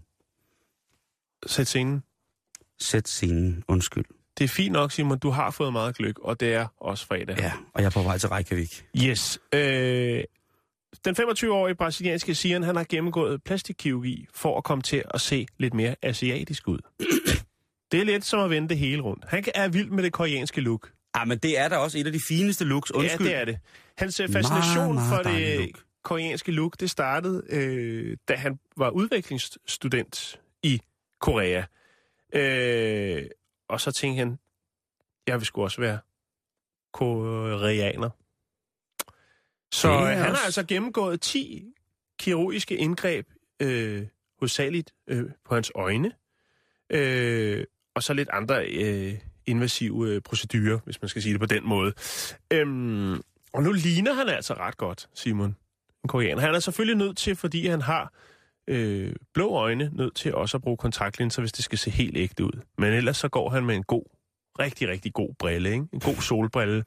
Sæt 1.45 1.67
scenen. 1.67 2.03
Sæt 2.79 3.07
scenen, 3.07 3.63
undskyld. 3.67 4.05
Det 4.37 4.43
er 4.43 4.47
fint 4.47 4.71
nok, 4.73 4.91
Simon. 4.91 5.19
Du 5.19 5.29
har 5.29 5.51
fået 5.51 5.73
meget 5.73 5.95
gløk, 5.95 6.19
og 6.19 6.39
det 6.39 6.53
er 6.53 6.67
også 6.77 7.05
fredag. 7.07 7.37
Ja, 7.37 7.51
og 7.73 7.81
jeg 7.81 7.85
er 7.85 7.91
på 7.91 8.01
vej 8.01 8.17
til 8.17 8.29
Reykjavik. 8.29 8.85
Yes. 9.03 9.39
Øh, 9.53 10.23
den 11.05 11.15
25-årige 11.19 11.75
brasilianske 11.75 12.35
Sian, 12.35 12.63
han 12.63 12.75
har 12.75 12.85
gennemgået 12.89 13.43
plastikkirurgi 13.43 14.27
for 14.33 14.57
at 14.57 14.63
komme 14.63 14.81
til 14.81 15.03
at 15.13 15.21
se 15.21 15.47
lidt 15.59 15.73
mere 15.73 15.95
asiatisk 16.01 16.67
ud. 16.67 16.79
det 17.91 17.99
er 17.99 18.03
lidt 18.03 18.25
som 18.25 18.39
at 18.39 18.49
vende 18.49 18.69
det 18.69 18.77
hele 18.77 19.01
rundt. 19.01 19.25
Han 19.27 19.43
er 19.55 19.67
vild 19.67 19.89
med 19.89 20.03
det 20.03 20.13
koreanske 20.13 20.61
look. 20.61 20.91
Ah, 21.13 21.27
men 21.27 21.37
det 21.37 21.57
er 21.59 21.67
da 21.69 21.77
også 21.77 21.97
et 21.97 22.05
af 22.07 22.13
de 22.13 22.19
fineste 22.27 22.65
looks. 22.65 22.91
Undskyld. 22.91 23.27
Ja, 23.27 23.33
det 23.33 23.41
er 23.41 23.45
det. 23.45 23.59
Hans 23.97 24.21
fascination 24.31 24.93
Meget, 24.95 25.09
meget 25.09 25.25
for 25.25 25.31
det 25.31 25.59
look. 25.59 25.83
koreanske 26.03 26.51
look, 26.51 26.79
det 26.79 26.89
startede, 26.89 27.43
øh, 27.49 28.17
da 28.27 28.35
han 28.35 28.59
var 28.77 28.89
udviklingsstudent 28.89 30.39
i 30.63 30.81
Korea. 31.19 31.63
Øh, 32.35 33.25
og 33.69 33.81
så 33.81 33.91
tænkte 33.91 34.17
han, 34.19 34.39
jeg 35.27 35.37
vil 35.39 35.45
sgu 35.45 35.63
også 35.63 35.81
være 35.81 35.99
koreaner. 36.93 38.09
Så 39.71 39.89
øh, 39.91 39.97
han 39.97 40.19
også- 40.19 40.33
har 40.39 40.45
altså 40.45 40.63
gennemgået 40.63 41.21
10 41.21 41.65
kirurgiske 42.19 42.77
indgreb, 42.77 43.27
øh, 43.59 44.07
hovedsageligt 44.39 44.93
øh, 45.07 45.23
på 45.45 45.53
hans 45.53 45.71
øjne, 45.75 46.11
øh, 46.89 47.65
og 47.95 48.03
så 48.03 48.13
lidt 48.13 48.29
andre 48.33 48.65
øh, 48.67 49.13
invasive 49.45 50.09
øh, 50.09 50.21
procedurer, 50.21 50.79
hvis 50.85 51.01
man 51.01 51.09
skal 51.09 51.21
sige 51.21 51.33
det 51.33 51.39
på 51.39 51.45
den 51.45 51.67
måde. 51.67 51.93
Øhm, 52.51 53.21
og 53.53 53.63
nu 53.63 53.71
ligner 53.71 54.13
han 54.13 54.29
altså 54.29 54.53
ret 54.53 54.77
godt, 54.77 55.07
Simon, 55.13 55.55
en 56.03 56.07
koreaner. 56.07 56.41
Han 56.41 56.55
er 56.55 56.59
selvfølgelig 56.59 56.97
nødt 56.97 57.17
til, 57.17 57.35
fordi 57.35 57.67
han 57.67 57.81
har 57.81 58.13
øh, 58.67 59.15
blå 59.33 59.49
øjne, 59.49 59.89
nødt 59.93 60.15
til 60.15 60.35
også 60.35 60.57
at 60.57 60.61
bruge 60.61 60.77
kontaktlinser, 60.77 61.41
hvis 61.41 61.51
det 61.51 61.65
skal 61.65 61.77
se 61.77 61.89
helt 61.89 62.17
ægte 62.17 62.45
ud. 62.45 62.61
Men 62.77 62.93
ellers 62.93 63.17
så 63.17 63.29
går 63.29 63.49
han 63.49 63.65
med 63.65 63.75
en 63.75 63.83
god, 63.83 64.03
rigtig, 64.59 64.87
rigtig 64.87 65.13
god 65.13 65.33
brille, 65.39 65.71
ikke? 65.71 65.85
En 65.93 65.99
god 65.99 66.15
solbrille, 66.15 66.83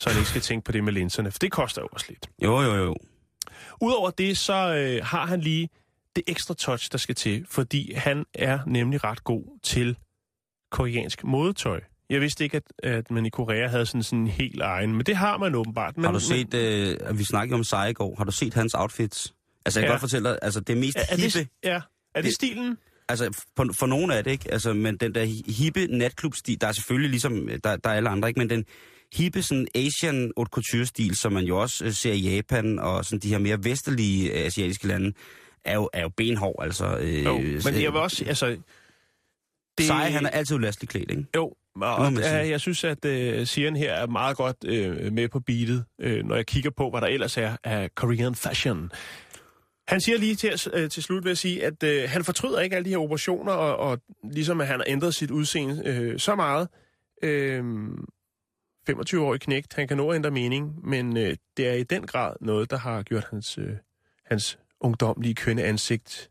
så 0.00 0.10
han 0.10 0.18
ikke 0.18 0.30
skal 0.30 0.42
tænke 0.42 0.64
på 0.64 0.72
det 0.72 0.84
med 0.84 0.92
linserne, 0.92 1.30
for 1.30 1.38
det 1.38 1.52
koster 1.52 1.82
jo 1.82 1.88
også 1.92 2.06
lidt. 2.08 2.30
Jo, 2.42 2.60
jo, 2.60 2.74
jo. 2.74 2.96
Udover 3.80 4.10
det, 4.10 4.38
så 4.38 4.74
øh, 4.74 5.04
har 5.04 5.26
han 5.26 5.40
lige 5.40 5.68
det 6.16 6.24
ekstra 6.26 6.54
touch, 6.54 6.92
der 6.92 6.98
skal 6.98 7.14
til, 7.14 7.46
fordi 7.50 7.92
han 7.92 8.24
er 8.34 8.58
nemlig 8.66 9.04
ret 9.04 9.24
god 9.24 9.58
til 9.62 9.96
koreansk 10.74 11.24
modetøj. 11.24 11.80
Jeg 12.10 12.20
vidste 12.20 12.44
ikke, 12.44 12.56
at, 12.56 12.90
at 12.90 13.10
man 13.10 13.26
i 13.26 13.28
Korea 13.28 13.68
havde 13.68 13.86
sådan, 13.86 14.02
sådan 14.02 14.18
en 14.18 14.26
helt 14.26 14.60
egen, 14.60 14.92
men 14.92 15.06
det 15.06 15.16
har 15.16 15.38
man 15.38 15.54
åbenbart. 15.54 15.96
Men, 15.96 16.04
Har 16.04 16.12
du 16.12 16.20
set, 16.20 16.54
øh, 16.54 16.96
at 17.00 17.18
vi 17.18 17.24
snakkede 17.24 17.54
om 17.54 17.64
Sai 17.64 17.90
i 17.90 17.92
går, 17.92 18.14
har 18.18 18.24
du 18.24 18.32
set 18.32 18.54
hans 18.54 18.74
outfits? 18.74 19.34
Altså, 19.66 19.80
jeg 19.80 19.84
kan 19.84 19.88
Ja. 19.88 19.92
godt 19.92 20.00
fortælle 20.00 20.28
dig, 20.28 20.38
altså 20.42 20.60
det 20.60 20.76
mest 20.76 20.96
er, 20.96 21.00
er, 21.08 21.16
hippe, 21.16 21.38
det, 21.38 21.48
ja, 21.64 21.74
er 21.74 21.80
det, 22.14 22.24
Det- 22.24 22.34
stilen? 22.34 22.76
altså 23.08 23.42
for, 23.56 23.66
for 23.72 23.86
nogen 23.86 24.10
er 24.10 24.22
det 24.22 24.30
ikke, 24.30 24.52
altså, 24.52 24.72
men 24.72 24.96
den 24.96 25.14
der 25.14 25.24
hi- 25.26 25.52
hippe 25.52 25.86
natklubstil, 25.86 26.60
der 26.60 26.66
er 26.66 26.72
selvfølgelig 26.72 27.10
ligesom, 27.10 27.48
der, 27.64 27.76
der 27.76 27.90
er 27.90 27.94
alle 27.94 28.08
andre, 28.08 28.28
ikke, 28.28 28.38
men 28.40 28.50
den 28.50 28.64
hippe 29.16 29.42
sådan 29.42 29.66
Asian 29.74 30.32
haute 30.36 30.50
couture 30.50 30.86
stil, 30.86 31.16
som 31.16 31.32
man 31.32 31.44
jo 31.44 31.58
også 31.60 31.84
øh, 31.84 31.92
ser 31.92 32.12
i 32.12 32.20
Japan 32.20 32.78
og 32.78 33.04
sådan 33.04 33.18
de 33.18 33.28
her 33.28 33.38
mere 33.38 33.64
vestlige 33.64 34.30
øh, 34.40 34.46
asiatiske 34.46 34.86
lande, 34.86 35.12
er 35.64 35.74
jo, 35.74 35.90
er 35.92 36.02
jo 36.02 36.08
benhård, 36.16 36.64
altså. 36.64 36.96
Øh, 37.00 37.24
Jo, 37.24 37.38
men 37.38 37.82
jeg 37.82 37.92
vil 37.92 38.00
også, 38.00 38.24
altså... 38.26 38.56
Det... 39.78 39.86
Sai, 39.86 40.10
han 40.10 40.26
er 40.26 40.30
altid 40.30 40.56
ulasteligt 40.56 40.90
klædt, 40.90 41.10
ikke? 41.10 41.26
Jo, 41.36 41.54
og, 41.82 42.12
ja, 42.12 42.48
jeg 42.48 42.60
synes, 42.60 42.84
at 42.84 43.04
uh, 43.04 43.46
Sian 43.46 43.76
her 43.76 43.92
er 43.92 44.06
meget 44.06 44.36
godt 44.36 44.56
uh, 44.64 45.12
med 45.12 45.28
på 45.28 45.40
beatet, 45.40 45.84
uh, 46.04 46.12
når 46.12 46.36
jeg 46.36 46.46
kigger 46.46 46.70
på, 46.70 46.90
hvad 46.90 47.00
der 47.00 47.06
ellers 47.06 47.36
er 47.36 47.56
af 47.64 47.94
Korean 47.94 48.34
fashion. 48.34 48.90
Han 49.88 50.00
siger 50.00 50.18
lige 50.18 50.34
til, 50.34 50.52
uh, 50.74 50.88
til 50.88 51.02
slut 51.02 51.24
ved 51.24 51.30
at 51.30 51.38
sige, 51.38 51.64
at 51.64 51.82
uh, 51.82 52.10
han 52.10 52.24
fortryder 52.24 52.60
ikke 52.60 52.76
alle 52.76 52.84
de 52.84 52.90
her 52.90 52.98
operationer, 52.98 53.52
og, 53.52 53.76
og 53.76 53.98
ligesom 54.32 54.60
at 54.60 54.66
han 54.66 54.76
har 54.76 54.84
ændret 54.88 55.14
sit 55.14 55.30
udseende 55.30 56.10
uh, 56.12 56.18
så 56.18 56.34
meget. 56.34 56.68
Uh, 57.24 57.98
25-årig 58.90 59.40
knægt, 59.40 59.74
han 59.74 59.88
kan 59.88 59.96
nå 59.96 60.10
at 60.10 60.16
ændre 60.16 60.30
mening, 60.30 60.88
men 60.88 61.16
uh, 61.16 61.28
det 61.56 61.68
er 61.68 61.72
i 61.72 61.82
den 61.82 62.06
grad 62.06 62.36
noget, 62.40 62.70
der 62.70 62.76
har 62.76 63.02
gjort 63.02 63.24
hans, 63.30 63.58
uh, 63.58 63.64
hans 64.26 64.58
ungdomlige 64.80 65.34
kønne 65.34 65.62
ansigt 65.62 66.30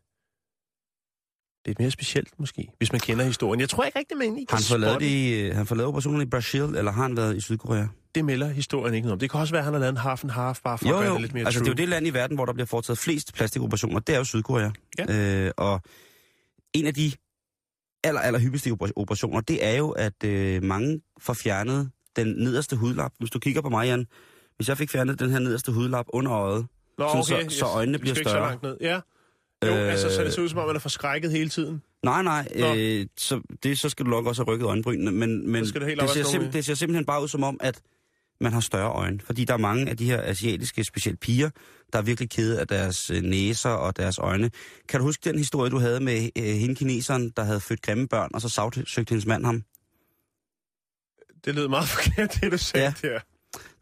lidt 1.66 1.78
mere 1.78 1.90
specielt 1.90 2.28
måske, 2.38 2.68
hvis 2.78 2.92
man 2.92 3.00
kender 3.00 3.24
historien. 3.24 3.60
Jeg 3.60 3.68
tror 3.68 3.84
ikke 3.84 3.98
rigtig, 3.98 4.16
man 4.16 4.34
kan 4.36 4.46
han 4.50 4.62
fået 4.68 4.80
lavet, 4.80 5.02
i, 5.02 5.48
han 5.50 5.66
får 5.66 5.74
lavet 5.74 5.88
operationen 5.88 6.22
i 6.22 6.24
Brasil, 6.24 6.60
eller 6.62 6.92
har 6.92 7.02
han 7.02 7.16
været 7.16 7.36
i 7.36 7.40
Sydkorea? 7.40 7.86
det 8.14 8.24
melder 8.24 8.48
historien 8.48 8.94
ikke 8.94 9.04
noget 9.06 9.12
om. 9.12 9.18
Det 9.18 9.30
kan 9.30 9.40
også 9.40 9.52
være, 9.54 9.60
at 9.60 9.64
han 9.64 9.72
har 9.74 9.80
lavet 9.80 9.90
en 9.92 9.96
half 9.96 10.24
and 10.24 10.30
half, 10.30 10.60
bare 10.64 10.78
for 10.78 10.88
Jo, 10.88 10.94
at 10.94 10.98
gøre 11.00 11.08
jo. 11.08 11.12
det 11.14 11.20
lidt 11.22 11.34
mere 11.34 11.44
altså 11.44 11.60
true. 11.60 11.64
det 11.64 11.70
er 11.70 11.72
jo 11.72 11.76
det 11.82 11.88
land 11.88 12.06
i 12.06 12.10
verden, 12.10 12.36
hvor 12.36 12.44
der 12.44 12.52
bliver 12.52 12.66
foretaget 12.66 12.98
flest 12.98 13.34
plastikoperationer. 13.34 14.00
Det 14.00 14.14
er 14.14 14.18
jo 14.18 14.24
Sydkorea. 14.24 14.70
Ja. 14.98 15.44
Øh, 15.46 15.50
og 15.56 15.80
en 16.72 16.86
af 16.86 16.94
de 16.94 17.12
aller, 18.04 18.20
aller 18.20 18.40
hyppigste 18.40 18.70
oper- 18.70 18.92
operationer, 18.96 19.40
det 19.40 19.64
er 19.66 19.74
jo, 19.76 19.90
at 19.90 20.24
øh, 20.24 20.62
mange 20.62 21.00
får 21.20 21.32
fjernet 21.32 21.90
den 22.16 22.26
nederste 22.26 22.76
hudlap. 22.76 23.12
Hvis 23.18 23.30
du 23.30 23.38
kigger 23.38 23.60
på 23.62 23.68
mig, 23.68 23.86
Jan. 23.86 24.06
Hvis 24.56 24.68
jeg 24.68 24.78
fik 24.78 24.90
fjernet 24.90 25.18
den 25.20 25.30
her 25.30 25.38
nederste 25.38 25.72
hudlap 25.72 26.06
under 26.08 26.32
øjet, 26.32 26.66
Nå, 26.98 27.22
sådan 27.26 27.50
så- 27.50 27.58
så 27.58 27.66
øjnene 27.66 27.98
bliver 27.98 28.16
ikke 28.16 28.30
større. 28.30 28.44
Så 28.44 28.48
langt 28.48 28.62
ned. 28.62 28.76
Ja. 28.80 29.00
Jo, 29.66 29.74
Øh, 29.74 29.90
altså, 29.90 30.14
så 30.14 30.24
det 30.24 30.32
ser 30.32 30.42
ud 30.42 30.48
som 30.48 30.58
om, 30.58 30.66
man 30.66 30.76
er 30.76 30.80
forskrækket 30.80 31.30
hele 31.30 31.48
tiden. 31.50 31.82
Nej, 32.02 32.22
nej, 32.22 32.48
Nå. 32.58 32.74
øh, 32.74 33.06
så, 33.16 33.40
det, 33.62 33.80
så 33.80 33.88
skal 33.88 34.06
du 34.06 34.10
nok 34.10 34.26
også 34.26 34.44
have 34.44 34.54
rykket 34.54 34.66
øjenbrynene, 34.66 35.12
men, 35.12 35.50
men 35.50 35.64
det 35.64 35.82
helt 35.86 36.00
det, 36.00 36.10
ser 36.10 36.24
simp- 36.24 36.50
det 36.52 36.64
ser 36.64 36.74
simpelthen 36.74 37.04
bare 37.04 37.22
ud 37.22 37.28
som 37.28 37.42
om, 37.42 37.56
at 37.60 37.80
man 38.40 38.52
har 38.52 38.60
større 38.60 38.92
øjne. 38.92 39.20
Fordi 39.20 39.44
der 39.44 39.54
er 39.54 39.58
mange 39.58 39.90
af 39.90 39.96
de 39.96 40.04
her 40.04 40.22
asiatiske, 40.22 40.84
specielt 40.84 41.20
piger, 41.20 41.50
der 41.92 41.98
er 41.98 42.02
virkelig 42.02 42.30
kede 42.30 42.60
af 42.60 42.66
deres 42.68 43.10
øh, 43.10 43.22
næser 43.22 43.70
og 43.70 43.96
deres 43.96 44.18
øjne. 44.18 44.50
Kan 44.88 45.00
du 45.00 45.06
huske 45.06 45.30
den 45.30 45.38
historie, 45.38 45.70
du 45.70 45.78
havde 45.78 46.00
med 46.00 46.28
øh, 46.38 46.44
hende 46.44 46.74
kineseren, 46.74 47.30
der 47.36 47.44
havde 47.44 47.60
født 47.60 47.82
grimme 47.82 48.08
børn, 48.08 48.30
og 48.34 48.40
så 48.40 48.48
sagsøgte 48.48 49.10
hendes 49.10 49.26
mand 49.26 49.44
ham? 49.44 49.62
Det 51.44 51.54
lød 51.54 51.68
meget 51.68 51.88
forkert, 51.94 52.38
det 52.40 52.52
du 52.52 52.58
sagde 52.58 52.94
ja. 53.02 53.08
der. 53.08 53.20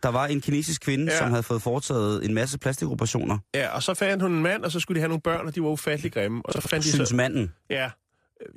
Der 0.02 0.08
var 0.08 0.26
en 0.26 0.40
kinesisk 0.40 0.80
kvinde, 0.82 1.12
Ja. 1.12 1.18
som 1.18 1.30
havde 1.30 1.42
fået 1.42 1.62
foretaget 1.62 2.24
en 2.24 2.34
masse 2.34 2.58
plastikoperationer. 2.58 3.38
Ja, 3.54 3.68
og 3.68 3.82
så 3.82 3.94
fandt 3.94 4.22
hun 4.22 4.32
en 4.32 4.42
mand, 4.42 4.64
og 4.64 4.72
så 4.72 4.80
skulle 4.80 4.96
de 4.96 5.00
have 5.00 5.08
nogle 5.08 5.20
børn, 5.20 5.46
og 5.46 5.54
de 5.54 5.62
var 5.62 5.68
ufattelig 5.68 6.12
grimme. 6.12 6.42
Og 6.44 6.52
så 6.52 6.60
fandt 6.60 6.84
de 6.84 6.90
Synes 6.92 7.08
så... 7.08 7.16
manden. 7.16 7.52
Ja, 7.70 7.90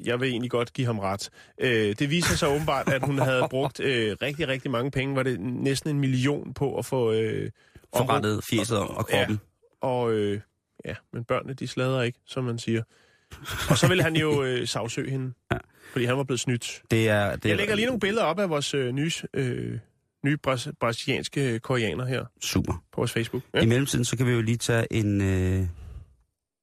jeg 0.04 0.20
vil 0.20 0.30
egentlig 0.30 0.52
godt 0.52 0.74
give 0.74 0.88
ham 0.88 1.00
ret. 1.00 1.30
Øh, 1.62 1.96
det 2.00 2.10
viser 2.10 2.36
sig 2.36 2.50
åbenbart, 2.50 2.90
at 2.94 3.06
hun 3.06 3.20
havde 3.20 3.48
brugt 3.50 3.80
øh, 3.80 4.18
rigtig, 4.22 4.48
rigtig 4.48 4.72
mange 4.72 4.92
penge. 4.92 5.16
Var 5.16 5.24
det 5.24 5.40
næsten 5.40 5.90
en 5.90 6.00
million 6.00 6.54
på 6.54 6.78
at 6.78 6.86
få... 6.86 7.12
Øh, 7.12 7.52
Forrettet 7.98 8.44
fjeset 8.44 8.78
om 8.78 8.90
og 8.90 9.08
kroppen. 9.08 9.40
Ja, 9.84 9.88
og 9.88 10.12
øh, 10.12 10.40
ja, 10.86 10.94
men 11.14 11.24
børnene, 11.24 11.54
de 11.54 11.68
slader 11.68 12.02
ikke, 12.02 12.20
som 12.26 12.44
man 12.44 12.60
siger. 12.60 12.84
Og 13.70 13.78
så 13.78 13.88
ville 13.88 14.04
han 14.04 14.16
jo 14.16 14.44
øh, 14.44 14.68
sagsøge 14.68 15.12
hende, 15.12 15.34
Ja. 15.52 15.58
fordi 15.92 16.06
han 16.06 16.18
var 16.18 16.24
blevet 16.24 16.40
snydt. 16.40 16.82
Det 16.92 17.10
er, 17.10 17.36
det 17.36 17.46
Jeg 17.46 17.52
er 17.52 17.58
lægger 17.58 17.76
lige 17.76 17.86
nogle 17.86 18.00
billeder 18.00 18.24
op 18.24 18.40
af 18.40 18.50
vores 18.50 18.74
øh, 18.74 18.92
nye, 18.92 19.12
øh, 19.34 19.80
nye 20.26 20.38
bras- 20.48 20.72
brasilianske 20.80 21.60
koreaner 21.60 22.06
her 22.06 22.26
super. 22.42 22.74
på 22.92 23.02
vores 23.02 23.12
Facebook. 23.12 23.44
Ja. 23.54 23.60
I 23.62 23.66
mellemtiden, 23.66 24.06
så 24.06 24.18
kan 24.18 24.26
vi 24.28 24.32
jo 24.32 24.42
lige 24.42 24.58
tage 24.58 24.94
en, 24.94 25.22
øh, 25.22 25.68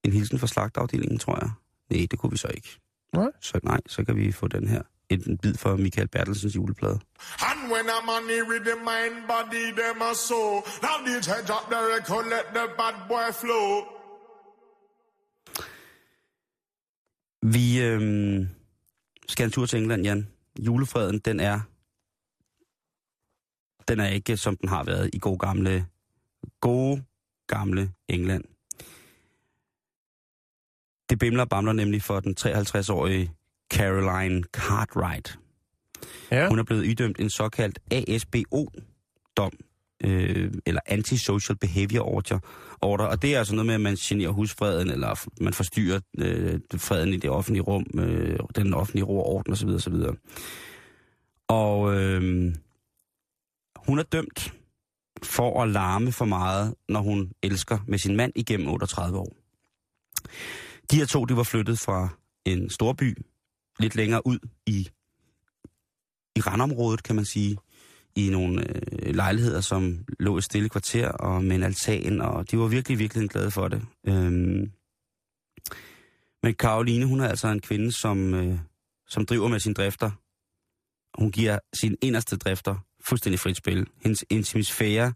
en 0.05 0.13
hilsen 0.13 0.39
fra 0.39 0.47
slagtafdelingen, 0.47 1.19
tror 1.19 1.39
jeg. 1.43 1.51
Nej, 1.91 2.07
det 2.11 2.19
kunne 2.19 2.31
vi 2.33 2.37
så 2.37 2.49
ikke. 2.49 2.69
Nej. 3.15 3.31
Så 3.41 3.61
nej, 3.63 3.81
så 3.87 4.05
kan 4.05 4.17
vi 4.17 4.33
få 4.33 4.49
den 4.49 4.69
her. 4.69 4.83
En, 5.11 5.23
en 5.31 5.39
bid 5.39 5.55
fra 5.55 5.77
Michael 5.77 6.09
Bertelsens 6.09 6.57
juleplade. 6.57 6.99
And 7.39 7.73
when 7.73 7.87
a 7.97 8.01
money 8.13 8.41
with 8.51 8.65
the 8.71 8.77
mind, 8.91 9.15
body, 9.29 9.65
them 9.81 10.03
a 10.11 10.15
soul. 10.29 10.55
Now 10.83 10.97
DJ 11.07 11.29
drop 11.49 11.65
the 11.75 11.81
record, 11.97 12.25
let 12.35 12.45
the 12.55 12.67
bad 12.79 12.95
boy 13.09 13.29
flow. 13.41 13.69
Vi 17.53 17.83
øh, 17.83 18.01
skal 19.29 19.45
en 19.45 19.51
tur 19.51 19.67
til 19.67 19.79
England, 19.79 20.03
Jan. 20.05 20.29
Julefreden, 20.59 21.19
den 21.19 21.41
er, 21.41 21.61
den 23.89 24.01
er 24.01 24.09
ikke, 24.09 24.37
som 24.37 24.57
den 24.57 24.69
har 24.69 24.85
været 24.85 25.11
i 25.13 25.19
gode 25.19 25.39
gamle, 25.39 25.87
gode 26.61 27.03
gamle 27.47 27.91
England. 28.09 28.45
Det 31.11 31.19
bimler 31.19 31.45
bamler 31.45 31.73
nemlig 31.73 32.03
for 32.03 32.21
den 32.21 32.37
53-årige 32.41 33.33
Caroline 33.73 34.43
Cartwright. 34.43 35.39
Ja. 36.31 36.49
Hun 36.49 36.59
er 36.59 36.63
blevet 36.63 36.87
idømt 36.87 37.21
en 37.21 37.31
såkaldt 37.31 37.79
ASBO-dom, 37.91 39.53
øh, 40.05 40.53
eller 40.67 40.81
Antisocial 40.87 41.59
Behavior 41.59 42.05
Order, 42.05 42.39
order, 42.81 43.05
og 43.05 43.23
det 43.23 43.35
er 43.35 43.39
altså 43.39 43.55
noget 43.55 43.67
med, 43.67 43.75
at 43.75 43.81
man 43.81 43.97
generer 43.97 44.31
husfreden, 44.31 44.91
eller 44.91 45.29
man 45.41 45.53
forstyrrer 45.53 46.01
øh, 46.19 46.61
freden 46.77 47.15
i 47.15 47.17
det 47.17 47.31
offentlige 47.31 47.63
rum, 47.63 47.87
øh, 47.95 48.39
den 48.57 48.75
offentlige 48.75 49.05
ro 49.05 49.19
og 49.19 49.27
orden 49.27 49.53
osv. 49.53 49.69
osv. 49.69 49.95
Og 51.49 51.95
øh, 51.95 52.55
hun 53.87 53.99
er 53.99 54.03
dømt 54.03 54.55
for 55.23 55.63
at 55.63 55.69
larme 55.69 56.13
for 56.13 56.25
meget, 56.25 56.75
når 56.89 57.01
hun 57.01 57.33
elsker 57.43 57.79
med 57.87 57.99
sin 57.99 58.17
mand 58.17 58.33
igennem 58.37 58.69
38 58.69 59.19
år. 59.19 59.37
De 60.91 60.97
her 60.97 61.07
to, 61.07 61.25
de 61.25 61.37
var 61.37 61.43
flyttet 61.43 61.79
fra 61.79 62.09
en 62.45 62.71
storby 62.71 63.19
lidt 63.79 63.97
længere 63.97 64.27
ud 64.27 64.39
i, 64.67 64.89
i 66.37 66.41
randområdet, 66.41 67.03
kan 67.03 67.17
man 67.17 67.25
sige, 67.25 67.59
i 68.17 68.31
nogle 68.31 68.69
øh, 68.69 69.15
lejligheder, 69.15 69.61
som 69.61 70.05
lå 70.19 70.37
i 70.37 70.39
et 70.39 70.45
stille 70.45 70.69
kvarter 70.69 71.09
og 71.09 71.45
med 71.45 71.57
en 71.57 71.63
altan, 71.63 72.21
og 72.21 72.51
de 72.51 72.59
var 72.59 72.67
virkelig, 72.67 72.99
virkelig 72.99 73.31
glade 73.31 73.51
for 73.51 73.69
det. 73.69 73.83
Øhm, 74.07 74.73
men 76.43 76.55
Karoline, 76.59 77.07
hun 77.07 77.21
er 77.21 77.29
altså 77.29 77.49
en 77.49 77.61
kvinde, 77.61 77.93
som, 77.93 78.35
øh, 78.35 78.59
som 79.09 79.27
driver 79.27 79.49
med 79.49 79.61
sine 79.61 79.75
drifter. 79.75 80.11
Hun 81.19 81.31
giver 81.31 81.59
sine 81.75 81.97
inderste 82.03 82.37
drifter 82.37 82.77
fuldstændig 83.05 83.41
frit 83.41 83.57
spil. 83.57 83.87
Hendes 84.03 84.25
intimisfære, 84.31 85.13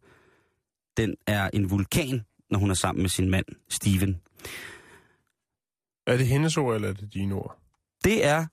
den 0.97 1.15
er 1.27 1.51
en 1.53 1.71
vulkan, 1.71 2.23
når 2.51 2.59
hun 2.59 2.71
er 2.71 2.75
sammen 2.75 3.03
med 3.03 3.11
sin 3.11 3.31
mand, 3.31 3.47
Steven. 3.69 4.21
Er 6.07 6.17
det 6.17 6.27
hendes 6.27 6.57
ord, 6.57 6.75
eller 6.75 6.89
er 6.89 6.93
det 6.93 7.15
dine 7.15 7.35
ord? 7.35 7.59
Det 8.05 8.25
er 8.25 8.47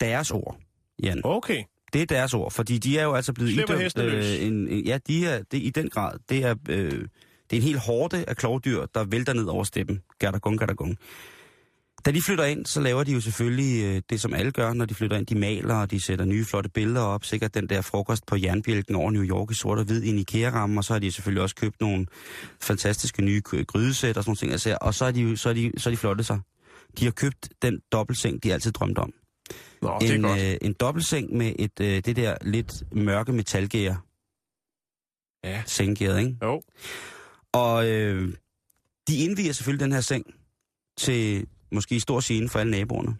deres 0.00 0.30
ord, 0.30 0.60
Jan. 1.02 1.20
Okay. 1.24 1.64
Det 1.92 2.02
er 2.02 2.06
deres 2.06 2.34
ord, 2.34 2.50
fordi 2.50 2.78
de 2.78 2.98
er 2.98 3.04
jo 3.04 3.14
altså 3.14 3.32
blevet 3.32 3.52
Slipper 3.52 3.74
idømt... 3.74 3.96
løs. 3.96 4.40
en, 4.40 4.68
en, 4.68 4.84
ja, 4.84 4.98
de 5.06 5.26
er 5.26 5.42
det, 5.50 5.58
i 5.58 5.70
den 5.70 5.88
grad. 5.88 6.18
Det 6.28 6.44
er, 6.44 6.54
øh, 6.68 6.90
det 7.50 7.56
er 7.56 7.56
en 7.56 7.62
hel 7.62 7.78
hårde 7.78 8.24
af 8.28 8.36
klovdyr, 8.36 8.86
der 8.94 9.04
vælter 9.04 9.32
ned 9.32 9.44
over 9.44 9.64
steppen. 9.64 10.02
Gerdagung, 10.20 10.58
gerdagung. 10.58 10.98
Da 12.04 12.10
de 12.10 12.22
flytter 12.22 12.44
ind, 12.44 12.66
så 12.66 12.80
laver 12.80 13.04
de 13.04 13.12
jo 13.12 13.20
selvfølgelig 13.20 13.84
øh, 13.84 14.02
det, 14.10 14.20
som 14.20 14.34
alle 14.34 14.52
gør, 14.52 14.72
når 14.72 14.84
de 14.84 14.94
flytter 14.94 15.16
ind. 15.16 15.26
De 15.26 15.38
maler, 15.38 15.74
og 15.74 15.90
de 15.90 16.00
sætter 16.00 16.24
nye 16.24 16.44
flotte 16.44 16.70
billeder 16.70 17.00
op. 17.00 17.24
Sikkert 17.24 17.54
den 17.54 17.68
der 17.68 17.80
frokost 17.80 18.26
på 18.26 18.36
jernbjælken 18.36 18.94
over 18.94 19.10
New 19.10 19.22
York 19.24 19.50
i 19.50 19.54
sort 19.54 19.78
og 19.78 19.84
hvid 19.84 20.02
i 20.02 20.08
en 20.08 20.18
IKEA-ramme. 20.18 20.80
Og 20.80 20.84
så 20.84 20.92
har 20.92 21.00
de 21.00 21.12
selvfølgelig 21.12 21.42
også 21.42 21.54
købt 21.54 21.80
nogle 21.80 22.06
fantastiske 22.60 23.22
nye 23.22 23.42
gry- 23.48 23.64
grydesæt 23.64 24.16
og 24.16 24.24
sådan 24.24 24.28
nogle 24.30 24.36
ting. 24.36 24.52
Altså, 24.52 24.78
og 24.80 24.94
så 24.94 25.04
er, 25.04 25.10
de, 25.10 25.36
så, 25.36 25.48
er 25.48 25.52
de, 25.52 25.72
så 25.76 25.88
er 25.88 25.92
de 25.92 25.96
flotte 25.96 26.24
sig. 26.24 26.40
De 26.98 27.04
har 27.04 27.12
købt 27.12 27.48
den 27.62 27.80
dobbeltseng, 27.92 28.42
de 28.42 28.52
altid 28.52 28.72
drømte 28.72 28.98
om 28.98 29.12
Nå, 29.82 29.98
det 30.00 30.10
er 30.10 30.14
en, 30.14 30.22
godt. 30.22 30.40
øh, 30.40 30.56
en 30.62 30.72
dobbeltseng 30.72 31.36
med 31.36 31.52
et, 31.58 31.80
øh, 31.80 32.02
det 32.04 32.16
der 32.16 32.36
lidt 32.42 32.72
mørke 32.92 33.32
metalgær. 33.32 33.94
Ja. 35.44 35.62
Senggæret, 35.66 36.18
ikke? 36.18 36.36
Jo. 36.42 36.62
Og 37.52 37.88
øh, 37.88 38.34
de 39.08 39.16
indviger 39.16 39.52
selvfølgelig 39.52 39.84
den 39.84 39.92
her 39.92 40.00
seng 40.00 40.24
til 40.98 41.46
måske 41.72 41.94
i 41.94 42.00
stor 42.00 42.20
scene 42.20 42.48
for 42.48 42.58
alle 42.58 42.70
naboerne. 42.70 43.16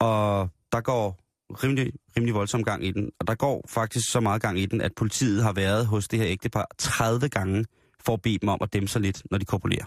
Og 0.00 0.48
der 0.72 0.80
går 0.80 1.24
rimelig, 1.50 1.92
rimelig 2.16 2.34
voldsom 2.34 2.64
gang 2.64 2.84
i 2.84 2.90
den. 2.90 3.10
Og 3.20 3.26
der 3.26 3.34
går 3.34 3.64
faktisk 3.68 4.12
så 4.12 4.20
meget 4.20 4.42
gang 4.42 4.58
i 4.58 4.66
den, 4.66 4.80
at 4.80 4.92
politiet 4.96 5.42
har 5.42 5.52
været 5.52 5.86
hos 5.86 6.08
det 6.08 6.18
her 6.18 6.28
ægtepar 6.28 6.66
30 6.78 7.28
gange 7.28 7.64
for 8.00 8.12
at 8.12 8.22
bede 8.22 8.38
dem 8.38 8.48
om 8.48 8.58
at 8.62 8.72
dæmme 8.72 8.88
sig 8.88 9.02
lidt, 9.02 9.22
når 9.30 9.38
de 9.38 9.44
kopulerer. 9.44 9.84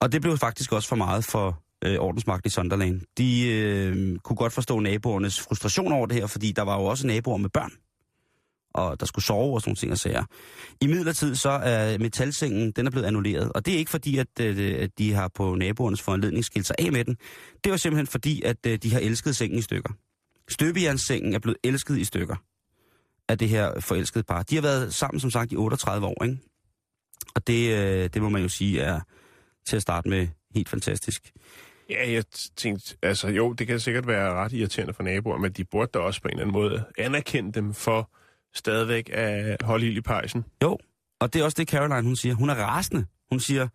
Og 0.00 0.12
det 0.12 0.22
blev 0.22 0.38
faktisk 0.38 0.72
også 0.72 0.88
for 0.88 0.96
meget 0.96 1.24
for 1.24 1.62
øh, 1.84 1.98
ordensmagten 1.98 2.48
i 2.48 2.50
Sunderland. 2.50 3.00
De 3.18 3.48
øh, 3.48 4.18
kunne 4.18 4.36
godt 4.36 4.52
forstå 4.52 4.80
naboernes 4.80 5.40
frustration 5.40 5.92
over 5.92 6.06
det 6.06 6.16
her, 6.16 6.26
fordi 6.26 6.52
der 6.52 6.62
var 6.62 6.76
jo 6.76 6.84
også 6.84 7.06
naboer 7.06 7.36
med 7.36 7.50
børn, 7.50 7.72
og 8.78 9.00
der 9.00 9.06
skulle 9.06 9.24
sove 9.24 9.54
og 9.54 9.60
sådan 9.60 9.68
nogle 9.70 9.76
ting 9.76 9.92
og 9.92 9.98
sager. 9.98 10.24
I 10.80 10.86
midlertid 10.86 11.34
så 11.34 11.50
er 11.50 11.98
metalsengen, 11.98 12.70
den 12.70 12.86
er 12.86 12.90
blevet 12.90 13.06
annulleret, 13.06 13.52
og 13.52 13.66
det 13.66 13.74
er 13.74 13.78
ikke 13.78 13.90
fordi, 13.90 14.18
at, 14.18 14.40
øh, 14.40 14.82
at 14.82 14.90
de 14.98 15.12
har 15.12 15.28
på 15.28 15.54
naboernes 15.54 16.02
foranledning 16.02 16.44
skilt 16.44 16.66
sig 16.66 16.76
af 16.78 16.92
med 16.92 17.04
den. 17.04 17.16
Det 17.64 17.70
var 17.70 17.76
simpelthen 17.78 18.06
fordi, 18.06 18.42
at 18.42 18.56
øh, 18.66 18.78
de 18.82 18.92
har 18.92 19.00
elsket 19.00 19.36
sengen 19.36 19.58
i 19.58 19.62
stykker. 19.62 19.90
Støbejernssengen 20.48 21.34
er 21.34 21.38
blevet 21.38 21.58
elsket 21.64 21.98
i 21.98 22.04
stykker 22.04 22.36
af 23.28 23.38
det 23.38 23.48
her 23.48 23.80
forelskede 23.80 24.24
par. 24.24 24.42
De 24.42 24.54
har 24.54 24.62
været 24.62 24.94
sammen, 24.94 25.20
som 25.20 25.30
sagt, 25.30 25.52
i 25.52 25.56
38 25.56 26.06
år, 26.06 26.24
ikke? 26.24 26.38
Og 27.34 27.46
det, 27.46 27.70
øh, 27.70 28.10
det 28.14 28.22
må 28.22 28.28
man 28.28 28.42
jo 28.42 28.48
sige 28.48 28.80
er 28.80 29.00
til 29.66 29.76
at 29.76 29.82
starte 29.82 30.08
med 30.08 30.28
helt 30.54 30.68
fantastisk. 30.68 31.32
Ja, 31.90 32.12
jeg 32.12 32.24
tænkte, 32.56 32.96
altså 33.02 33.28
jo, 33.28 33.52
det 33.52 33.66
kan 33.66 33.80
sikkert 33.80 34.06
være 34.06 34.32
ret 34.32 34.52
irriterende 34.52 34.94
for 34.94 35.02
naboer, 35.02 35.38
men 35.38 35.52
de 35.52 35.64
burde 35.64 35.90
da 35.94 35.98
også 35.98 36.22
på 36.22 36.28
en 36.28 36.32
eller 36.32 36.42
anden 36.42 36.52
måde 36.52 36.84
anerkende 36.98 37.52
dem 37.52 37.74
for 37.74 38.10
stadigvæk 38.54 39.10
at 39.12 39.62
holde 39.62 39.86
ild 39.86 39.96
i 39.96 40.00
pejsen. 40.00 40.44
Jo, 40.62 40.78
og 41.20 41.32
det 41.32 41.40
er 41.40 41.44
også 41.44 41.56
det, 41.58 41.68
Caroline 41.68 42.02
hun 42.02 42.16
siger. 42.16 42.34
Hun 42.34 42.50
er 42.50 42.54
rasende. 42.54 43.06
Hun 43.30 43.40
siger, 43.40 43.68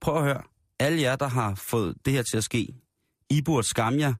prøv 0.00 0.16
at 0.16 0.22
høre, 0.22 0.42
alle 0.78 1.00
jer, 1.02 1.16
der 1.16 1.28
har 1.28 1.54
fået 1.54 1.94
det 2.04 2.12
her 2.12 2.22
til 2.22 2.36
at 2.36 2.44
ske, 2.44 2.74
I 3.30 3.42
burde 3.42 3.66
skamme 3.68 4.00
jer, 4.00 4.14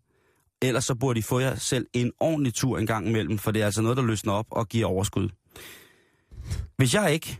ellers 0.62 0.84
så 0.84 0.94
burde 0.94 1.18
I 1.18 1.22
få 1.22 1.38
jer 1.38 1.54
selv 1.54 1.86
en 1.92 2.12
ordentlig 2.20 2.54
tur 2.54 2.78
en 2.78 2.86
gang 2.86 3.08
imellem, 3.08 3.38
for 3.38 3.50
det 3.50 3.62
er 3.62 3.66
altså 3.66 3.82
noget, 3.82 3.96
der 3.96 4.02
løsner 4.02 4.32
op 4.32 4.46
og 4.50 4.68
giver 4.68 4.86
overskud. 4.86 5.28
Hvis 6.76 6.94
jeg 6.94 7.12
ikke 7.12 7.38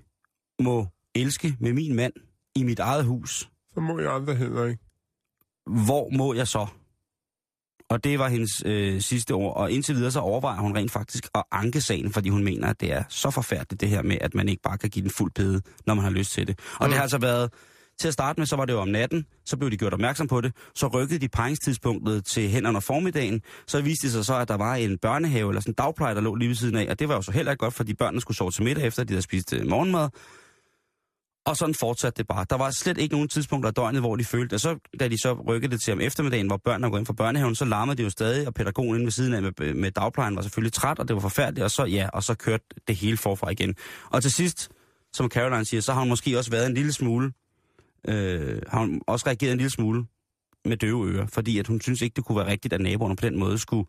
må 0.60 0.86
elske 1.14 1.56
med 1.60 1.72
min 1.72 1.96
mand 1.96 2.12
i 2.54 2.62
mit 2.62 2.78
eget 2.78 3.04
hus, 3.04 3.50
Så 3.74 3.80
må 3.80 3.98
jeg 3.98 4.14
andre 4.14 4.34
heller 4.34 4.64
ikke. 4.64 4.82
hvor 5.66 6.08
må 6.16 6.34
jeg 6.34 6.48
så? 6.48 6.66
Og 7.90 8.04
det 8.04 8.18
var 8.18 8.28
hendes 8.28 8.50
øh, 8.66 9.00
sidste 9.00 9.32
ord, 9.32 9.56
og 9.56 9.72
indtil 9.72 9.94
videre 9.94 10.10
så 10.10 10.20
overvejer 10.20 10.60
hun 10.60 10.76
rent 10.76 10.90
faktisk 10.90 11.28
at 11.34 11.42
anke 11.52 11.80
sagen, 11.80 12.12
fordi 12.12 12.28
hun 12.28 12.44
mener, 12.44 12.68
at 12.68 12.80
det 12.80 12.92
er 12.92 13.02
så 13.08 13.30
forfærdeligt 13.30 13.80
det 13.80 13.88
her 13.88 14.02
med, 14.02 14.18
at 14.20 14.34
man 14.34 14.48
ikke 14.48 14.62
bare 14.62 14.78
kan 14.78 14.90
give 14.90 15.02
den 15.02 15.10
fuld 15.10 15.32
pede, 15.34 15.62
når 15.86 15.94
man 15.94 16.04
har 16.04 16.10
lyst 16.10 16.32
til 16.32 16.46
det. 16.46 16.58
Og 16.58 16.86
mm. 16.86 16.88
det 16.88 16.94
har 16.96 17.02
altså 17.02 17.18
været, 17.18 17.50
til 17.98 18.08
at 18.08 18.14
starte 18.14 18.40
med, 18.40 18.46
så 18.46 18.56
var 18.56 18.64
det 18.64 18.72
jo 18.72 18.80
om 18.80 18.88
natten, 18.88 19.26
så 19.46 19.56
blev 19.56 19.70
de 19.70 19.76
gjort 19.76 19.94
opmærksom 19.94 20.26
på 20.26 20.40
det, 20.40 20.52
så 20.74 20.86
rykkede 20.86 21.18
de 21.18 21.28
paringstidspunktet 21.28 22.24
til 22.24 22.48
hen 22.48 22.66
under 22.66 22.80
formiddagen, 22.80 23.42
så 23.66 23.80
viste 23.80 24.06
det 24.06 24.12
sig 24.12 24.24
så, 24.24 24.34
at 24.34 24.48
der 24.48 24.56
var 24.56 24.74
en 24.74 24.98
børnehave 24.98 25.50
eller 25.50 25.60
sådan 25.60 25.70
en 25.70 25.74
dagpleje, 25.74 26.14
der 26.14 26.20
lå 26.20 26.34
lige 26.34 26.48
ved 26.48 26.56
siden 26.56 26.76
af, 26.76 26.86
og 26.90 26.98
det 26.98 27.08
var 27.08 27.14
jo 27.14 27.22
så 27.22 27.32
heller 27.32 27.52
ikke 27.52 27.64
godt, 27.64 27.74
fordi 27.74 27.94
børnene 27.94 28.20
skulle 28.20 28.36
sove 28.36 28.50
til 28.50 28.64
middag 28.64 28.84
efter, 28.84 29.04
de 29.04 29.12
havde 29.12 29.22
spist 29.22 29.52
øh, 29.52 29.66
morgenmad. 29.66 30.08
Og 31.48 31.56
sådan 31.56 31.74
fortsatte 31.74 32.18
det 32.18 32.26
bare. 32.26 32.46
Der 32.50 32.56
var 32.56 32.70
slet 32.70 32.98
ikke 32.98 33.14
nogen 33.14 33.28
tidspunkter 33.28 33.68
af 33.68 33.74
døgnet, 33.74 34.02
hvor 34.02 34.16
de 34.16 34.24
følte, 34.24 34.54
at 34.54 34.60
så, 34.60 34.78
da 35.00 35.08
de 35.08 35.22
så 35.22 35.32
rykkede 35.48 35.72
det 35.72 35.80
til 35.84 35.92
om 35.92 36.00
eftermiddagen, 36.00 36.46
hvor 36.46 36.56
børnene 36.56 36.90
går 36.90 36.98
ind 36.98 37.06
fra 37.06 37.12
børnehaven, 37.12 37.54
så 37.54 37.64
larmede 37.64 37.96
det 37.96 38.04
jo 38.04 38.10
stadig, 38.10 38.46
og 38.46 38.54
pædagogen 38.54 38.94
inde 38.94 39.04
ved 39.04 39.10
siden 39.10 39.34
af 39.34 39.42
med, 39.42 39.74
med 39.74 39.90
dagplejen 39.90 40.36
var 40.36 40.42
selvfølgelig 40.42 40.72
træt, 40.72 40.98
og 40.98 41.08
det 41.08 41.14
var 41.14 41.20
forfærdeligt, 41.20 41.64
og 41.64 41.70
så 41.70 41.84
ja, 41.84 42.08
og 42.12 42.22
så 42.22 42.34
kørte 42.34 42.64
det 42.88 42.96
hele 42.96 43.16
forfra 43.16 43.50
igen. 43.50 43.74
Og 44.10 44.22
til 44.22 44.32
sidst, 44.32 44.68
som 45.12 45.30
Caroline 45.30 45.64
siger, 45.64 45.80
så 45.80 45.92
har 45.92 46.00
hun 46.00 46.08
måske 46.08 46.38
også 46.38 46.50
været 46.50 46.66
en 46.66 46.74
lille 46.74 46.92
smule, 46.92 47.32
øh, 48.08 48.62
har 48.68 48.80
hun 48.80 49.02
også 49.06 49.26
reageret 49.26 49.52
en 49.52 49.58
lille 49.58 49.70
smule 49.70 50.04
med 50.64 50.76
døve 50.76 51.08
ører, 51.08 51.26
fordi 51.26 51.58
at 51.58 51.66
hun 51.66 51.80
synes 51.80 52.02
ikke, 52.02 52.14
det 52.16 52.24
kunne 52.24 52.38
være 52.38 52.50
rigtigt, 52.50 52.74
at 52.74 52.80
naboerne 52.80 53.16
på 53.16 53.26
den 53.26 53.38
måde 53.38 53.58
skulle, 53.58 53.88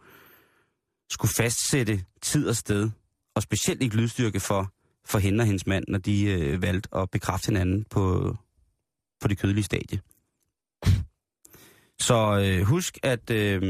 skulle 1.12 1.32
fastsætte 1.38 2.04
tid 2.22 2.48
og 2.48 2.56
sted, 2.56 2.90
og 3.36 3.42
specielt 3.42 3.84
ikke 3.84 3.96
lydstyrke 3.96 4.40
for, 4.40 4.74
for 5.10 5.20
hende 5.20 5.42
og 5.42 5.46
hendes 5.46 5.68
mand, 5.68 5.86
når 5.88 5.98
de 5.98 6.24
øh, 6.24 6.62
valgte 6.62 6.90
at 6.96 7.10
bekræfte 7.10 7.48
hinanden 7.48 7.86
på, 7.90 8.36
på 9.22 9.28
det 9.28 9.38
kødelige 9.38 9.64
stadie. 9.64 10.00
Så 12.00 12.40
øh, 12.46 12.66
husk, 12.66 12.98
at... 13.04 13.30
Øh, 13.30 13.62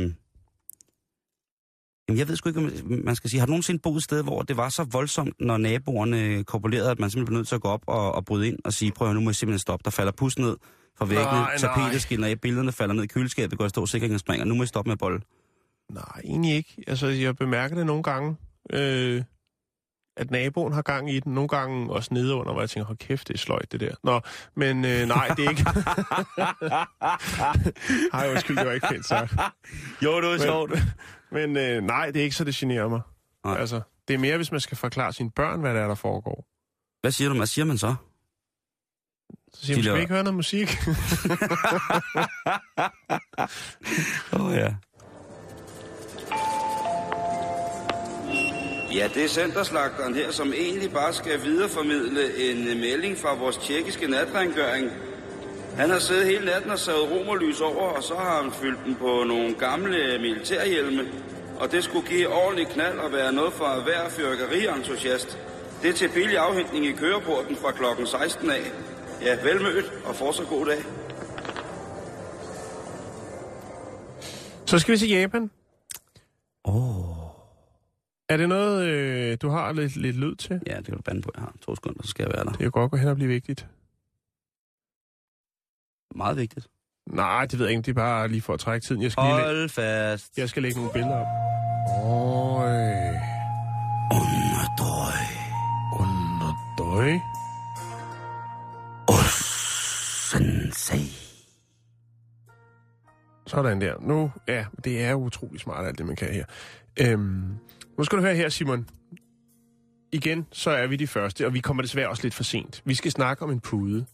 jamen 2.07 2.19
jeg 2.19 2.27
ved 2.27 2.35
sgu 2.35 2.49
ikke, 2.49 2.61
hvad 2.61 2.97
man 2.97 3.15
skal 3.15 3.29
sige. 3.29 3.39
Har 3.39 3.45
du 3.45 3.51
nogensinde 3.51 3.79
boet 3.79 3.97
et 3.97 4.03
sted, 4.03 4.23
hvor 4.23 4.41
det 4.41 4.57
var 4.57 4.69
så 4.69 4.83
voldsomt, 4.83 5.33
når 5.39 5.57
naboerne 5.57 6.43
korpolerede, 6.43 6.91
at 6.91 6.99
man 6.99 7.09
simpelthen 7.09 7.25
blev 7.25 7.37
nødt 7.37 7.47
til 7.47 7.55
at 7.55 7.61
gå 7.61 7.67
op 7.67 7.83
og, 7.87 8.11
og 8.15 8.25
bryde 8.25 8.47
ind 8.47 8.59
og 8.65 8.73
sige, 8.73 8.91
prøv 8.91 9.09
at 9.09 9.15
nu 9.15 9.21
må 9.21 9.29
jeg 9.29 9.35
simpelthen 9.35 9.59
stoppe. 9.59 9.83
Der 9.83 9.89
falder 9.89 10.11
pus 10.11 10.37
ned 10.37 10.57
fra 10.97 11.05
væggene, 11.05 11.45
tapetet 11.57 12.01
skinner 12.01 12.27
af, 12.27 12.41
billederne 12.41 12.71
falder 12.71 12.95
ned 12.95 13.03
i 13.03 13.07
køleskabet, 13.07 13.57
går 13.57 13.65
jeg 13.65 13.69
stå 13.69 13.85
sikringen 13.85 14.15
og 14.15 14.19
springer. 14.19 14.45
Nu 14.45 14.55
må 14.55 14.63
jeg 14.63 14.67
stoppe 14.67 14.89
med 14.89 14.97
bolle. 14.97 15.19
Nej, 15.89 16.21
egentlig 16.23 16.55
ikke. 16.55 16.83
Altså, 16.87 17.07
jeg 17.07 17.35
bemærker 17.35 17.75
det 17.75 17.85
nogle 17.85 18.03
gange, 18.03 18.35
øh, 18.73 19.23
at 20.19 20.31
naboen 20.31 20.73
har 20.73 20.81
gang 20.81 21.11
i 21.11 21.19
den. 21.19 21.33
Nogle 21.33 21.47
gange 21.47 21.91
også 21.93 22.13
nede 22.13 22.35
under, 22.35 22.51
hvor 22.51 22.61
jeg 22.61 22.69
tænker, 22.69 22.85
hold 22.85 22.97
kæft, 22.97 23.27
det 23.27 23.33
er 23.33 23.37
sløjt, 23.37 23.71
det 23.71 23.79
der. 23.79 23.95
Nå, 24.03 24.21
men 24.55 24.85
øh, 24.85 25.07
nej, 25.07 25.27
det 25.27 25.45
er 25.45 25.49
ikke... 25.49 25.65
Ej, 28.17 28.29
undskyld, 28.31 28.57
det 28.57 28.65
var 28.65 28.71
ikke 28.71 28.87
pænt 28.87 29.05
sagt. 29.05 29.33
Jo, 30.03 30.21
det 30.21 30.47
var 30.47 30.65
Men, 30.65 30.79
men 31.31 31.57
øh, 31.57 31.83
nej, 31.83 32.05
det 32.05 32.19
er 32.19 32.23
ikke 32.23 32.35
så, 32.35 32.43
det 32.43 32.55
generer 32.55 32.87
mig. 32.87 33.01
Nej. 33.45 33.57
Altså, 33.57 33.81
det 34.07 34.13
er 34.13 34.17
mere, 34.17 34.37
hvis 34.37 34.51
man 34.51 34.59
skal 34.59 34.77
forklare 34.77 35.13
sine 35.13 35.31
børn, 35.31 35.59
hvad 35.59 35.73
der 35.73 35.81
er, 35.81 35.87
der 35.87 35.95
foregår. 35.95 36.45
Hvad 37.01 37.11
siger 37.11 37.29
du? 37.29 37.35
Hvad 37.35 37.47
siger 37.47 37.65
man 37.65 37.77
så? 37.77 37.95
Så 39.53 39.65
siger 39.65 39.77
man, 39.77 39.83
skal 39.83 39.95
vi 39.95 39.99
ikke 39.99 40.13
høre 40.13 40.23
noget 40.23 40.35
musik? 40.35 40.67
Åh 44.33 44.45
oh, 44.45 44.55
ja. 44.55 44.75
Ja, 48.95 49.09
det 49.13 49.23
er 49.23 49.27
centerslagteren 49.27 50.15
her, 50.15 50.31
som 50.31 50.53
egentlig 50.53 50.91
bare 50.91 51.13
skal 51.13 51.43
videreformidle 51.43 52.51
en 52.51 52.67
øh, 52.67 52.77
melding 52.77 53.17
fra 53.17 53.35
vores 53.35 53.57
tjekkiske 53.57 54.07
natrengøring. 54.07 54.91
Han 55.75 55.89
har 55.89 55.99
siddet 55.99 56.25
hele 56.25 56.45
natten 56.45 56.71
og 56.71 56.79
savet 56.79 57.11
romerlys 57.11 57.61
over, 57.61 57.89
og 57.97 58.03
så 58.03 58.15
har 58.15 58.41
han 58.41 58.51
fyldt 58.51 58.85
den 58.85 58.95
på 58.95 59.23
nogle 59.27 59.55
gamle 59.55 60.19
militærhjelme. 60.19 61.01
Og 61.59 61.71
det 61.71 61.83
skulle 61.83 62.07
give 62.07 62.27
ordentlig 62.27 62.67
knald 62.67 62.99
og 62.99 63.11
være 63.11 63.33
noget 63.33 63.53
for 63.53 63.83
hver 63.83 64.09
fyrkerientusiast. 64.09 65.39
Det 65.81 65.89
er 65.89 65.93
til 65.93 66.09
billig 66.09 66.37
afhentning 66.37 66.85
i 66.85 66.91
køreporten 66.91 67.55
fra 67.55 67.71
klokken 67.71 68.07
16 68.07 68.49
af. 68.49 68.71
Ja, 69.21 69.37
velmødt 69.43 69.93
og 70.05 70.15
fortsat 70.15 70.47
god 70.47 70.65
dag. 70.65 70.83
så 74.65 74.79
skal 74.79 74.91
vi 74.91 74.97
til 74.97 75.09
Japan. 75.09 75.51
Åh. 76.65 76.75
Oh. 76.75 77.08
Er 78.29 78.37
det 78.37 78.49
noget, 78.49 78.85
øh, 78.87 79.37
du 79.41 79.49
har 79.49 79.71
lidt, 79.71 79.95
lidt 79.95 80.15
lyd 80.15 80.35
til? 80.35 80.61
Ja, 80.67 80.77
det 80.77 80.85
kan 80.85 80.95
du 80.95 81.01
bande 81.01 81.21
på. 81.21 81.31
Jeg 81.35 81.41
har 81.43 81.53
to 81.61 81.75
sekunder, 81.75 82.03
så 82.03 82.09
skal 82.09 82.23
jeg 82.23 82.31
være 82.35 82.43
der. 82.45 82.51
Det 82.51 82.59
kan 82.59 82.71
godt 82.71 82.91
gå 82.91 82.97
hen 82.97 83.07
og 83.07 83.15
blive 83.15 83.27
vigtigt. 83.29 83.67
Meget 86.15 86.37
vigtigt. 86.37 86.67
Nej, 87.07 87.45
det 87.45 87.59
ved 87.59 87.65
jeg 87.65 87.71
ikke. 87.71 87.81
Det 87.85 87.91
er 87.91 87.93
bare 87.95 88.27
lige 88.27 88.41
for 88.41 88.53
at 88.53 88.59
trække 88.59 88.85
tiden. 88.85 89.01
Jeg 89.01 89.11
skal, 89.11 89.23
lige 89.23 89.35
læ- 89.37 89.43
Hold 89.43 89.69
fast. 89.69 90.37
jeg 90.37 90.49
skal 90.49 90.61
lægge 90.63 90.77
nogle 90.77 90.93
billeder 90.93 91.15
op. 91.15 91.27
Øj. 92.05 92.69
Underdøj. 94.11 95.19
Underdøj. 95.99 97.19
Sensei. 100.31 101.11
Sådan 103.47 103.81
der. 103.81 103.95
Nu, 103.99 104.31
ja, 104.47 104.65
det 104.83 105.03
er 105.03 105.13
utrolig 105.13 105.59
smart, 105.61 105.85
alt 105.87 105.97
det, 105.97 106.05
man 106.05 106.15
kan 106.15 106.33
her. 106.33 106.45
Øhm, 107.01 107.53
nu 107.99 108.03
skal 108.03 108.17
du 108.17 108.23
høre 108.23 108.35
her, 108.35 108.49
Simon. 108.49 108.87
Igen, 110.11 110.47
så 110.51 110.69
er 110.71 110.87
vi 110.87 110.95
de 110.95 111.07
første, 111.07 111.45
og 111.45 111.53
vi 111.53 111.59
kommer 111.59 111.83
desværre 111.83 112.09
også 112.09 112.23
lidt 112.23 112.33
for 112.33 112.43
sent. 112.43 112.81
Vi 112.85 112.95
skal 112.95 113.11
snakke 113.11 113.43
om 113.43 113.51
en 113.51 113.59
pude. 113.59 114.05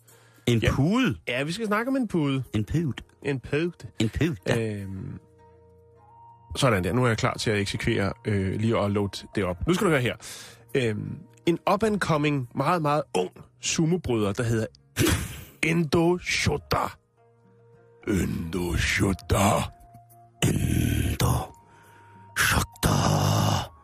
En 0.48 0.60
Ja. 0.60 0.72
pude. 0.72 1.18
Ja, 1.28 1.44
vi 1.44 1.52
skal 1.52 1.68
snakke 1.68 1.90
om 1.90 1.96
en 1.96 2.08
pude. 2.08 2.44
En 2.54 2.64
pude. 2.66 2.94
En 3.24 3.40
pude. 3.40 3.72
En 4.00 4.10
pude. 4.10 4.36
Ja. 4.48 4.72
Øhm, 4.82 5.20
sådan 6.56 6.84
der. 6.84 6.94
Nu 6.94 7.04
er 7.04 7.08
jeg 7.08 7.18
klar 7.18 7.34
til 7.34 7.52
at 7.52 7.60
eksekvere 7.60 8.14
øh, 8.26 8.60
lige 8.60 8.78
og 8.78 8.92
load 8.92 9.26
det 9.36 9.44
op. 9.44 9.68
Nu 9.68 9.74
skal 9.74 9.86
du 9.86 9.92
høre 9.92 10.02
her. 10.02 10.16
Øhm, 10.76 11.18
en 11.46 11.60
up-and-coming, 11.74 12.50
meget, 12.56 12.82
meget 12.82 13.04
ung 13.18 13.32
sumobryder, 13.62 14.34
der 14.34 14.44
hedder 14.44 14.68
Endo 15.64 16.18
Shota. 16.18 16.88
Endo 18.08 18.76
Shota. 18.78 19.62
Endo. 20.44 21.34
Shota. 22.38 22.90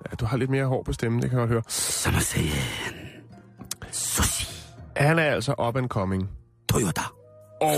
Ja, 0.10 0.16
du 0.16 0.26
har 0.26 0.38
lidt 0.38 0.49
mere 0.49 0.66
hår 0.66 0.84
på 0.84 0.93
stemmen, 0.93 1.22
det 1.22 1.30
kan 1.30 1.39
jeg 1.39 1.47
godt 1.47 1.52
høre. 1.54 1.64
Samasen. 1.68 2.41
Sushi. 3.91 4.47
Han 4.97 5.20
er 5.20 5.24
altså 5.24 5.56
up-and-coming. 5.68 6.30
Toyota. 6.70 7.02
Og 7.62 7.72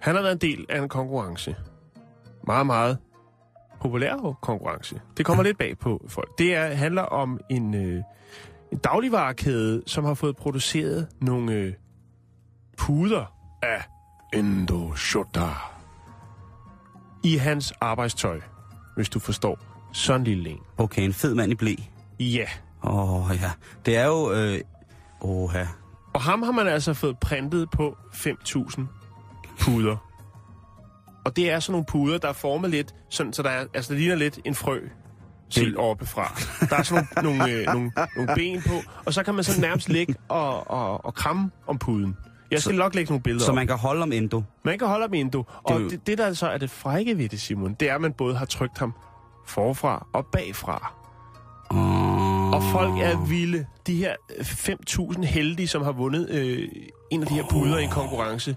han 0.00 0.14
har 0.14 0.22
været 0.22 0.32
en 0.32 0.38
del 0.38 0.66
af 0.68 0.82
en 0.82 0.88
konkurrence. 0.88 1.56
Meget, 2.46 2.66
meget 2.66 2.98
populær 3.80 4.36
konkurrence. 4.42 5.00
Det 5.16 5.26
kommer 5.26 5.42
lidt 5.42 5.58
bag 5.58 5.78
på 5.78 6.04
folk. 6.08 6.38
Det 6.38 6.54
er, 6.54 6.74
handler 6.74 7.02
om 7.02 7.40
en, 7.50 7.74
øh, 7.74 8.02
en 8.72 8.78
dagligvarekæde, 8.78 9.82
som 9.86 10.04
har 10.04 10.14
fået 10.14 10.36
produceret 10.36 11.08
nogle 11.20 11.52
øh, 11.52 11.72
puder 12.78 13.34
af 13.62 13.84
Endo 14.32 14.94
Shota 14.94 15.48
i 17.24 17.36
hans 17.36 17.72
arbejdstøj, 17.80 18.40
hvis 18.96 19.08
du 19.08 19.18
forstår. 19.18 19.73
Sådan 19.94 20.20
en 20.20 20.24
lille 20.24 20.50
en. 20.50 20.58
Okay, 20.78 21.02
en 21.02 21.12
fed 21.12 21.34
mand 21.34 21.52
i 21.52 21.54
blæ. 21.54 21.74
Ja. 22.20 22.46
Åh, 22.84 23.30
oh, 23.30 23.36
ja. 23.42 23.50
Det 23.86 23.96
er 23.96 24.06
jo... 24.06 24.32
Øh... 24.32 24.60
Åh, 25.20 25.50
ja. 25.54 25.68
Og 26.14 26.20
ham 26.22 26.42
har 26.42 26.52
man 26.52 26.66
altså 26.66 26.94
fået 26.94 27.18
printet 27.18 27.70
på 27.70 27.96
5.000 28.12 28.80
puder. 29.60 29.96
Og 31.24 31.36
det 31.36 31.50
er 31.50 31.60
sådan 31.60 31.72
nogle 31.72 31.84
puder, 31.86 32.18
der 32.18 32.28
er 32.28 32.32
formet 32.32 32.70
lidt, 32.70 32.94
sådan, 33.10 33.32
så 33.32 33.42
der, 33.42 33.50
er, 33.50 33.64
altså, 33.74 33.92
det 33.92 34.00
ligner 34.00 34.14
lidt 34.16 34.38
en 34.44 34.54
frø 34.54 34.80
til 35.50 35.78
oppefra. 35.78 36.40
Der 36.70 36.76
er 36.76 36.82
sådan 36.82 37.06
nogle, 37.22 37.38
nogle, 37.38 37.52
øh, 37.52 37.66
nogle, 37.66 37.92
nogle 38.16 38.34
ben 38.34 38.62
på, 38.62 38.74
og 39.04 39.14
så 39.14 39.22
kan 39.22 39.34
man 39.34 39.44
så 39.44 39.60
nærmest 39.60 39.88
ligge 39.88 40.14
og, 40.28 40.70
og, 40.70 41.04
og 41.04 41.14
kramme 41.14 41.50
om 41.66 41.78
puden. 41.78 42.16
Jeg 42.50 42.60
skal 42.60 42.72
Så- 42.74 42.78
nok 42.78 42.94
lægge 42.94 43.10
nogle 43.12 43.22
billeder 43.22 43.44
Så 43.44 43.50
op. 43.50 43.54
man 43.54 43.66
kan 43.66 43.76
holde 43.76 44.02
om 44.02 44.12
endo. 44.12 44.42
Man 44.64 44.78
kan 44.78 44.88
holde 44.88 45.04
op 45.04 45.14
i 45.14 45.18
Indo. 45.20 45.44
Og 45.62 45.80
Det 45.80 45.90
det, 45.90 46.06
det, 46.06 46.18
der 46.18 46.32
så 46.32 46.46
er 46.48 46.58
det 46.58 46.70
frække 46.70 47.18
ved 47.18 47.28
det, 47.28 47.40
Simon, 47.40 47.74
det 47.80 47.90
er, 47.90 47.94
at 47.94 48.00
man 48.00 48.12
både 48.12 48.36
har 48.36 48.44
trykt 48.44 48.78
ham 48.78 48.94
forfra 49.46 50.06
og 50.12 50.26
bagfra. 50.26 50.92
Oh. 51.70 52.50
Og 52.54 52.62
folk 52.62 52.98
er 52.98 53.26
vilde. 53.28 53.66
De 53.86 53.96
her 53.96 54.14
øh, 54.38 54.44
5.000 54.44 55.24
heldige, 55.24 55.68
som 55.68 55.82
har 55.82 55.92
vundet 55.92 56.30
øh, 56.30 56.68
en 57.10 57.22
af 57.22 57.28
de 57.28 57.34
her 57.34 57.44
puder 57.50 57.78
i 57.78 57.84
en 57.84 57.90
konkurrence, 57.90 58.56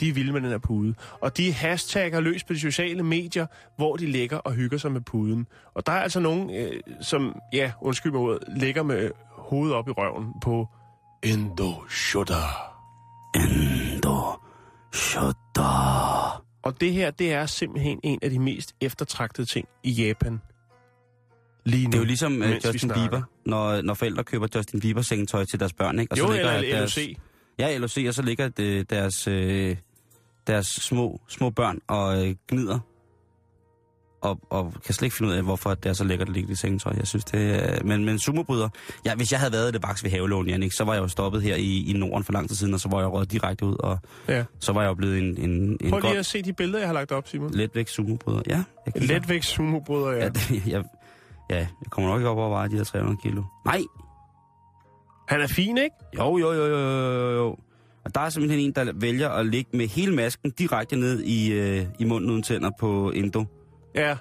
de 0.00 0.08
er 0.08 0.12
vilde 0.12 0.32
med 0.32 0.40
den 0.40 0.50
her 0.50 0.58
pude. 0.58 0.94
Og 1.20 1.36
de 1.36 1.52
hashtagger 1.52 2.20
løs 2.20 2.44
på 2.44 2.52
de 2.52 2.60
sociale 2.60 3.02
medier, 3.02 3.46
hvor 3.76 3.96
de 3.96 4.06
ligger 4.06 4.38
og 4.38 4.52
hygger 4.52 4.78
sig 4.78 4.92
med 4.92 5.00
puden. 5.00 5.46
Og 5.74 5.86
der 5.86 5.92
er 5.92 6.00
altså 6.02 6.20
nogen, 6.20 6.50
øh, 6.50 6.80
som, 7.00 7.36
ja, 7.52 7.72
undskyld 7.80 8.12
mig 8.12 8.20
ordet, 8.20 8.38
ligger 8.56 8.82
med 8.82 9.10
hovedet 9.30 9.76
op 9.76 9.88
i 9.88 9.90
røven 9.90 10.26
på 10.42 10.68
Indo 11.22 11.74
Shota. 11.88 12.34
Endo. 13.34 14.20
Shota. 14.92 16.49
Og 16.62 16.80
det 16.80 16.92
her, 16.92 17.10
det 17.10 17.32
er 17.32 17.46
simpelthen 17.46 18.00
en 18.02 18.18
af 18.22 18.30
de 18.30 18.38
mest 18.38 18.74
eftertragtede 18.80 19.46
ting 19.46 19.68
i 19.82 19.90
Japan. 19.90 20.40
Lige 21.64 21.84
nu, 21.84 21.90
Det 21.90 21.94
er 21.94 21.98
jo 21.98 22.04
ligesom 22.04 22.42
uh, 22.42 22.50
Justin. 22.64 22.90
Bieber, 22.94 23.22
når, 23.46 23.82
når 23.82 23.94
forældre 23.94 24.24
køber 24.24 24.46
Justin 24.54 24.80
Bieber 24.80 25.02
sengetøj 25.02 25.44
til 25.44 25.60
deres 25.60 25.72
børn, 25.72 25.98
ikke? 25.98 26.12
Og 26.12 26.18
Jo, 26.18 26.26
så 26.26 26.32
ligger 26.32 26.50
eller 26.52 26.76
deres, 26.78 26.96
LOC. 26.96 27.16
Ja, 27.58 27.76
LOC, 27.78 27.98
og 28.08 28.14
så 28.14 28.22
ligger 28.22 28.48
det, 28.48 28.90
deres, 28.90 29.28
øh, 29.28 29.76
deres 30.46 30.66
små, 30.66 31.20
små 31.28 31.50
børn 31.50 31.78
og 31.86 32.26
øh, 32.28 32.34
gnider 32.48 32.78
og, 34.20 34.40
og 34.50 34.72
kan 34.84 34.94
slet 34.94 35.06
ikke 35.06 35.16
finde 35.16 35.30
ud 35.32 35.36
af, 35.36 35.42
hvorfor 35.42 35.74
det 35.74 35.88
er 35.88 35.92
så 35.92 36.04
lækkert 36.04 36.28
at 36.28 36.34
ligge 36.34 36.52
i 36.52 36.54
sengetøj. 36.54 36.92
Jeg 36.98 37.06
synes, 37.06 37.24
det 37.24 37.40
er... 37.54 37.84
Men, 37.84 38.04
men 38.04 38.18
sumobryder... 38.18 38.68
Ja, 39.06 39.14
hvis 39.14 39.32
jeg 39.32 39.40
havde 39.40 39.52
været 39.52 39.68
i 39.68 39.72
det 39.72 39.80
baks 39.82 40.04
ved 40.04 40.10
havelån, 40.10 40.48
Jannik, 40.48 40.72
så 40.72 40.84
var 40.84 40.94
jeg 40.94 41.02
jo 41.02 41.08
stoppet 41.08 41.42
her 41.42 41.56
i, 41.56 41.84
i 41.90 41.92
Norden 41.92 42.24
for 42.24 42.32
lang 42.32 42.48
tid 42.48 42.56
siden, 42.56 42.74
og 42.74 42.80
så 42.80 42.88
var 42.88 42.98
jeg 43.00 43.08
røget 43.12 43.32
direkte 43.32 43.64
ud, 43.64 43.76
og 43.78 43.98
Ja. 44.28 44.44
så 44.60 44.72
var 44.72 44.80
jeg 44.80 44.88
jo 44.88 44.94
blevet 44.94 45.18
en, 45.18 45.24
en, 45.24 45.50
en 45.50 45.78
Prøv 45.78 45.90
lige 45.90 46.00
godt 46.00 46.18
at 46.18 46.26
se 46.26 46.42
de 46.42 46.52
billeder, 46.52 46.78
jeg 46.78 46.88
har 46.88 46.94
lagt 46.94 47.12
op, 47.12 47.28
Simon. 47.28 47.50
letvægt 47.54 47.90
sumobryder. 47.90 48.42
Ja. 48.48 48.62
Letvægt 48.96 49.44
sumobryder, 49.44 50.10
ja. 50.10 50.18
Ja, 50.24 50.28
det, 50.28 50.62
jeg, 50.72 50.84
ja, 51.50 51.56
jeg 51.58 51.68
kommer 51.90 52.10
nok 52.10 52.20
ikke 52.20 52.28
op 52.28 52.36
over 52.38 52.46
at 52.46 52.50
veje 52.52 52.68
de 52.68 52.76
her 52.76 52.84
300 52.84 53.18
kilo. 53.22 53.42
Nej! 53.64 53.80
Han 55.28 55.40
er 55.40 55.46
fin, 55.46 55.78
ikke? 55.78 55.96
Jo, 56.18 56.38
jo, 56.38 56.52
jo, 56.52 56.66
jo, 56.66 56.78
jo, 56.78 57.30
jo. 57.30 57.56
Og 58.04 58.14
der 58.14 58.20
er 58.20 58.30
simpelthen 58.30 58.60
en, 58.60 58.72
der 58.72 58.92
vælger 58.94 59.28
at 59.28 59.46
ligge 59.46 59.76
med 59.76 59.88
hele 59.88 60.14
masken 60.14 60.50
direkte 60.50 60.96
ned 60.96 61.22
i, 61.22 61.52
øh, 61.52 61.86
i 61.98 62.04
munden 62.04 62.30
uden 62.30 62.42
tænder 62.42 62.70
på 62.80 63.10
Indo. 63.10 63.44
Ja. 63.94 64.16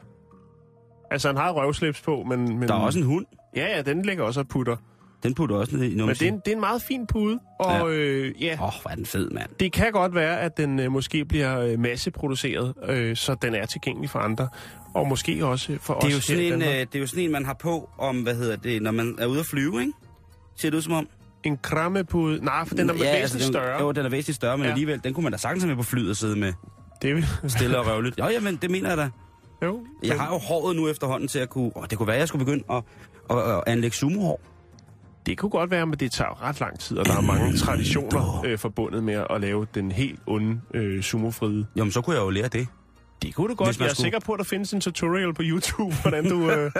Altså, 1.11 1.27
han 1.27 1.37
har 1.37 1.51
røvslips 1.51 2.01
på, 2.01 2.23
men... 2.29 2.59
men... 2.59 2.67
Der 2.67 2.75
er 2.75 2.79
også 2.79 2.99
en 2.99 3.05
hund. 3.05 3.25
Ja, 3.55 3.75
ja, 3.75 3.81
den 3.81 4.01
ligger 4.01 4.23
også 4.23 4.39
og 4.39 4.47
putter. 4.47 4.75
Den 5.23 5.33
putter 5.35 5.55
også 5.55 5.75
ned 5.75 5.83
i 5.83 5.87
Men 5.89 5.97
numsen. 5.97 6.15
det 6.19 6.27
er, 6.29 6.33
en, 6.33 6.39
det 6.45 6.47
er 6.51 6.55
en 6.55 6.59
meget 6.59 6.81
fin 6.81 7.07
pude, 7.07 7.39
og 7.59 7.71
Ja. 7.71 7.87
øh, 7.87 8.43
ja 8.43 8.53
Åh, 8.53 8.63
oh, 8.67 8.73
hvor 8.81 8.91
er 8.91 8.95
den 8.95 9.05
fed, 9.05 9.29
mand. 9.29 9.49
det 9.59 9.71
kan 9.73 9.91
godt 9.91 10.15
være, 10.15 10.39
at 10.39 10.57
den 10.57 10.79
øh, 10.79 10.91
måske 10.91 11.25
bliver 11.25 11.59
øh, 11.59 11.79
masseproduceret, 11.79 12.73
øh, 12.87 13.15
så 13.15 13.35
den 13.41 13.55
er 13.55 13.65
tilgængelig 13.65 14.09
for 14.09 14.19
andre, 14.19 14.49
og 14.93 15.07
måske 15.07 15.45
også 15.45 15.77
for 15.81 15.93
Det 15.93 16.07
er, 16.07 16.09
jo 16.11 16.17
os 16.17 16.27
her 16.27 16.35
sådan 16.35 16.53
en, 16.53 16.61
øh, 16.61 16.67
det 16.79 16.95
er 16.95 16.99
jo 16.99 17.07
sådan 17.07 17.23
en, 17.23 17.31
man 17.31 17.45
har 17.45 17.53
på, 17.53 17.89
om, 17.97 18.21
hvad 18.21 18.35
hedder 18.35 18.55
det, 18.55 18.81
når 18.81 18.91
man 18.91 19.15
er 19.19 19.25
ude 19.25 19.39
at 19.39 19.45
flyve, 19.45 19.79
ikke? 19.81 19.93
Ser 20.57 20.69
det 20.69 20.77
ud 20.77 20.81
som 20.81 20.93
om? 20.93 21.07
En 21.43 21.57
krammepude. 21.57 22.45
Nej, 22.45 22.65
for 22.65 22.75
den 22.75 22.89
er 22.89 22.93
ja, 22.93 22.99
væsentligt 22.99 23.21
altså, 23.21 23.37
den, 23.37 23.47
større. 23.53 23.81
Jo, 23.81 23.91
den 23.91 24.05
er 24.05 24.09
væsentligt 24.09 24.35
større, 24.35 24.57
men 24.57 24.63
ja. 24.65 24.69
alligevel, 24.71 25.03
den 25.03 25.13
kunne 25.13 25.23
man 25.23 25.31
da 25.31 25.37
sagtens 25.37 25.63
have 25.63 25.67
med 25.67 25.83
på 25.83 25.83
flyet 25.89 26.09
og 26.09 26.15
sidde 26.15 26.39
med. 26.39 26.53
Det 27.01 27.15
vil... 27.15 27.25
Stille 27.47 27.79
og 27.79 27.87
røvligt. 27.87 28.19
Jo, 28.19 28.25
jamen, 28.27 28.55
det 28.55 28.71
mener 28.71 28.89
jeg 28.89 28.97
da. 28.97 29.09
Jo. 29.63 29.85
Jeg 30.03 30.19
har 30.19 30.33
jo 30.33 30.37
håret 30.37 30.75
nu 30.75 30.87
efterhånden 30.87 31.27
til 31.27 31.39
at 31.39 31.49
kunne... 31.49 31.71
Åh, 31.77 31.83
det 31.89 31.97
kunne 31.97 32.07
være, 32.07 32.15
at 32.15 32.19
jeg 32.19 32.27
skulle 32.27 32.45
begynde 32.45 32.63
at, 32.71 32.83
at, 33.29 33.37
at 33.37 33.63
anlægge 33.67 33.97
sumohår. 33.97 34.41
Det 35.25 35.37
kunne 35.37 35.49
godt 35.49 35.71
være, 35.71 35.85
men 35.85 35.99
det 35.99 36.11
tager 36.11 36.43
ret 36.43 36.59
lang 36.59 36.79
tid, 36.79 36.97
og 36.97 37.05
der 37.05 37.17
er 37.17 37.21
mange 37.21 37.57
traditioner 37.65 38.41
øh, 38.45 38.57
forbundet 38.57 39.03
med 39.03 39.25
at 39.29 39.41
lave 39.41 39.67
den 39.73 39.91
helt 39.91 40.19
onde 40.27 40.61
øh, 40.73 41.03
sumofride. 41.03 41.65
Jamen, 41.75 41.91
så 41.91 42.01
kunne 42.01 42.15
jeg 42.15 42.23
jo 42.23 42.29
lære 42.29 42.47
det. 42.47 42.67
Det 43.21 43.35
kunne 43.35 43.47
du 43.49 43.55
godt. 43.55 43.79
Jeg 43.79 43.85
er 43.85 43.89
skulle- 43.89 44.03
sikker 44.03 44.19
på, 44.19 44.33
at 44.33 44.37
der 44.37 44.43
findes 44.43 44.73
en 44.73 44.81
tutorial 44.81 45.33
på 45.33 45.41
YouTube, 45.45 45.95
hvordan 46.01 46.29
du... 46.29 46.51
Øh... 46.51 46.71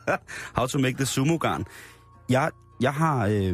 How 0.56 0.66
to 0.66 0.78
make 0.78 0.96
the 0.96 1.06
sumo-garn. 1.06 1.64
Jeg, 2.30 2.50
jeg 2.80 2.92
har... 2.94 3.26
Øh, 3.26 3.52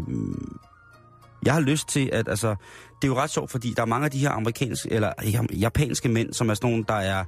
jeg 1.45 1.53
har 1.55 1.61
lyst 1.61 1.89
til, 1.89 2.11
at 2.13 2.29
altså... 2.29 2.49
Det 3.03 3.09
er 3.11 3.13
jo 3.15 3.21
ret 3.21 3.31
sjovt, 3.31 3.51
fordi 3.51 3.73
der 3.77 3.83
er 3.83 3.87
mange 3.87 4.05
af 4.05 4.11
de 4.11 4.19
her 4.19 4.31
amerikanske, 4.31 4.93
eller 4.93 5.13
japanske 5.53 6.09
mænd, 6.09 6.33
som 6.33 6.51
er 6.51 6.55
sådan 6.55 6.71
nogle, 6.71 6.85
der 6.89 6.95
er, 6.95 7.25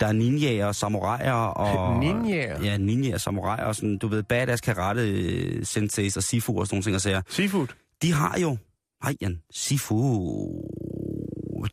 der 0.00 0.06
er 0.06 0.12
ninjaer, 0.12 0.72
samuraier 0.72 1.32
og... 1.32 1.98
Ninjaer? 2.04 2.62
Ja, 2.62 2.76
ninjaer, 2.76 3.18
samuraier 3.18 3.64
og 3.64 3.76
sådan, 3.76 3.98
du 3.98 4.08
ved, 4.08 4.22
badass 4.22 4.60
karate 4.60 5.10
øh, 5.10 5.66
senseis 5.66 6.16
og 6.16 6.22
sifu 6.22 6.58
og 6.60 6.66
sådan 6.66 6.74
nogle 6.74 6.84
ting, 6.84 6.94
og 6.94 7.00
sager. 7.00 7.22
Seafood. 7.28 7.66
De 8.02 8.12
har 8.12 8.38
jo... 8.38 8.56
Nej, 9.04 9.16
Jan, 9.20 9.38
sifu... 9.50 9.96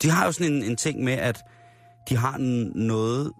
De 0.01 0.09
har 0.09 0.26
jo 0.26 0.32
sådan 0.32 0.53
en, 0.53 0.63
en 0.63 0.76
ting 0.76 1.03
med, 1.03 1.13
at 1.13 1.41
de 2.09 2.17
har 2.17 2.36
en, 2.36 2.72
noget 2.76 3.32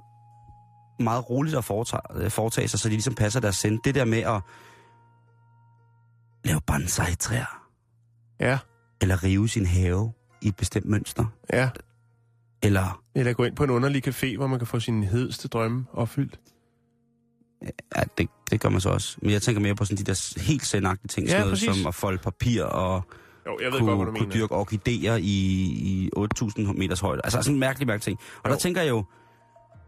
meget 1.00 1.30
roligt 1.30 1.58
at 1.58 1.64
foretage, 1.64 2.02
øh, 2.16 2.32
foretage 2.32 2.68
sig, 2.68 2.80
så 2.80 2.90
de 2.90 2.94
ligesom 2.94 3.16
passer 3.16 3.40
deres 3.40 3.56
sind. 3.56 3.80
Det 3.84 3.96
der 3.96 4.06
med 4.06 4.20
at 4.20 4.42
lave 6.46 6.62
bonsai-træer, 6.68 7.66
Ja, 8.40 8.60
eller 9.02 9.24
rive 9.24 9.50
sin 9.50 9.66
have 9.66 10.12
i 10.42 10.48
et 10.48 10.56
bestemt 10.56 10.86
mønster, 10.86 11.26
ja. 11.54 11.70
eller 12.64 13.04
Eller 13.20 13.34
gå 13.34 13.44
ind 13.44 13.56
på 13.56 13.64
en 13.64 13.70
underlig 13.70 14.08
café, 14.08 14.36
hvor 14.38 14.48
man 14.48 14.60
kan 14.60 14.68
få 14.68 14.80
sine 14.80 15.06
hedeste 15.06 15.48
drømme 15.48 15.86
opfyldt. 15.94 16.40
ja, 17.98 18.02
det, 18.18 18.30
det 18.52 18.60
gør 18.62 18.70
man 18.70 18.82
så 18.82 18.90
også. 18.90 19.18
Men 19.22 19.32
jeg 19.32 19.42
tænker 19.42 19.62
mere 19.62 19.76
på 19.76 19.86
sådan 19.86 19.98
de 19.98 20.04
der 20.04 20.42
helt 20.42 20.66
sendagtige 20.66 21.08
ting, 21.08 21.26
Ja, 21.28 21.32
sådan 21.32 21.42
noget, 21.42 21.52
præcis. 21.52 21.76
som 21.82 21.88
at 21.88 21.96
folde 21.96 22.18
papir 22.18 22.64
og 22.64 23.02
Jo, 23.48 23.58
jeg 23.62 23.72
ved 23.72 23.80
kunne, 23.80 23.92
godt, 23.96 24.10
hvad 24.10 24.14
du 24.14 24.20
kunne 24.20 24.34
dyrke 24.34 24.56
orkideer 24.56 25.16
i, 25.16 25.24
i 25.24 26.10
8.000 26.18 26.62
meters 26.74 27.00
højde. 27.00 27.22
Altså 27.24 27.42
sådan 27.42 27.54
en 27.54 27.60
mærkelig, 27.60 27.88
mærkelig 27.88 28.04
ting. 28.04 28.20
Og 28.44 28.50
Jo. 28.50 28.54
der 28.54 28.60
tænker 28.60 28.82
jeg 28.82 28.90
jo, 28.90 29.04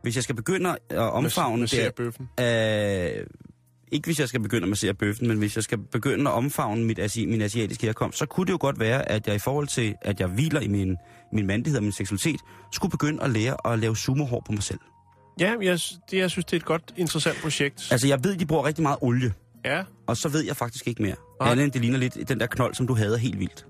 hvis 0.01 0.15
jeg 0.15 0.23
skal 0.23 0.35
begynde 0.35 0.75
at 0.89 0.97
omfavne 0.97 1.65
det, 1.65 1.93
bøffen. 1.95 2.29
Øh, 2.39 3.25
ikke 3.91 4.05
hvis 4.07 4.19
jeg 4.19 4.27
skal 4.29 4.39
begynde 4.41 4.63
at 4.63 4.69
massere 4.69 4.93
bøffen, 4.93 5.27
men 5.27 5.37
hvis 5.37 5.55
jeg 5.55 5.63
skal 5.63 5.77
begynde 5.77 6.29
at 6.29 6.33
omfavne 6.35 6.85
mit, 6.85 6.99
asi, 6.99 7.25
min 7.25 7.41
asiatiske 7.41 7.85
herkomst, 7.85 8.17
så 8.17 8.25
kunne 8.25 8.45
det 8.45 8.51
jo 8.51 8.57
godt 8.61 8.79
være, 8.79 9.09
at 9.11 9.27
jeg 9.27 9.35
i 9.35 9.39
forhold 9.39 9.67
til, 9.67 9.95
at 10.01 10.19
jeg 10.19 10.27
hviler 10.27 10.59
i 10.61 10.67
min, 10.67 10.97
min 11.33 11.47
mandighed 11.47 11.77
og 11.77 11.83
min 11.83 11.91
seksualitet, 11.91 12.39
skulle 12.71 12.91
begynde 12.91 13.23
at 13.23 13.29
lære 13.29 13.71
at 13.73 13.79
lave 13.79 13.97
sumohår 13.97 14.41
på 14.45 14.51
mig 14.51 14.63
selv. 14.63 14.79
Ja, 15.39 15.53
jeg, 15.61 15.79
det, 16.11 16.17
jeg 16.17 16.29
synes, 16.31 16.45
det 16.45 16.53
er 16.53 16.57
et 16.57 16.65
godt, 16.65 16.93
interessant 16.97 17.37
projekt. 17.41 17.87
Altså, 17.91 18.07
jeg 18.07 18.23
ved, 18.23 18.35
de 18.37 18.45
bruger 18.45 18.65
rigtig 18.65 18.83
meget 18.83 18.97
olie, 19.01 19.33
Ja, 19.65 19.83
og 20.07 20.17
så 20.17 20.29
ved 20.29 20.45
jeg 20.45 20.55
faktisk 20.55 20.87
ikke 20.87 21.01
mere. 21.01 21.15
Nej. 21.41 21.51
Andet 21.51 21.63
end 21.63 21.71
det 21.71 21.81
ligner 21.81 21.97
lidt 21.97 22.29
den 22.29 22.39
der 22.39 22.45
knold, 22.47 22.73
som 22.73 22.87
du 22.87 22.93
havde 22.95 23.17
helt 23.17 23.39
vildt. 23.39 23.65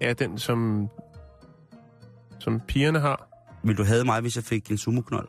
ja, 0.00 0.12
den 0.12 0.38
som, 0.38 0.88
som 2.40 2.60
pigerne 2.68 3.00
har. 3.00 3.28
Vil 3.64 3.78
du 3.78 3.84
have 3.84 4.04
mig, 4.04 4.20
hvis 4.20 4.36
jeg 4.36 4.44
fik 4.44 4.70
en 4.70 4.78
sumoknold? 4.78 5.28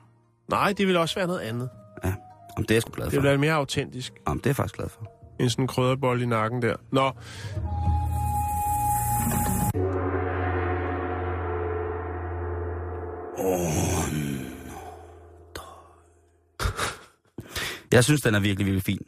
Nej, 0.50 0.74
det 0.78 0.88
vil 0.88 0.98
også 0.98 1.16
være 1.16 1.28
noget 1.28 1.40
andet. 1.40 1.70
Ja, 2.04 2.14
om 2.58 2.64
det 2.64 2.72
er 2.72 2.76
jeg 2.76 2.82
sgu 2.82 2.92
glad 2.94 3.06
Det 3.06 3.14
for. 3.14 3.22
vil 3.22 3.30
være 3.30 3.38
mere 3.38 3.54
autentisk, 3.54 4.14
Om 4.26 4.38
det 4.38 4.46
er 4.46 4.50
jeg 4.50 4.56
faktisk 4.56 4.76
glad 4.76 4.90
for. 4.90 5.12
end 5.40 5.50
sådan 5.50 5.64
en 5.64 5.68
krydderbold 5.68 6.22
i 6.22 6.26
nakken 6.26 6.62
der. 6.62 6.76
Nå, 6.92 7.12
Jeg 17.92 18.04
synes, 18.04 18.22
den 18.22 18.36
er 18.36 18.40
virkelig, 18.40 18.66
virkelig 18.66 18.84
fin. 18.84 19.00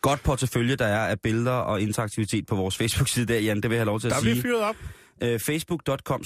Godt 0.00 0.22
portefølje, 0.22 0.76
der 0.76 0.86
er 0.86 1.06
af 1.06 1.20
billeder 1.20 1.52
og 1.52 1.80
interaktivitet 1.80 2.46
på 2.46 2.54
vores 2.56 2.76
Facebook-side 2.80 3.26
der, 3.26 3.40
Jan. 3.40 3.60
Det 3.60 3.70
vil 3.70 3.76
jeg 3.76 3.80
have 3.80 3.86
lov 3.86 4.00
til 4.00 4.06
at 4.06 4.14
der 4.14 4.20
sige. 4.20 4.30
bliver 4.30 4.42
fyret 4.42 4.62
op. 4.62 4.76
øh, 5.22 5.40
facebook.com 5.40 6.22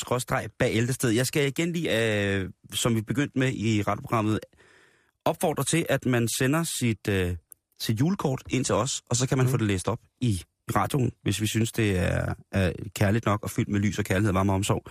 bageltested. 0.58 1.10
Jeg 1.10 1.26
skal 1.26 1.46
igen 1.46 1.72
lige, 1.72 2.34
øh, 2.34 2.50
som 2.72 2.94
vi 2.94 3.00
begyndte 3.00 3.38
med 3.38 3.52
i 3.52 3.82
radioprogrammet, 3.82 4.40
opfordre 5.24 5.64
til, 5.64 5.86
at 5.88 6.06
man 6.06 6.28
sender 6.38 6.64
sit, 6.78 7.08
øh, 7.08 7.36
sit 7.80 8.00
julekort 8.00 8.42
ind 8.50 8.64
til 8.64 8.74
os, 8.74 9.02
og 9.10 9.16
så 9.16 9.28
kan 9.28 9.38
man 9.38 9.46
mm. 9.46 9.50
få 9.50 9.56
det 9.56 9.66
læst 9.66 9.88
op 9.88 9.98
i 10.20 10.42
radioen, 10.76 11.12
hvis 11.22 11.40
vi 11.40 11.46
synes, 11.46 11.72
det 11.72 11.98
er, 11.98 12.34
er 12.52 12.72
kærligt 12.94 13.26
nok 13.26 13.42
og 13.42 13.50
fyldt 13.50 13.68
med 13.68 13.80
lys 13.80 13.98
og 13.98 14.04
kærlighed 14.04 14.28
og 14.28 14.34
varme 14.34 14.52
og 14.52 14.56
omsorg. 14.56 14.86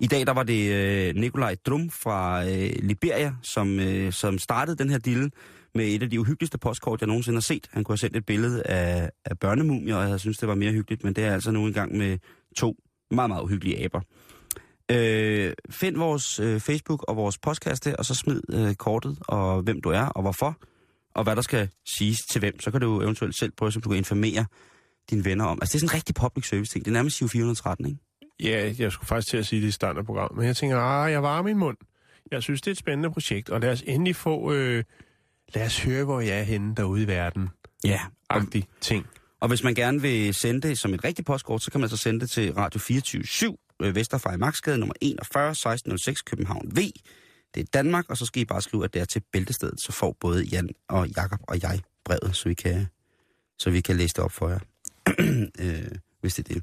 I 0.00 0.06
dag 0.06 0.26
der 0.26 0.32
var 0.32 0.42
det 0.42 0.72
øh, 0.72 1.14
Nikolaj 1.14 1.56
Drum 1.66 1.90
fra 1.90 2.44
øh, 2.44 2.70
Liberia, 2.82 3.34
som, 3.42 3.80
øh, 3.80 4.12
som 4.12 4.38
startede 4.38 4.76
den 4.76 4.90
her 4.90 4.98
dille 4.98 5.30
med 5.74 5.86
et 5.86 6.02
af 6.02 6.10
de 6.10 6.20
uhyggeligste 6.20 6.58
postkort, 6.58 7.00
jeg 7.00 7.06
nogensinde 7.06 7.36
har 7.36 7.40
set. 7.40 7.66
Han 7.70 7.84
kunne 7.84 7.92
have 7.92 7.98
sendt 7.98 8.16
et 8.16 8.26
billede 8.26 8.62
af, 8.62 9.10
af 9.24 9.38
børnemumier, 9.38 9.96
og 9.96 10.08
jeg 10.08 10.20
synes, 10.20 10.38
det 10.38 10.48
var 10.48 10.54
mere 10.54 10.72
hyggeligt, 10.72 11.04
men 11.04 11.12
det 11.12 11.24
er 11.24 11.32
altså 11.32 11.50
nu 11.50 11.66
engang 11.66 11.96
med 11.96 12.18
to 12.56 12.76
meget, 13.10 13.30
meget 13.30 13.42
uhyggelige 13.42 13.84
aber. 13.84 14.00
Øh, 14.90 15.52
find 15.70 15.96
vores 15.96 16.38
øh, 16.38 16.60
Facebook 16.60 17.04
og 17.08 17.16
vores 17.16 17.38
podcast 17.38 17.86
og 17.86 18.04
så 18.04 18.14
smid 18.14 18.42
øh, 18.52 18.74
kortet, 18.74 19.18
og 19.20 19.62
hvem 19.62 19.80
du 19.80 19.88
er, 19.88 20.04
og 20.04 20.22
hvorfor, 20.22 20.56
og 21.14 21.24
hvad 21.24 21.36
der 21.36 21.42
skal 21.42 21.68
siges 21.98 22.20
til 22.20 22.38
hvem. 22.38 22.60
Så 22.60 22.70
kan 22.70 22.80
du 22.80 23.00
eventuelt 23.00 23.38
selv 23.38 23.52
prøve, 23.56 23.72
så 23.72 23.80
du 23.80 23.88
kan 23.88 23.98
informere 23.98 24.46
dine 25.10 25.24
venner 25.24 25.44
om. 25.44 25.58
Altså, 25.62 25.72
det 25.72 25.76
er 25.76 25.86
sådan 25.86 25.94
en 25.94 25.94
rigtig 25.94 26.14
public 26.14 26.48
service 26.48 26.72
ting. 26.72 26.84
Det 26.84 26.90
er 26.90 26.94
nærmest 26.94 27.16
SIV 27.16 27.28
413, 27.28 27.86
ikke? 27.86 27.98
Ja, 28.40 28.74
jeg 28.78 28.92
skulle 28.92 29.08
faktisk 29.08 29.28
til 29.30 29.36
at 29.36 29.46
sige 29.46 29.62
det 29.62 29.68
i 29.68 29.70
starten 29.70 29.98
af 29.98 30.06
programmet, 30.06 30.38
men 30.38 30.46
jeg 30.46 30.56
tænker, 30.56 30.78
ah, 30.78 31.12
jeg 31.12 31.22
varmer 31.22 31.42
min 31.42 31.58
mund. 31.58 31.76
Jeg 32.30 32.42
synes, 32.42 32.60
det 32.60 32.66
er 32.66 32.72
et 32.72 32.78
spændende 32.78 33.10
projekt, 33.10 33.50
og 33.50 33.60
lad 33.60 33.70
os 33.70 33.82
endelig 33.86 34.16
få... 34.16 34.52
Øh, 34.52 34.84
lad 35.54 35.66
os 35.66 35.80
høre, 35.82 36.04
hvor 36.04 36.20
jeg 36.20 36.38
er 36.38 36.42
henne 36.42 36.74
derude 36.74 37.02
i 37.02 37.06
verden. 37.06 37.48
Ja. 37.84 38.00
Agtig 38.30 38.64
ting. 38.80 39.06
og 39.40 39.48
hvis 39.48 39.62
man 39.62 39.74
gerne 39.74 40.02
vil 40.02 40.34
sende 40.34 40.68
det 40.68 40.78
som 40.78 40.94
et 40.94 41.04
rigtigt 41.04 41.26
postkort, 41.26 41.62
så 41.62 41.70
kan 41.70 41.80
man 41.80 41.88
så 41.88 41.96
sende 41.96 42.20
det 42.20 42.30
til 42.30 42.54
Radio 42.54 42.80
24 42.80 43.24
7 43.24 43.58
Vesterfrej 43.80 44.36
Magtsgade 44.36 44.78
nummer 44.78 44.94
41 45.00 45.50
1606 45.50 46.22
København 46.22 46.76
V. 46.76 46.80
Det 47.54 47.60
er 47.60 47.64
Danmark, 47.74 48.10
og 48.10 48.16
så 48.16 48.26
skal 48.26 48.42
I 48.42 48.44
bare 48.44 48.62
skrive, 48.62 48.84
at 48.84 48.94
det 48.94 49.00
er 49.00 49.04
til 49.04 49.22
bæltestedet, 49.32 49.80
så 49.80 49.92
får 49.92 50.16
både 50.20 50.44
Jan 50.44 50.68
og 50.88 51.08
Jakob 51.08 51.40
og 51.42 51.62
jeg 51.62 51.80
brevet, 52.04 52.36
så 52.36 52.48
vi 52.48 52.54
kan, 52.54 52.86
så 53.58 53.70
vi 53.70 53.80
kan 53.80 53.96
læse 53.96 54.14
det 54.14 54.24
op 54.24 54.32
for 54.32 54.48
jer, 54.48 54.58
øh, 55.64 55.90
hvis 56.20 56.34
det 56.34 56.50
er 56.50 56.54
det. 56.54 56.62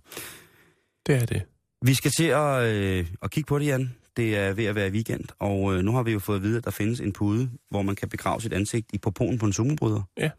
Det 1.08 1.16
er 1.16 1.26
det. 1.26 1.44
Vi 1.82 1.94
skal 1.94 2.12
til 2.12 2.24
at, 2.24 2.64
øh, 2.64 3.08
at 3.22 3.32
kigge 3.32 3.48
på 3.48 3.60
det, 3.60 3.66
Jan. 3.66 3.96
Det 4.18 4.38
er 4.38 4.54
ved 4.54 4.66
at 4.66 4.76
være 4.76 4.92
weekend, 4.92 5.26
og 5.40 5.76
øh, 5.76 5.84
nu 5.84 5.92
har 5.92 6.04
vi 6.04 6.12
jo 6.12 6.20
fået 6.20 6.36
at 6.36 6.44
vide, 6.44 6.58
at 6.58 6.64
der 6.66 6.72
findes 6.72 7.00
en 7.00 7.14
pude, 7.14 7.52
hvor 7.70 7.82
man 7.82 7.96
kan 7.96 8.10
begrave 8.10 8.42
sit 8.42 8.54
ansigt 8.54 8.90
i 8.94 8.98
poponen 8.98 9.40
på 9.40 9.46
en 9.46 9.54
sumobryder. 9.54 10.04
Ja. 10.18 10.30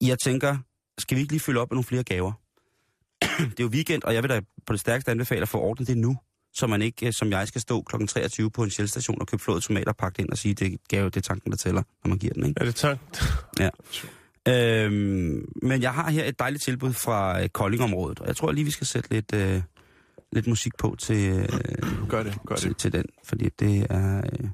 Jeg 0.00 0.18
tænker, 0.18 0.56
skal 0.98 1.16
vi 1.16 1.20
ikke 1.20 1.32
lige 1.32 1.40
følge 1.40 1.60
op 1.60 1.70
med 1.70 1.74
nogle 1.74 1.84
flere 1.84 2.02
gaver? 2.02 2.32
det 3.50 3.60
er 3.60 3.64
jo 3.64 3.68
weekend, 3.68 4.02
og 4.02 4.14
jeg 4.14 4.22
vil 4.22 4.30
da 4.30 4.40
på 4.66 4.72
det 4.72 4.80
stærkeste 4.80 5.10
anbefale 5.10 5.42
at 5.42 5.48
få 5.48 5.60
ordnet 5.60 5.88
det 5.88 5.98
nu, 5.98 6.16
så 6.52 6.66
man 6.66 6.82
ikke, 6.82 7.06
øh, 7.06 7.12
som 7.12 7.30
jeg, 7.30 7.48
skal 7.48 7.60
stå 7.60 7.82
kl. 7.82 8.06
23 8.06 8.50
på 8.50 8.62
en 8.62 8.70
shellstation 8.70 9.20
og 9.20 9.26
købe 9.26 9.42
flåede 9.42 9.60
tomater 9.60 9.90
og 9.90 9.96
pakke 9.96 10.16
det 10.16 10.22
ind 10.22 10.30
og 10.30 10.38
sige, 10.38 10.54
det 10.54 10.72
er 10.72 10.76
gave, 10.88 11.04
det 11.04 11.16
er 11.16 11.20
tanken, 11.20 11.50
der 11.50 11.56
tæller, 11.56 11.82
når 12.04 12.08
man 12.08 12.18
giver 12.18 12.34
den, 12.34 12.46
ikke? 12.46 12.60
Er 12.60 12.64
det 12.64 12.74
tankt? 12.74 13.22
Ja. 13.60 13.70
Øhm, 14.48 15.52
men 15.62 15.82
jeg 15.82 15.94
har 15.94 16.10
her 16.10 16.24
et 16.24 16.38
dejligt 16.38 16.62
tilbud 16.62 16.92
fra 16.92 17.42
øh, 17.42 17.48
Koldingområdet, 17.48 18.20
og 18.20 18.26
jeg 18.26 18.36
tror 18.36 18.52
lige, 18.52 18.64
vi 18.64 18.70
skal 18.70 18.86
sætte 18.86 19.10
lidt, 19.10 19.34
øh, 19.34 19.62
lidt 20.32 20.46
musik 20.46 20.72
på 20.78 20.96
til, 20.98 21.32
øh, 21.40 22.08
Gør 22.08 22.22
det, 22.22 22.38
gør 22.46 22.56
til, 22.56 22.68
det. 22.68 22.78
til 22.78 22.92
den, 22.92 23.04
fordi 23.24 23.48
det 23.48 23.86
er... 23.90 24.18
Øh, 24.18 24.50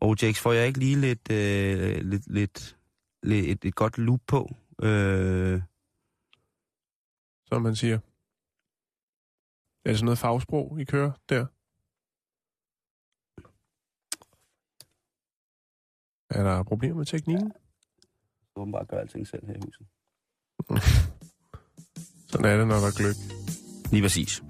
OJX, 0.00 0.38
får 0.38 0.52
jeg 0.52 0.66
ikke 0.66 0.78
lige 0.78 0.96
lidt, 0.96 1.32
øh, 1.32 1.96
lidt, 2.00 2.26
lidt, 2.26 2.76
lidt 3.22 3.46
et, 3.46 3.64
et 3.64 3.74
godt 3.74 3.98
loop 3.98 4.20
på? 4.26 4.56
Øh, 4.82 5.62
som 7.46 7.62
man 7.62 7.76
siger. 7.76 7.94
Er 9.84 9.90
det 9.90 9.96
sådan 9.96 10.04
noget 10.04 10.18
fagsprog, 10.18 10.80
I 10.80 10.84
kører 10.84 11.12
der? 11.28 11.46
Er 16.30 16.42
der 16.42 16.62
problemer 16.62 16.96
med 16.96 17.06
teknikken? 17.06 17.52
Bare 18.56 18.86
gøre 18.86 19.00
alting 19.00 19.28
selv 19.28 19.46
her 19.46 19.54
i 19.54 19.60
huset. 19.64 19.86
Sådan 22.30 22.46
er 22.46 22.56
det, 22.56 22.68
når 22.68 22.74
der 22.74 22.86
er 22.86 22.96
gløk. 22.96 23.14
Lige 23.90 24.02
præcis. 24.02 24.42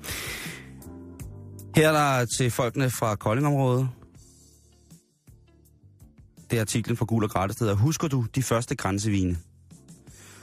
Her 1.76 1.88
er 1.88 1.92
der 1.92 2.26
til 2.36 2.50
folkene 2.50 2.90
fra 2.90 3.16
Koldingområdet. 3.16 3.88
Det 6.50 6.56
er 6.56 6.60
artiklen 6.60 6.96
fra 6.96 7.04
Gul 7.04 7.24
og 7.24 7.30
Gratis, 7.30 7.56
der 7.56 7.64
hedder, 7.64 7.76
Husker 7.76 8.08
du 8.08 8.26
de 8.34 8.42
første 8.42 8.76
grænsevine? 8.76 9.36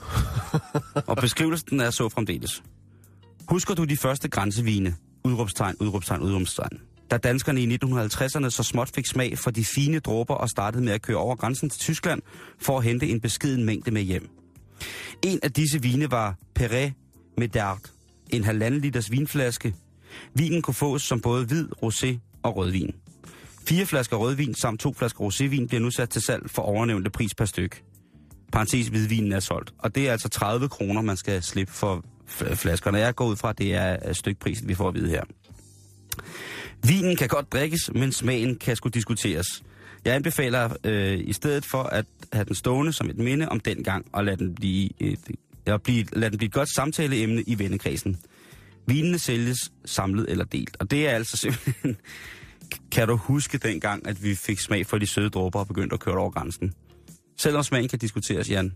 og 1.10 1.18
beskrivelsen 1.18 1.80
er 1.80 1.89
så 1.89 2.10
fremdeles. 2.10 2.64
Husker 3.49 3.74
du 3.74 3.84
de 3.84 3.97
første 3.97 4.30
grænsevine? 4.30 4.95
Udråbstegn, 5.24 5.76
udråbstegn, 5.80 6.22
udråbstegn. 6.22 6.82
Da 7.12 7.18
danskerne 7.18 7.62
i 7.62 7.76
1950'erne 7.76 8.49
så 8.49 8.64
småt 8.64 8.89
fik 8.95 9.05
smag 9.05 9.38
for 9.38 9.51
de 9.51 9.66
fine 9.66 9.99
dråber 9.99 10.34
og 10.34 10.49
startede 10.49 10.84
med 10.84 10.93
at 10.93 11.01
køre 11.01 11.18
over 11.18 11.36
grænsen 11.36 11.70
til 11.70 11.80
Tyskland 11.80 12.22
for 12.60 12.78
at 12.78 12.84
hente 12.84 13.07
en 13.07 13.22
beskeden 13.22 13.66
mængde 13.66 13.91
med 13.91 14.01
hjem. 14.01 14.30
En 15.26 15.39
af 15.43 15.51
disse 15.51 15.82
vine 15.82 16.12
var 16.12 16.36
Perret 16.55 16.93
Medard, 17.38 17.82
en 18.30 18.43
halvanden 18.43 18.82
liters 18.82 19.12
vinflaske. 19.12 19.76
Vinen 20.34 20.62
kunne 20.62 20.74
fås 20.74 21.01
som 21.01 21.22
både 21.22 21.45
hvid, 21.45 21.68
rosé 21.84 22.39
og 22.43 22.55
rødvin. 22.55 22.95
Fire 23.68 23.86
flasker 23.86 24.18
rødvin 24.18 24.55
samt 24.55 24.80
to 24.80 24.93
flasker 24.93 25.30
rosévin 25.30 25.68
bliver 25.68 25.80
nu 25.80 25.91
sat 25.91 26.10
til 26.10 26.22
salg 26.22 26.49
for 26.49 26.62
overnævnte 26.62 27.10
pris 27.10 27.36
per 27.36 27.45
styk. 27.45 27.84
Parenthes 28.51 28.88
hvidvinen 28.88 29.32
er 29.32 29.39
solgt. 29.39 29.74
Og 29.78 29.95
det 29.95 30.07
er 30.07 30.12
altså 30.12 30.30
30 30.30 30.70
kroner, 30.70 31.01
man 31.01 31.18
skal 31.18 31.43
slippe 31.43 31.74
for 31.74 32.05
flaskerne. 32.55 32.97
Jeg 32.97 33.16
går 33.16 33.26
ud 33.26 33.36
fra, 33.36 33.49
at 33.49 33.57
det 33.57 33.76
er 33.76 33.97
øh, 34.05 34.16
stykprisen, 34.16 34.68
vi 34.68 34.76
får 34.76 34.88
at 34.88 34.93
vide 34.93 35.10
her. 35.10 35.24
Vinen 36.88 37.15
kan 37.15 37.27
godt 37.27 37.51
drikkes, 37.53 37.91
men 37.93 38.11
smagen 38.11 38.55
kan 38.55 38.75
skulle 38.75 38.93
diskuteres. 38.93 39.63
Jeg 40.05 40.15
anbefaler 40.15 40.69
øh, 40.84 41.19
i 41.19 41.34
stedet 41.34 41.65
for 41.65 41.84
at 41.84 42.05
have 42.34 42.45
den 42.45 42.55
stående 42.55 42.93
som 42.93 43.09
et 43.09 43.17
minde 43.17 43.49
om 43.49 43.59
den 43.59 43.84
gang, 43.84 44.05
og 44.13 44.25
lade 44.25 44.38
den 44.38 44.55
blive 44.55 44.89
et, 44.99 45.19
og 45.67 45.82
blive, 45.82 46.05
lad 46.13 46.30
den 46.30 46.38
blive 46.38 46.47
et 46.47 46.53
godt 46.53 46.69
samtaleemne 46.69 47.41
i 47.41 47.59
vennekredsen. 47.59 48.17
Vinene 48.88 49.19
sælges 49.19 49.71
samlet 49.86 50.25
eller 50.30 50.45
delt, 50.45 50.77
og 50.80 50.91
det 50.91 51.07
er 51.07 51.11
altså 51.11 51.38
simpelthen... 51.38 51.97
Kan 52.91 53.07
du 53.07 53.15
huske 53.15 53.57
dengang, 53.57 54.07
at 54.07 54.23
vi 54.23 54.36
fik 54.36 54.59
smag 54.59 54.86
for 54.86 54.97
de 54.97 55.07
søde 55.07 55.30
dråber 55.30 55.59
og 55.59 55.67
begyndte 55.67 55.93
at 55.93 55.99
køre 55.99 56.15
over 56.15 56.32
grænsen? 56.32 56.73
Selvom 57.38 57.63
smagen 57.63 57.89
kan 57.89 57.99
diskuteres, 57.99 58.49
Jan. 58.49 58.73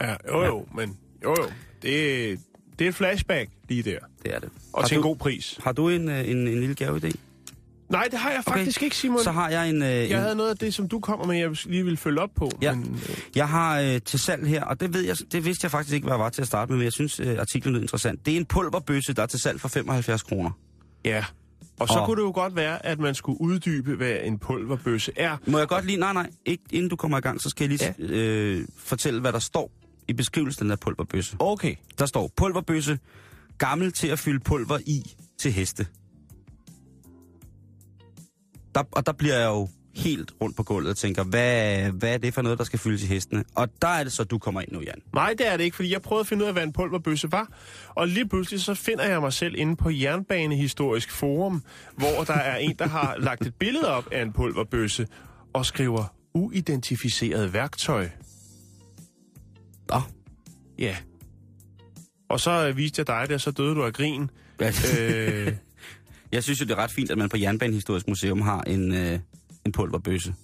Ja, 0.00 0.14
jo 0.28 0.44
jo, 0.44 0.66
ja. 0.70 0.76
men 0.76 0.96
jo 1.24 1.34
jo. 1.38 1.50
Det, 1.82 2.40
det 2.78 2.84
er 2.84 2.88
et 2.88 2.94
flashback 2.94 3.50
lige 3.68 3.82
der. 3.82 3.98
Det 4.22 4.34
er 4.34 4.38
det. 4.38 4.48
Og 4.72 4.82
Har 4.82 4.88
til 4.88 4.94
en 4.96 5.02
du- 5.02 5.08
god 5.08 5.16
pris. 5.16 5.58
Har 5.64 5.72
du 5.72 5.88
en, 5.88 6.08
øh, 6.08 6.28
en, 6.30 6.36
en 6.48 6.60
lille 6.60 6.76
gaveidé? 6.80 7.12
Nej, 7.88 8.08
det 8.10 8.18
har 8.18 8.30
jeg 8.30 8.44
faktisk 8.44 8.78
Okay. 8.78 8.84
ikke, 8.84 8.96
Simon. 8.96 9.22
Så 9.22 9.30
har 9.32 9.50
jeg 9.50 9.70
en... 9.70 9.82
Øh, 9.82 9.88
Jeg 9.88 10.04
en 10.10 10.18
havde 10.18 10.34
noget 10.36 10.50
af 10.50 10.56
det, 10.56 10.74
som 10.74 10.88
du 10.88 11.00
kommer 11.00 11.26
med, 11.26 11.36
jeg 11.38 11.50
lige 11.66 11.84
vil 11.84 11.96
følge 11.96 12.20
op 12.20 12.30
på. 12.36 12.50
Ja. 12.62 12.74
Men, 12.74 12.94
øh, 13.08 13.16
Jeg 13.36 13.48
har 13.48 13.80
øh, 13.80 14.00
til 14.04 14.18
salg 14.18 14.46
her, 14.46 14.64
og 14.64 14.80
det, 14.80 14.94
ved 14.94 15.00
jeg, 15.00 15.16
det 15.32 15.44
vidste 15.44 15.64
jeg 15.64 15.70
faktisk 15.70 15.94
ikke, 15.94 16.04
hvad 16.04 16.14
jeg 16.14 16.20
var 16.20 16.28
til 16.30 16.40
at 16.42 16.46
starte 16.48 16.70
med, 16.72 16.76
men 16.78 16.84
jeg 16.84 16.92
synes, 16.92 17.20
øh, 17.20 17.38
artiklen 17.38 17.74
lød 17.74 17.82
interessant. 17.82 18.26
Det 18.26 18.32
er 18.32 18.36
en 18.36 18.44
pulverbøsse, 18.46 19.12
der 19.12 19.22
er 19.22 19.26
til 19.26 19.40
salg 19.40 19.60
for 19.60 19.68
75 19.68 20.22
kroner. 20.22 20.50
ja. 21.04 21.24
Og 21.78 21.88
så 21.88 21.94
Og- 21.94 22.06
kunne 22.06 22.16
det 22.16 22.26
jo 22.26 22.32
godt 22.34 22.56
være, 22.56 22.86
at 22.86 22.98
man 23.00 23.14
skulle 23.14 23.40
uddybe, 23.40 23.94
hvad 23.96 24.16
en 24.24 24.38
pulverbøsse 24.38 25.12
er. 25.16 25.36
Må 25.46 25.58
jeg 25.58 25.68
godt 25.68 25.84
lige... 25.86 25.96
Nej, 25.98 26.12
nej, 26.12 26.30
ikke 26.46 26.62
inden 26.70 26.88
du 26.90 26.96
kommer 26.96 27.18
i 27.18 27.20
gang, 27.20 27.40
så 27.42 27.48
skal 27.50 27.70
jeg 27.70 27.78
lige 27.78 27.94
ja. 27.98 28.04
øh, 28.14 28.64
fortælle, 28.78 29.20
hvad 29.20 29.32
der 29.32 29.38
står 29.38 29.70
i 30.08 30.12
beskrivelsen 30.12 30.70
af 30.70 30.80
pulverbøsse. 30.80 31.36
Okay. 31.38 31.74
Der 31.98 32.06
står, 32.06 32.30
pulverbøsse, 32.36 32.98
gammel 33.58 33.92
til 33.92 34.08
at 34.08 34.18
fylde 34.18 34.40
pulver 34.40 34.78
i 34.86 35.14
til 35.38 35.52
heste. 35.52 35.86
Der, 38.74 38.82
og 38.92 39.06
der 39.06 39.12
bliver 39.12 39.38
jeg 39.38 39.46
jo 39.46 39.68
helt 39.94 40.32
rundt 40.40 40.56
på 40.56 40.62
gulvet 40.62 40.90
og 40.90 40.96
tænker, 40.96 41.24
hvad, 41.24 41.90
hvad 41.90 42.14
er 42.14 42.18
det 42.18 42.34
for 42.34 42.42
noget, 42.42 42.58
der 42.58 42.64
skal 42.64 42.78
fyldes 42.78 43.02
i 43.02 43.06
hestene? 43.06 43.44
Og 43.54 43.68
der 43.82 43.88
er 43.88 44.04
det 44.04 44.12
så, 44.12 44.24
du 44.24 44.38
kommer 44.38 44.60
ind 44.60 44.72
nu, 44.72 44.80
Jan. 44.80 45.02
Nej, 45.14 45.34
det 45.38 45.52
er 45.52 45.56
det 45.56 45.64
ikke, 45.64 45.76
fordi 45.76 45.92
jeg 45.92 46.02
prøvede 46.02 46.20
at 46.20 46.26
finde 46.26 46.42
ud 46.42 46.46
af, 46.48 46.54
hvad 46.54 46.62
en 46.62 46.72
pulverbøsse 46.72 47.32
var. 47.32 47.48
Og 47.88 48.08
lige 48.08 48.28
pludselig 48.28 48.60
så 48.60 48.74
finder 48.74 49.04
jeg 49.04 49.20
mig 49.20 49.32
selv 49.32 49.54
inde 49.58 49.76
på 49.76 49.90
Jernbanehistorisk 49.90 51.10
Forum, 51.10 51.62
hvor 51.96 52.24
der 52.26 52.34
er 52.34 52.56
en, 52.56 52.74
der 52.78 52.88
har 52.88 53.16
lagt 53.18 53.46
et 53.46 53.54
billede 53.54 53.88
op 53.88 54.08
af 54.12 54.22
en 54.22 54.32
pulverbøsse 54.32 55.06
og 55.52 55.66
skriver 55.66 56.14
uidentificeret 56.34 57.52
værktøj. 57.52 58.08
Nå. 59.92 60.00
Ja. 60.78 60.96
Og 62.28 62.40
så 62.40 62.68
øh, 62.68 62.76
viste 62.76 63.00
jeg 63.00 63.06
dig 63.06 63.24
det, 63.28 63.34
og 63.34 63.40
så 63.40 63.50
døde 63.50 63.74
du 63.74 63.84
af 63.84 63.92
grin. 63.92 64.30
øh, 65.00 65.52
Jeg 66.32 66.42
synes 66.42 66.60
jo, 66.60 66.64
det 66.66 66.72
er 66.72 66.76
ret 66.76 66.90
fint, 66.90 67.10
at 67.10 67.18
man 67.18 67.28
på 67.28 67.36
Jernbanehistorisk 67.36 68.08
Museum 68.08 68.40
har 68.40 68.60
en, 68.62 68.94
øh, 68.94 69.18
en 69.66 69.72
pulverbøsse. 69.72 70.34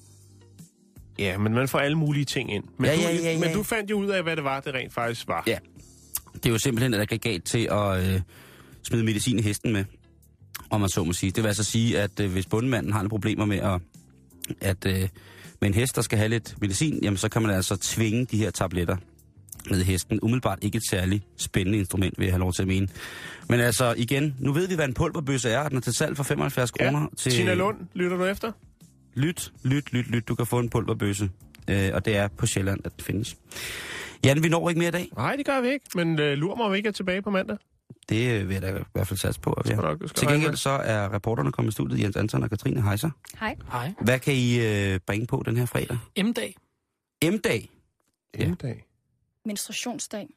ja, 1.19 1.39
men 1.39 1.53
man 1.55 1.69
får 1.69 1.79
alle 1.79 1.99
mulige 1.99 2.25
ting 2.25 2.53
ind. 2.55 2.65
Men, 2.79 2.87
Ja, 2.91 2.97
du, 2.97 3.01
ja, 3.01 3.11
ja, 3.15 3.33
ja. 3.33 3.39
men 3.39 3.53
du 3.55 3.63
fandt 3.63 3.91
jo 3.91 3.99
ud 3.99 4.07
af, 4.07 4.23
hvad 4.23 4.37
det 4.37 4.45
var, 4.45 4.61
det 4.61 4.75
rent 4.75 4.93
faktisk 4.95 5.29
var. 5.29 5.43
Ja. 5.47 5.59
Det 6.35 6.47
er 6.47 6.51
jo 6.51 6.59
simpelthen 6.59 6.95
et 6.95 6.99
aggregat 7.01 7.43
til 7.43 7.69
at 7.71 8.15
øh, 8.15 8.21
smide 8.83 9.05
medicin 9.05 9.39
i 9.39 9.43
hesten 9.43 9.73
med, 9.73 9.85
om 10.71 10.81
man 10.81 10.89
så 10.89 11.05
må 11.05 11.13
sige. 11.13 11.31
Det 11.33 11.43
vil 11.43 11.49
altså 11.49 11.65
sige, 11.65 12.01
at 12.01 12.21
øh, 12.21 12.33
hvis 12.33 12.47
bundemanden 12.47 12.93
har 12.93 12.99
nogle 12.99 13.11
problemer 13.11 13.45
med 13.45 13.59
at, 13.59 13.81
at 14.61 14.87
øh, 14.87 15.09
med 15.61 15.69
en 15.69 15.75
hest, 15.75 15.97
der 15.97 16.03
skal 16.03 16.19
have 16.19 16.29
lidt 16.29 16.55
medicin, 16.61 16.99
jamen 17.03 17.17
så 17.17 17.29
kan 17.29 17.43
man 17.43 17.51
altså 17.51 17.77
tvinge 17.77 18.25
de 18.25 18.37
her 18.37 18.51
tabletter 18.51 18.97
med 19.71 19.85
hesten. 19.85 20.19
Umiddelbart 20.23 20.59
ikke 20.63 20.77
et 20.77 20.83
særligt 20.91 21.25
spændende 21.37 21.79
instrument, 21.79 22.15
vil 22.19 22.25
jeg 22.25 22.33
have 22.35 22.41
lov 22.41 22.53
til 22.53 22.63
at 22.63 22.69
mene. 22.69 22.89
Men 23.49 23.61
altså 23.61 23.95
igen, 23.97 24.37
nu 24.41 24.53
ved 24.53 24.69
vi, 24.69 24.75
hvad 24.75 24.85
en 24.89 24.95
pulverbøsse 24.95 25.51
er. 25.51 25.69
Den 25.69 25.77
er 25.77 25.81
til 25.81 25.93
salg 25.93 26.17
for 26.17 26.23
75 26.25 26.73
Ja. 26.81 26.85
kroner. 26.85 27.07
Til... 27.17 27.33
Tina 27.33 27.55
Lund, 27.55 27.77
lytter 27.95 28.17
du 28.17 28.25
efter? 28.25 28.53
Lyt, 29.15 29.53
lyt, 29.65 29.93
lyt, 29.93 30.07
lyt. 30.11 30.29
Du 30.29 30.35
kan 30.35 30.47
få 30.47 30.59
en 30.59 30.69
pulverbøsse. 30.71 31.31
Øh, 31.71 31.91
og 31.95 32.05
det 32.05 32.17
er 32.17 32.29
på 32.29 32.47
Sjælland, 32.47 32.81
at 32.85 32.93
det 32.97 33.05
findes. 33.05 33.37
Jan, 34.25 34.43
vi 34.43 34.49
når 34.49 34.69
ikke 34.69 34.79
mere 34.79 34.89
i 34.89 34.93
dag. 34.93 35.09
Nej, 35.17 35.37
det 35.37 35.47
gør 35.47 35.61
vi 35.61 35.69
ikke, 35.69 35.85
men 35.95 36.19
øh, 36.21 36.33
lurer 36.39 36.57
mig, 36.57 36.67
om 36.67 36.73
vi 36.73 36.77
ikke 36.77 36.89
er 36.89 36.93
tilbage 36.93 37.23
på 37.23 37.31
mandag. 37.31 37.57
Det 38.09 38.41
øh, 38.41 38.49
vil 38.49 38.55
jeg 38.55 38.63
da 38.63 38.69
i 38.79 38.83
hvert 38.93 39.07
fald 39.07 39.19
satse 39.19 39.41
på. 39.41 39.53
At 39.53 39.69
vi 39.69 39.73
er. 39.73 39.77
nok- 39.83 40.15
Til 40.15 40.29
gengæld 40.29 40.57
så 40.57 40.71
er 40.71 41.15
reporterne 41.15 41.53
kommet 41.53 41.73
i 41.73 41.73
studiet, 41.73 42.01
Jens 42.03 42.17
Anton 42.17 42.43
og 42.43 42.51
Katrine 42.51 42.83
Heiser. 42.89 43.11
Hej. 43.41 43.57
Hej. 43.73 43.93
Hvad 44.01 44.19
kan 44.19 44.35
I 44.35 44.59
øh, 44.67 45.01
bringe 45.07 45.27
på 45.27 45.43
den 45.47 45.57
her 45.57 45.67
fredag? 45.67 45.99
M-dag. 46.25 46.57
M-dag. 47.25 47.71
Ja. 48.39 48.47
Menstruationsdag. 49.49 50.29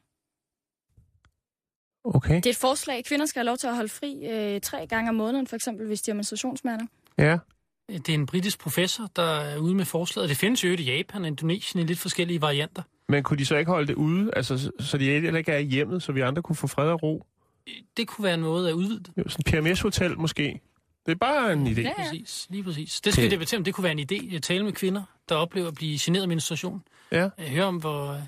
Okay. 2.04 2.36
Det 2.36 2.46
er 2.46 2.50
et 2.50 2.56
forslag. 2.56 3.04
Kvinder 3.04 3.26
skal 3.26 3.40
have 3.40 3.46
lov 3.46 3.56
til 3.56 3.66
at 3.66 3.74
holde 3.74 3.88
fri 3.88 4.26
øh, 4.30 4.60
tre 4.60 4.86
gange 4.86 5.08
om 5.08 5.14
måneden, 5.14 5.46
for 5.46 5.56
eksempel 5.56 5.86
hvis 5.86 6.02
de 6.02 6.10
har 6.10 6.14
menstruationssmerter. 6.14 6.86
Ja. 7.18 7.38
Det 7.88 8.08
er 8.08 8.14
en 8.14 8.26
britisk 8.26 8.58
professor, 8.60 9.10
der 9.16 9.22
er 9.22 9.58
ude 9.58 9.74
med 9.74 9.84
forslaget. 9.84 10.28
Det 10.28 10.36
findes 10.36 10.64
jo 10.64 10.68
i 10.68 10.82
Japan 10.82 11.20
og 11.22 11.26
Indonesien 11.28 11.82
i 11.84 11.86
lidt 11.86 11.98
forskellige 11.98 12.40
varianter. 12.40 12.82
Men 13.08 13.22
kunne 13.22 13.38
de 13.38 13.46
så 13.46 13.56
ikke 13.56 13.70
holde 13.70 13.86
det 13.86 13.94
ude, 13.94 14.30
altså, 14.36 14.72
så- 14.80 14.98
de 14.98 15.04
heller 15.04 15.38
ikke 15.38 15.52
er 15.52 15.58
i 15.58 15.64
hjemmet, 15.64 16.02
så 16.02 16.12
vi 16.12 16.20
andre 16.20 16.42
kunne 16.42 16.56
få 16.56 16.66
fred 16.66 16.88
og 16.88 17.02
ro? 17.02 17.26
Det 17.96 18.08
kunne 18.08 18.24
være 18.24 18.34
en 18.34 18.40
måde 18.40 18.68
at 18.68 18.72
udvide 18.74 18.98
det. 18.98 19.12
Jo, 19.18 19.28
sådan 19.28 19.58
en 19.58 19.64
PMS-hotel 19.64 20.18
måske. 20.18 20.60
Det 21.06 21.12
er 21.12 21.16
bare 21.16 21.52
en 21.52 21.66
idé. 21.66 21.70
Lige 21.70 21.92
præcis, 21.96 22.46
lige 22.50 22.62
præcis. 22.64 23.00
Det 23.00 23.12
skal 23.12 23.24
vi 23.24 23.30
debattere, 23.30 23.58
om 23.58 23.64
det 23.64 23.74
kunne 23.74 23.82
være 23.84 23.92
en 23.92 24.06
idé 24.12 24.36
at 24.36 24.42
tale 24.42 24.64
med 24.64 24.72
kvinder, 24.72 25.02
der 25.28 25.34
oplever 25.34 25.68
at 25.68 25.74
blive 25.74 25.98
generet 26.00 26.22
af 26.22 26.28
menstruation. 26.28 26.82
Ja. 27.12 27.28
Jeg 27.38 27.48
hører 27.48 27.64
om, 27.66 27.76
hvor, 27.76 28.18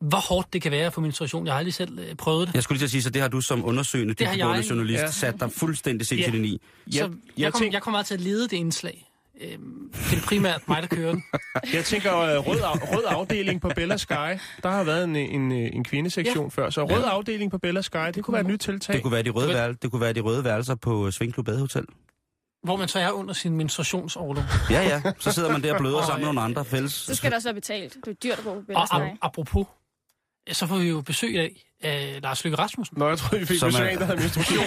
hvor 0.00 0.18
hårdt 0.18 0.52
det 0.52 0.62
kan 0.62 0.72
være 0.72 0.90
få 0.90 1.00
menstruation. 1.00 1.46
Jeg 1.46 1.54
har 1.54 1.58
aldrig 1.58 1.74
selv 1.74 1.98
øh, 1.98 2.14
prøvet 2.14 2.48
det. 2.48 2.54
Jeg 2.54 2.62
skulle 2.62 2.76
lige 2.76 2.80
til 2.80 2.86
at 2.86 2.90
sige, 2.90 3.02
så 3.02 3.10
det 3.10 3.22
har 3.22 3.28
du 3.28 3.40
som 3.40 3.64
undersøgende, 3.64 4.14
Det 4.14 4.26
har 4.26 4.34
jeg. 4.54 4.70
journalist 4.70 5.02
Ja. 5.02 5.10
sat 5.10 5.40
dig 5.40 5.52
fuldstændig 5.52 6.06
sindssygt 6.06 6.34
ind 6.34 6.46
i. 6.46 6.60
Så 6.90 6.98
jeg, 6.98 7.10
jeg, 7.38 7.52
kom, 7.52 7.62
jeg 7.72 7.82
kommer 7.82 7.96
meget 7.96 8.06
til 8.06 8.14
at 8.14 8.20
lede 8.20 8.42
det 8.42 8.52
indslag. 8.52 9.06
Øhm, 9.40 9.92
det 10.10 10.18
er 10.18 10.22
primært 10.26 10.68
mig, 10.68 10.82
der 10.82 10.88
kører 10.88 11.12
den. 11.12 11.22
Jeg 11.74 11.84
tænker, 11.84 12.18
øh, 12.18 12.46
rød, 12.46 12.60
af, 12.60 12.96
rød 12.96 13.04
afdeling 13.06 13.60
på 13.60 13.68
Bella 13.76 13.96
Sky. 13.96 14.12
Der 14.62 14.70
har 14.70 14.84
været 14.84 15.04
en, 15.04 15.16
en, 15.16 15.52
øh, 15.52 15.70
en 15.72 15.84
kvindesektion 15.84 16.44
ja. 16.56 16.62
før, 16.62 16.70
så 16.70 16.84
rød 16.84 17.00
Ja. 17.02 17.08
afdeling 17.10 17.50
på 17.50 17.58
Bella 17.58 17.80
Sky, 17.82 17.96
det, 18.06 18.14
det 18.14 18.24
kunne 18.24 18.32
være 18.32 18.40
et 18.40 18.46
nyt 18.46 18.58
tiltag. 18.60 18.94
Det 18.94 19.02
kunne 19.02 19.12
være 19.12 19.22
de 19.22 19.30
røde, 19.30 19.48
værel- 19.54 19.76
det 19.82 19.90
kunne 19.90 20.00
være 20.00 20.12
de 20.12 20.20
røde 20.20 20.44
værelser 20.44 20.74
på 20.74 21.10
Svingklub 21.10 21.46
Badehotel. 21.46 21.84
Hvor 22.62 22.76
man 22.76 22.88
så 22.88 22.98
er 22.98 23.10
under 23.10 23.34
sin 23.34 23.56
menstruationsorlov. 23.56 24.44
Ja, 24.70 24.82
ja. 24.82 25.02
Så 25.18 25.32
sidder 25.32 25.52
man 25.52 25.62
der 25.62 25.72
og 25.72 25.78
bløder 25.80 25.96
Og, 25.96 26.04
sammen 26.04 26.20
med 26.20 26.28
øh, 26.28 26.34
nogle 26.34 26.44
andre 26.44 26.64
fælles. 26.64 26.92
Så 26.92 27.14
skal 27.14 27.30
der 27.30 27.36
også 27.36 27.48
være 27.48 27.54
betalt. 27.54 27.96
Det 28.04 28.10
er 28.10 28.14
dyrt 28.14 28.38
at 28.38 28.44
bo 28.44 28.50
på 28.50 28.56
Og 28.58 28.64
Bella 28.66 29.08
ap- 29.10 29.18
apropos, 29.22 29.66
så 30.52 30.66
får 30.66 30.78
vi 30.78 30.88
jo 30.88 31.00
besøg 31.00 31.38
af 31.38 32.16
uh, 32.16 32.22
Lars 32.22 32.44
Løkke 32.44 32.58
Rasmussen. 32.58 32.98
Nå, 32.98 33.08
jeg 33.08 33.18
tror, 33.18 33.38
vi 33.38 33.44
fik 33.46 33.58
Som 33.58 33.68
besøg 33.68 33.84
er- 33.84 33.88
af 33.88 33.92
en, 33.92 33.98
der 33.98 34.04
havde 34.04 34.18
menstruation. 34.20 34.64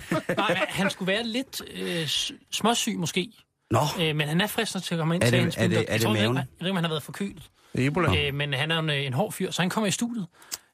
Nej, 0.36 0.66
han 0.68 0.90
skulle 0.90 1.12
være 1.12 1.24
lidt 1.26 1.62
øh, 1.74 2.06
småsyg 2.52 2.96
måske. 2.98 3.32
Nå. 3.70 3.80
Øh, 4.00 4.16
men 4.16 4.28
han 4.28 4.40
er 4.40 4.46
frisk 4.46 4.74
nok 4.74 4.82
til 4.82 4.94
at 4.94 4.98
komme 4.98 5.14
ind 5.14 5.22
Er 5.22 5.26
til 5.26 5.32
det- 5.32 5.42
hans 5.42 5.56
er 5.56 5.68
det- 5.68 5.76
er 5.78 5.80
Jeg 5.80 6.00
det 6.00 6.08
ved 6.08 6.14
ikke, 6.16 6.22
maven? 6.22 6.36
Jeg 6.36 6.44
ved 6.60 6.66
ikke, 6.66 6.70
om 6.70 6.76
han 6.76 6.84
har 6.84 6.90
været 6.90 7.02
forkølet. 7.02 7.50
Ebola. 7.74 8.26
Øh, 8.28 8.34
men 8.34 8.52
han 8.54 8.70
er 8.70 8.78
en, 8.78 8.90
øh, 8.90 9.04
en 9.06 9.12
hård 9.12 9.32
fyr, 9.32 9.50
så 9.50 9.62
han 9.62 9.70
kommer 9.70 9.88
i 9.88 9.90
studiet. 9.90 10.26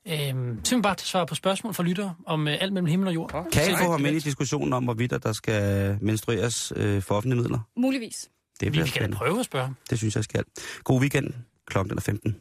Øh, 0.09 0.15
simpelthen 0.19 0.83
bare 0.83 0.95
til 0.95 1.05
at 1.05 1.09
svare 1.09 1.27
på 1.27 1.35
spørgsmål 1.35 1.75
fra 1.75 1.83
lyttere 1.83 2.15
om 2.27 2.49
øh, 2.49 2.57
alt 2.61 2.73
mellem 2.73 2.87
himmel 2.87 3.09
og 3.09 3.15
jord. 3.15 3.47
Kan 3.53 3.71
I 3.73 3.75
få 3.85 3.91
ham 3.91 4.07
ind 4.07 4.17
i 4.17 4.19
diskussionen 4.21 4.73
om, 4.73 4.85
hvorvidt 4.85 5.11
der 5.23 5.33
skal 5.33 5.99
menstrueres 6.01 6.73
øh, 6.77 7.03
for 7.03 7.15
offentlige 7.15 7.41
midler? 7.43 7.59
Muligvis. 7.77 8.29
Det 8.61 8.73
Vi, 8.73 8.83
kan 8.83 9.11
da 9.11 9.17
prøve 9.17 9.39
at 9.41 9.45
spørge. 9.45 9.75
Det 9.91 9.99
synes 9.99 10.17
jeg 10.17 10.25
skal. 10.25 10.45
God 10.85 11.01
weekend. 11.01 11.31
Klokken 11.67 11.99
er 11.99 12.03
15. 12.03 12.37